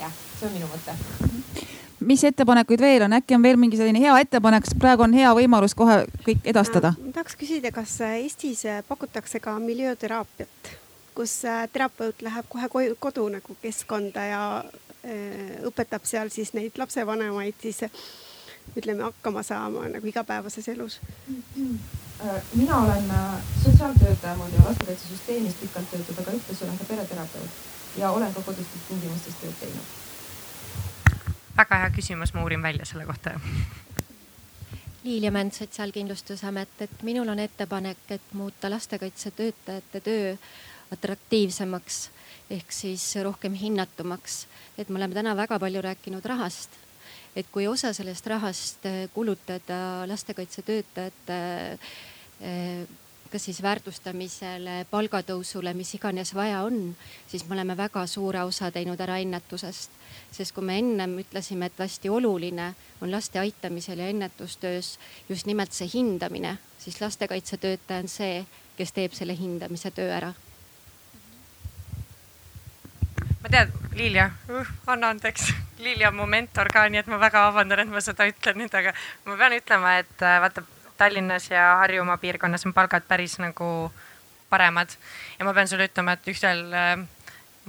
[0.00, 0.96] jah, see on minu mõte
[2.00, 5.32] mis ettepanekuid veel on, äkki on veel mingi selline hea ettepanek, sest praegu on hea
[5.36, 6.94] võimalus kohe kõik edastada.
[6.96, 10.79] ma tahaks küsida, kas Eestis pakutakse ka miljööteraapiat?
[11.14, 14.42] Kus äh, terapeut läheb kohe koju, kodu nagu keskkonda ja
[15.04, 17.82] äh, õpetab seal siis neid lapsevanemaid siis
[18.76, 21.00] ütleme hakkama saama nagu igapäevases elus.
[21.30, 23.12] Äh, mina olen
[23.64, 27.50] sotsiaaltöötaja mul ja lastekaitsesüsteemis pikalt töötab, aga ühtlasi olen ka pereterapeut
[27.96, 29.98] ja olen ka kodustes tingimustes tööd teinud.
[31.56, 33.38] väga hea küsimus, ma uurin välja selle kohta
[35.04, 40.36] Liilia Mänd, Sotsiaalkindlustusamet, et minul on ettepanek, et muuta lastekaitsetöötajate töö
[40.90, 42.08] atraktiivsemaks
[42.50, 44.46] ehk siis rohkem hinnatumaks.
[44.78, 46.70] et me oleme täna väga palju rääkinud rahast,
[47.36, 51.38] et kui osa sellest rahast kulutada lastekaitsetöötajate
[52.40, 52.88] eh,
[53.30, 56.96] kas siis väärtustamisele, palgatõusule, mis iganes vaja on,
[57.30, 59.90] siis me oleme väga suure osa teinud ära ennetusest.
[60.32, 64.98] sest kui me ennem ütlesime, et hästi oluline on laste aitamisel ja ennetustöös
[65.28, 68.46] just nimelt see hindamine, siis lastekaitsetöötaja on see,
[68.76, 70.34] kes teeb selle hindamise töö ära
[73.40, 77.46] ma tean, Liilia uh,, anna andeks, Liilia on mu mentor ka, nii et ma väga
[77.48, 78.92] vabandan, et ma seda ütlen nüüd, aga
[79.26, 80.64] ma pean ütlema, et äh, vaata
[81.00, 83.90] Tallinnas ja Harjumaa piirkonnas on palgad päris nagu
[84.50, 84.92] paremad.
[85.38, 86.98] Ja ma pean sulle ütlema, et ühtel äh,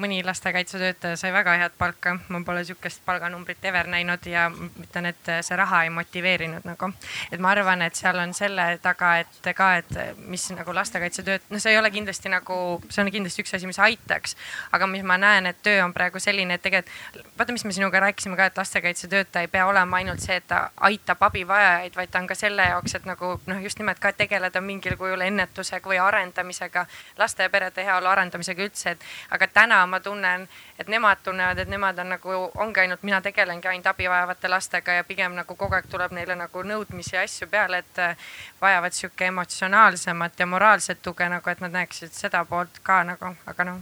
[0.02, 5.32] mõni lastekaitsetöötaja sai väga head palka, ma pole sihukest palganumbrit ever näinud ja ütlen, et
[5.46, 6.92] see raha ei motiveerinud nagu.
[7.32, 11.60] et ma arvan, et seal on selle taga, et ka, et mis nagu lastekaitsetööt-, no
[11.60, 14.36] see ei ole kindlasti nagu, see on kindlasti üks asi, mis aitaks.
[14.72, 18.00] aga mis ma näen, et töö on praegu selline, et tegelikult vaata, mis me sinuga
[18.00, 22.20] rääkisime ka, et lastekaitsetöötaja ei pea olema ainult see, et ta aitab abivajajaid, vaid ta
[22.20, 26.00] on ka selle jaoks, et nagu noh, just nimelt ka tegeleda mingil kujul ennetusega või
[26.02, 26.86] arendamisega,
[27.18, 30.48] laste ja perede heaolu arendamisega üldse, et aga täna ma tunnen,
[30.80, 34.98] et nemad tunnevad, et nemad on nagu, ongi ainult, mina tegelengi ainult abi vajavate lastega
[35.00, 38.28] ja pigem nagu kogu aeg tuleb neile nagu nõudmisi ja asju peale, et äh,
[38.62, 43.68] vajavad sihuke emotsionaalsemat ja moraalset tuge nagu, et nad näeksid seda poolt ka nagu, aga
[43.72, 43.82] noh.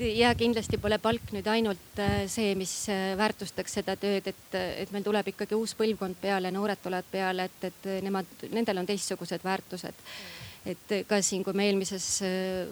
[0.00, 4.92] Ja kindlasti pole palk nüüd ainult äh, see, mis äh, väärtustaks seda tööd, et, et
[4.94, 9.44] meil tuleb ikkagi uus põlvkond peale, noored tulevad peale, et, et nemad, nendel on teistsugused
[9.44, 10.06] väärtused.
[10.06, 12.68] mm et ka siin, kui me eelmises äh,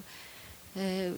[0.76, 1.12] äh,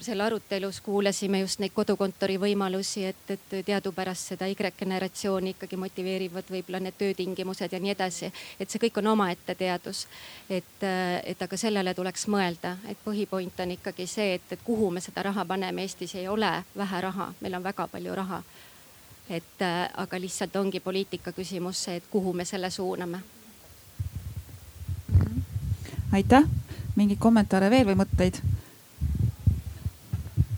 [0.00, 6.80] seal arutelus kuulasime just neid kodukontori võimalusi, et, et teadupärast seda Y-generatsiooni ikkagi motiveerivad võib-olla
[6.84, 8.30] need töötingimused ja nii edasi.
[8.60, 10.06] et see kõik on omaette teadus.
[10.50, 14.90] et, äh, et aga sellele tuleks mõelda, et põhipoint on ikkagi see, et, et kuhu
[14.90, 15.82] me seda raha paneme.
[15.82, 18.42] Eestis ei ole vähe raha, meil on väga palju raha.
[19.30, 19.60] et
[19.94, 23.20] aga lihtsalt ongi poliitika küsimus see, et kuhu me selle suuname
[26.12, 26.44] aitäh,
[26.96, 28.40] mingeid kommentaare veel või mõtteid?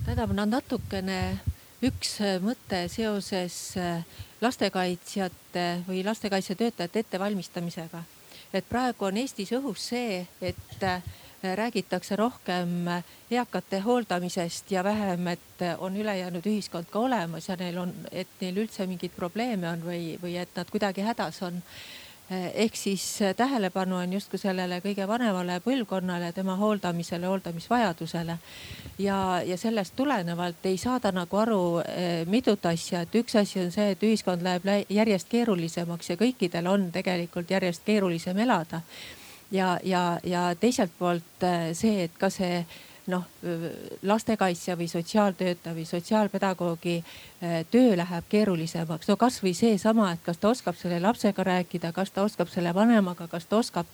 [0.04, 1.38] tähendab, no natukene
[1.86, 4.04] üks mõte seoses äh,
[4.40, 8.02] lastekaitsjate või lastekaitsetöötajate ettevalmistamisega.
[8.52, 11.02] et praegu on Eestis õhus see, et äh,
[11.42, 12.88] räägitakse rohkem
[13.30, 18.58] eakate hooldamisest ja vähem, et on ülejäänud ühiskond ka olemas ja neil on, et neil
[18.64, 21.62] üldse mingeid probleeme on või, või et nad kuidagi hädas on
[22.30, 28.38] ehk siis eh, tähelepanu on justkui sellele kõige vanemale põlvkonnale, tema hooldamisele, hooldamisvajadusele.
[28.98, 33.72] ja, ja sellest tulenevalt ei saada nagu aru eh, mitut asja, et üks asi on
[33.74, 38.80] see, et ühiskond läheb järjest keerulisemaks ja kõikidel on tegelikult järjest keerulisem elada.
[39.50, 42.64] ja, ja, ja teiselt poolt see, et ka see
[43.06, 43.24] noh,
[44.02, 49.08] lastekaitsja või sotsiaaltöötaja või sotsiaalpedagoogi eh, töö läheb keerulisemaks.
[49.08, 53.28] no kasvõi seesama, et kas ta oskab selle lapsega rääkida, kas ta oskab selle vanemaga,
[53.28, 53.86] kas ta oskab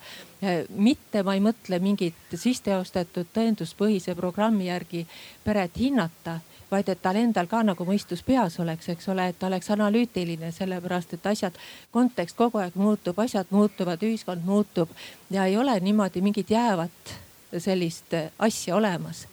[0.43, 5.07] eh, mitte, ma ei mõtle mingit sisseostetud tõenduspõhise programmi järgi
[5.45, 9.47] peret hinnata vaid et tal endal ka nagu mõistus peas oleks, eks ole, et ta
[9.47, 11.55] oleks analüütiline, sellepärast et asjad,
[11.95, 14.91] kontekst kogu aeg muutub, asjad muutuvad, ühiskond muutub
[15.31, 17.15] ja ei ole niimoodi mingit jäävat
[17.61, 19.27] sellist asja olemas.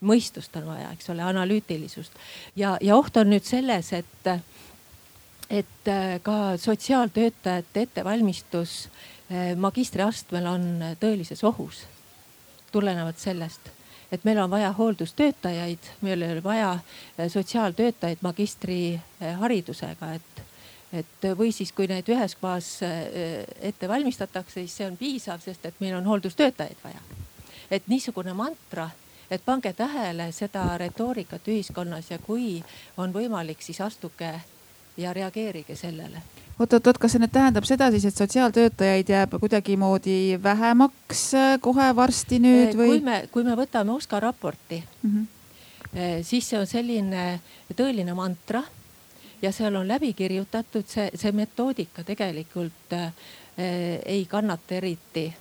[0.00, 2.12] mõistust on vaja, eks ole, analüütilisust
[2.56, 4.28] ja, ja oht on nüüd selles, et,
[5.50, 5.90] et
[6.24, 8.88] ka sotsiaaltöötajate ettevalmistus
[9.30, 10.64] eh, magistriastmel on
[11.00, 11.84] tõelises ohus.
[12.72, 13.60] tulenevalt sellest,
[14.12, 16.78] et meil on vaja hooldustöötajaid, meil ei ole vaja
[17.28, 20.46] sotsiaaltöötajaid magistriharidusega, et
[20.92, 25.82] et või siis, kui neid ühes kohas ette valmistatakse, siis see on piisav, sest et
[25.82, 27.19] meil on hooldustöötajaid vaja
[27.70, 28.90] et niisugune mantra,
[29.30, 32.62] et pange tähele seda retoorikat ühiskonnas ja kui
[32.96, 34.34] on võimalik, siis astuge
[34.96, 36.22] ja reageerige sellele
[36.60, 42.40] oot-oot-oot, kas see nüüd tähendab seda siis, et sotsiaaltöötajaid jääb kuidagimoodi vähemaks äh, kohe varsti
[42.42, 42.96] nüüd või?
[42.96, 46.24] kui me, kui me võtame OSKA raporti mm, -hmm.
[46.26, 47.40] siis see on selline
[47.76, 48.62] tõeline mantra
[49.42, 53.12] ja seal on läbi kirjutatud see, see metoodika tegelikult äh,
[54.04, 55.32] ei kannata eriti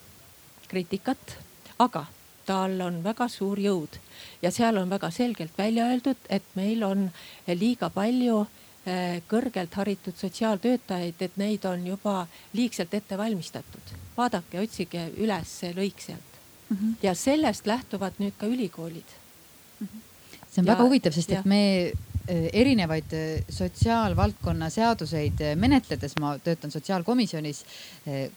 [0.67, 1.35] kriitikat,
[1.79, 2.05] aga
[2.49, 3.99] tal on väga suur jõud
[4.41, 7.05] ja seal on väga selgelt välja öeldud, et meil on
[7.47, 8.41] liiga palju
[8.85, 12.15] eh, kõrgelt haritud sotsiaaltöötajaid, et neid on juba
[12.57, 13.95] liigselt ette valmistatud.
[14.17, 16.39] vaadake, otsige üles see lõik sealt
[16.69, 16.77] mm.
[16.77, 16.95] -hmm.
[17.03, 19.15] ja sellest lähtuvad nüüd ka ülikoolid
[19.79, 19.87] mm.
[19.87, 20.01] -hmm.
[20.51, 21.39] see on ja, väga huvitav, sest ja.
[21.39, 21.91] et me
[22.29, 23.13] erinevaid
[23.49, 27.63] sotsiaalvaldkonna seaduseid menetledes, ma töötan sotsiaalkomisjonis,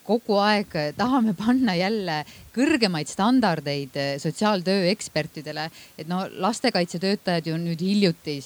[0.07, 5.71] kogu aeg tahame panna jälle kõrgemaid standardeid sotsiaaltöö ekspertidele.
[5.99, 8.41] et no lastekaitsetöötajad ju nüüd hiljuti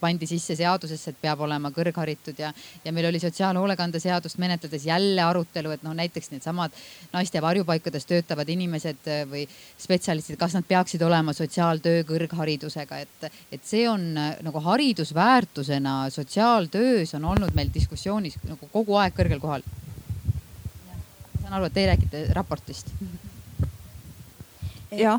[0.00, 2.52] pandi sisse seadusesse, et peab olema kõrgharitud ja,
[2.84, 6.76] ja meil oli sotsiaalhoolekande seadust menetledes jälle arutelu, et noh, näiteks needsamad
[7.12, 9.46] naiste varjupaikades töötavad inimesed või
[9.78, 14.06] spetsialistid, kas nad peaksid olema sotsiaaltöö kõrgharidusega, et, et see on
[14.46, 19.64] nagu haridusväärtusena sotsiaaltöös on olnud meil diskussioonis nagu kogu aeg kõrgel kohal.
[21.32, 22.92] ma saan aru, et teie räägite raportist.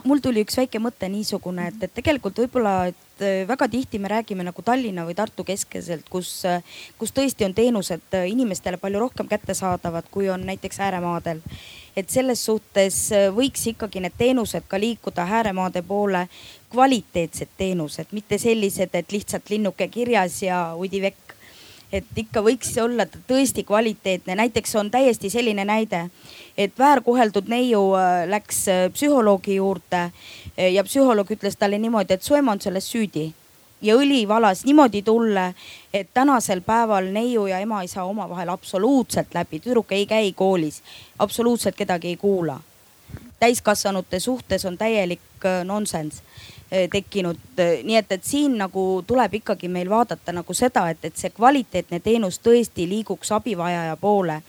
[0.03, 4.11] Mul tuli üks väike mõte niisugune, et, et tegelikult võib-olla, et äh, väga tihti me
[4.11, 6.63] räägime nagu Tallinna või Tartu keskeselt, kus, äh,
[6.97, 11.41] kus tõesti on teenused äh, inimestele palju rohkem kättesaadavad, kui on näiteks ääremaadel.
[11.97, 16.27] et selles suhtes võiks ikkagi need teenused ka liikuda ääremaade poole,
[16.69, 21.26] kvaliteetsed teenused, mitte sellised, et lihtsalt linnuke kirjas ja udi vekk
[21.91, 26.07] et ikka võiks olla tõesti kvaliteetne, näiteks on täiesti selline näide,
[26.57, 32.23] et väärkoheldud neiu äh, läks äh, psühholoogi juurde äh, ja psühholoog ütles talle niimoodi, et
[32.23, 33.31] su ema on selles süüdi.
[33.81, 35.51] Ja õli valas niimoodi tulle,
[35.93, 40.81] et tänasel päeval neiu ja ema ei saa omavahel absoluutselt läbi, tüdruk ei käi koolis,
[41.19, 42.57] absoluutselt kedagi ei kuula.
[43.39, 46.21] Täiskasvanute suhtes on täielik nonsenss
[46.91, 51.31] tekkinud, nii et, et siin nagu tuleb ikkagi meil vaadata nagu seda, et, et see
[51.31, 54.41] kvaliteetne teenus tõesti liiguks abivajaja poole.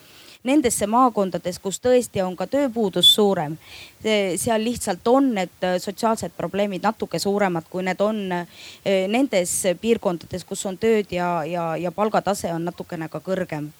[0.49, 3.57] Nendesse maakondades, kus tõesti on ka tööpuudus suurem,
[4.03, 8.63] seal lihtsalt on need äh, sotsiaalsed probleemid natuke suuremad, kui need on äh,
[9.11, 13.73] nendes piirkondades, kus on tööd ja, ja, ja palgatase on natukene ka kõrgem.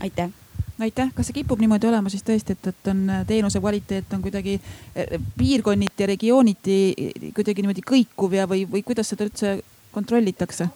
[0.00, 0.41] aitäh
[0.82, 4.22] aitäh, kas see kipub niimoodi olema siis tõesti, et, et on äh, teenuse kvaliteet on
[4.24, 4.58] kuidagi
[5.38, 6.78] piirkonniti ja regiooniti
[7.36, 9.60] kuidagi niimoodi kõikuv ja, või, või kuidas seda üldse
[9.92, 10.68] kontrollitakse?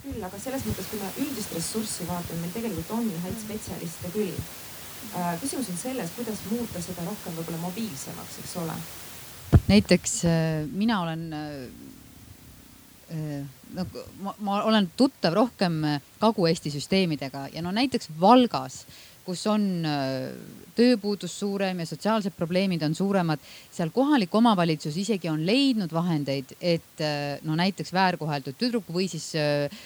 [0.00, 4.32] küll, aga selles mõttes, kui me üldist ressurssi vaatame, meil tegelikult on häid spetsialiste küll.
[5.16, 8.74] Äh, küsimus on selles, kuidas muuta seda rohkem võib-olla mobiilsemaks, eks ole.
[9.70, 11.24] näiteks äh, mina olen
[13.74, 13.86] no
[14.22, 15.80] ma, ma olen tuttav rohkem
[16.20, 18.84] Kagu-Eesti süsteemidega ja no näiteks Valgas
[19.24, 20.30] kus on äh,
[20.76, 23.42] tööpuudus suurem ja sotsiaalsed probleemid on suuremad,
[23.72, 29.32] seal kohalik omavalitsus isegi on leidnud vahendeid, et äh, no näiteks väärkoheldud tüdruku või siis
[29.38, 29.80] äh,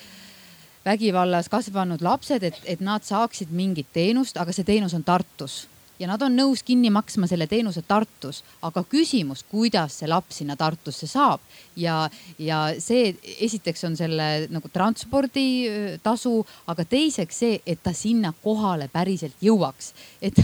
[0.85, 5.65] vägivallas kasvanud lapsed, et, et nad saaksid mingit teenust, aga see teenus on Tartus
[6.05, 10.56] ja nad on nõus kinni maksma selle teenuse Tartus, aga küsimus, kuidas see laps sinna
[10.60, 11.43] Tartusse saab?
[11.81, 12.05] Ja,
[12.39, 13.14] ja see
[13.47, 16.35] esiteks on selle nagu transporditasu,
[16.70, 19.93] aga teiseks see, et ta sinna kohale päriselt jõuaks.
[20.22, 20.40] et,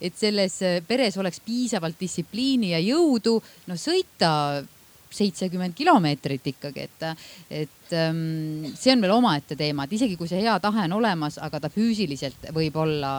[0.00, 4.30] et selles peres oleks piisavalt distsipliini ja jõudu, no sõita
[5.14, 7.06] seitsekümmend kilomeetrit ikkagi, et,
[7.50, 11.38] et ähm, see on veel omaette teema, et isegi kui see hea tahe on olemas,
[11.42, 13.12] aga ta füüsiliselt võib olla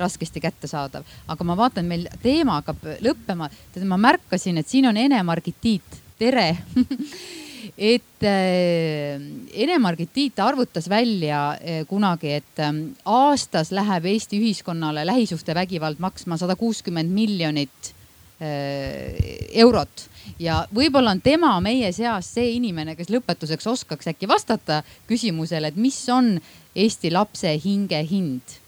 [0.00, 1.04] raskesti kättesaadav.
[1.28, 3.50] aga ma vaatan, meil teema hakkab lõppema.
[3.74, 6.50] tead, ma märkasin, et siin on Ene-Margit Tiit, tere
[7.78, 9.20] et äh,
[9.64, 12.72] Ene-Margit Tiit arvutas välja äh, kunagi, et äh,
[13.04, 17.94] aastas läheb Eesti ühiskonnale lähisuhtevägivald maksma sada kuuskümmend miljonit
[18.40, 19.12] äh,
[19.52, 20.08] eurot
[20.38, 25.80] ja võib-olla on tema meie seas see inimene, kes lõpetuseks oskaks äkki vastata küsimusele, et
[25.80, 26.36] mis on
[26.74, 28.60] Eesti lapse hinge hind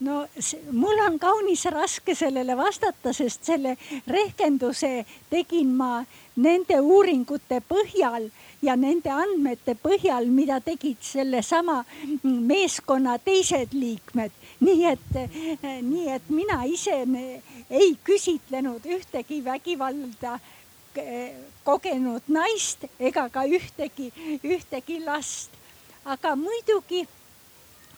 [0.00, 3.74] no see, mul on kaunis raske sellele vastata, sest selle
[4.06, 6.04] rehkenduse tegin ma
[6.38, 8.28] nende uuringute põhjal
[8.62, 11.82] ja nende andmete põhjal, mida tegid sellesama
[12.22, 14.34] meeskonna teised liikmed.
[14.66, 15.18] nii et,
[15.82, 16.96] nii et mina ise
[17.70, 20.38] ei küsitlenud ühtegi vägivalda
[21.64, 24.10] kogenud naist ega ka ühtegi,
[24.42, 25.50] ühtegi last.
[26.04, 27.06] aga muidugi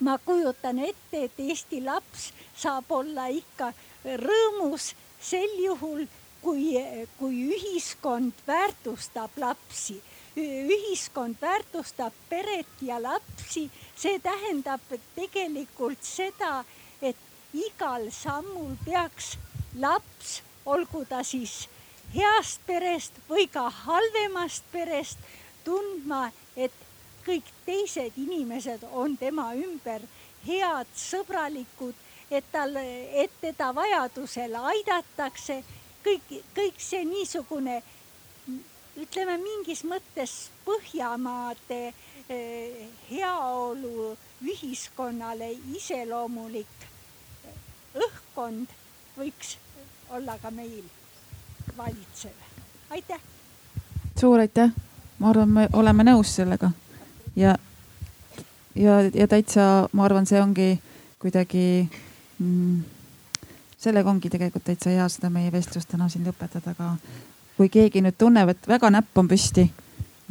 [0.01, 3.73] ma kujutan ette, et Eesti laps saab olla ikka
[4.05, 6.07] rõõmus sel juhul,
[6.43, 6.75] kui,
[7.19, 10.01] kui ühiskond väärtustab lapsi
[10.37, 14.81] ühiskond väärtustab peret ja lapsi, see tähendab
[15.15, 16.65] tegelikult seda,
[17.03, 17.17] et
[17.55, 19.37] igal sammul peaks
[19.79, 21.69] laps, olgu ta siis
[22.15, 25.19] heast perest või ka halvemast perest,
[25.65, 26.75] tundma, et
[27.27, 30.03] kõik teised inimesed on tema ümber
[30.47, 31.95] head, sõbralikud,
[32.31, 35.63] et tal, et teda vajadusel aidatakse.
[36.05, 37.83] kõik, kõik see niisugune
[38.99, 41.81] ütleme mingis mõttes Põhjamaade
[42.29, 46.87] eh, heaolu ühiskonnale iseloomulik
[47.95, 48.71] õhkkond
[49.19, 49.57] võiks
[50.11, 50.85] olla ka meil
[51.77, 52.37] valitsev.
[52.91, 53.21] aitäh.
[54.21, 54.71] suur aitäh
[55.21, 56.71] ma arvan, me oleme nõus sellega
[57.37, 57.55] ja,
[58.75, 60.71] ja, ja täitsa, ma arvan, see ongi
[61.21, 61.65] kuidagi
[62.39, 62.81] mm,
[63.81, 66.95] sellega ongi tegelikult täitsa hea seda meie vestlust täna siin lõpetada, aga
[67.61, 69.67] kui keegi nüüd tunneb, et väga näpp on püsti.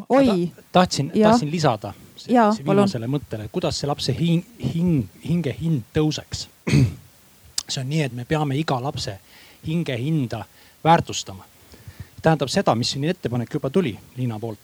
[0.10, 0.52] oi.
[0.72, 1.94] tahtsin, tahtsin lisada
[2.28, 4.42] ja, viimasele mõttele, kuidas see lapse hing,
[4.74, 6.48] hing, hinge hind tõuseks.
[7.70, 9.20] see on nii, et me peame iga lapse
[9.68, 10.42] hinge hinda
[10.84, 11.46] väärtustama.
[12.22, 14.60] tähendab seda, mis siin ettepanek juba tuli Liina poolt.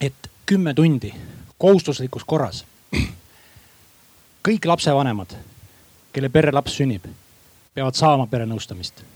[0.00, 1.14] et kümme tundi
[1.58, 2.64] kohustuslikus korras
[4.48, 5.38] kõik lapsevanemad,
[6.12, 7.06] kelle perre laps sünnib,
[7.74, 9.13] peavad saama perenõustamist.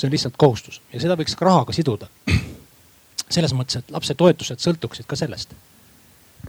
[0.00, 2.08] See on lihtsalt kohustus ja seda võiks ka rahaga siduda.
[3.30, 5.52] selles mõttes, et lapse toetused sõltuksid ka sellest.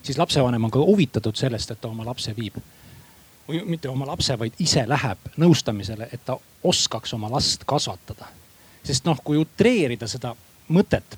[0.04, 2.60] siis lapsevanem on ka huvitatud sellest, et ta oma lapse viib
[3.50, 8.30] või mitte oma lapse, vaid ise läheb nõustamisele, et ta oskaks oma last kasvatada.
[8.84, 10.36] sest noh, kui utreerida seda
[10.70, 11.18] mõtet,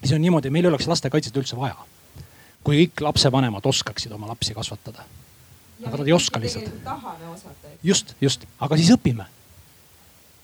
[0.00, 1.76] siis on niimoodi, meil ei oleks lastekaitset üldse vaja.
[2.64, 5.04] kui kõik lapsevanemad oskaksid oma lapsi kasvatada
[5.86, 6.70] aga nad ei oska lihtsalt.
[6.84, 7.68] tahame osata.
[7.82, 9.26] just, just, aga siis õpime.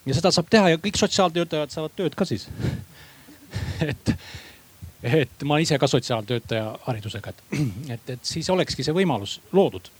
[0.08, 2.48] Ja seda saab teha ja kõik sotsiaaltöötajad saavad tööd ka siis
[3.90, 4.12] et,
[5.02, 7.40] et ma ise ka sotsiaaltöötaja haridusega, et,
[7.94, 9.90] et, et siis olekski see võimalus loodud.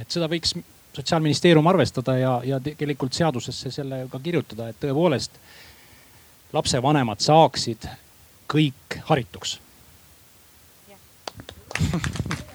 [0.00, 0.56] et seda võiks
[0.96, 5.38] sotsiaalministeerium arvestada ja, ja tegelikult seadusesse selle ka kirjutada, et tõepoolest
[6.52, 7.86] lapsevanemad saaksid
[8.50, 9.58] kõik harituks.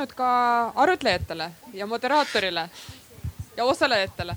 [0.00, 2.70] tänud ka arutlejatele ja moderaatorile
[3.56, 4.36] ja osalejatele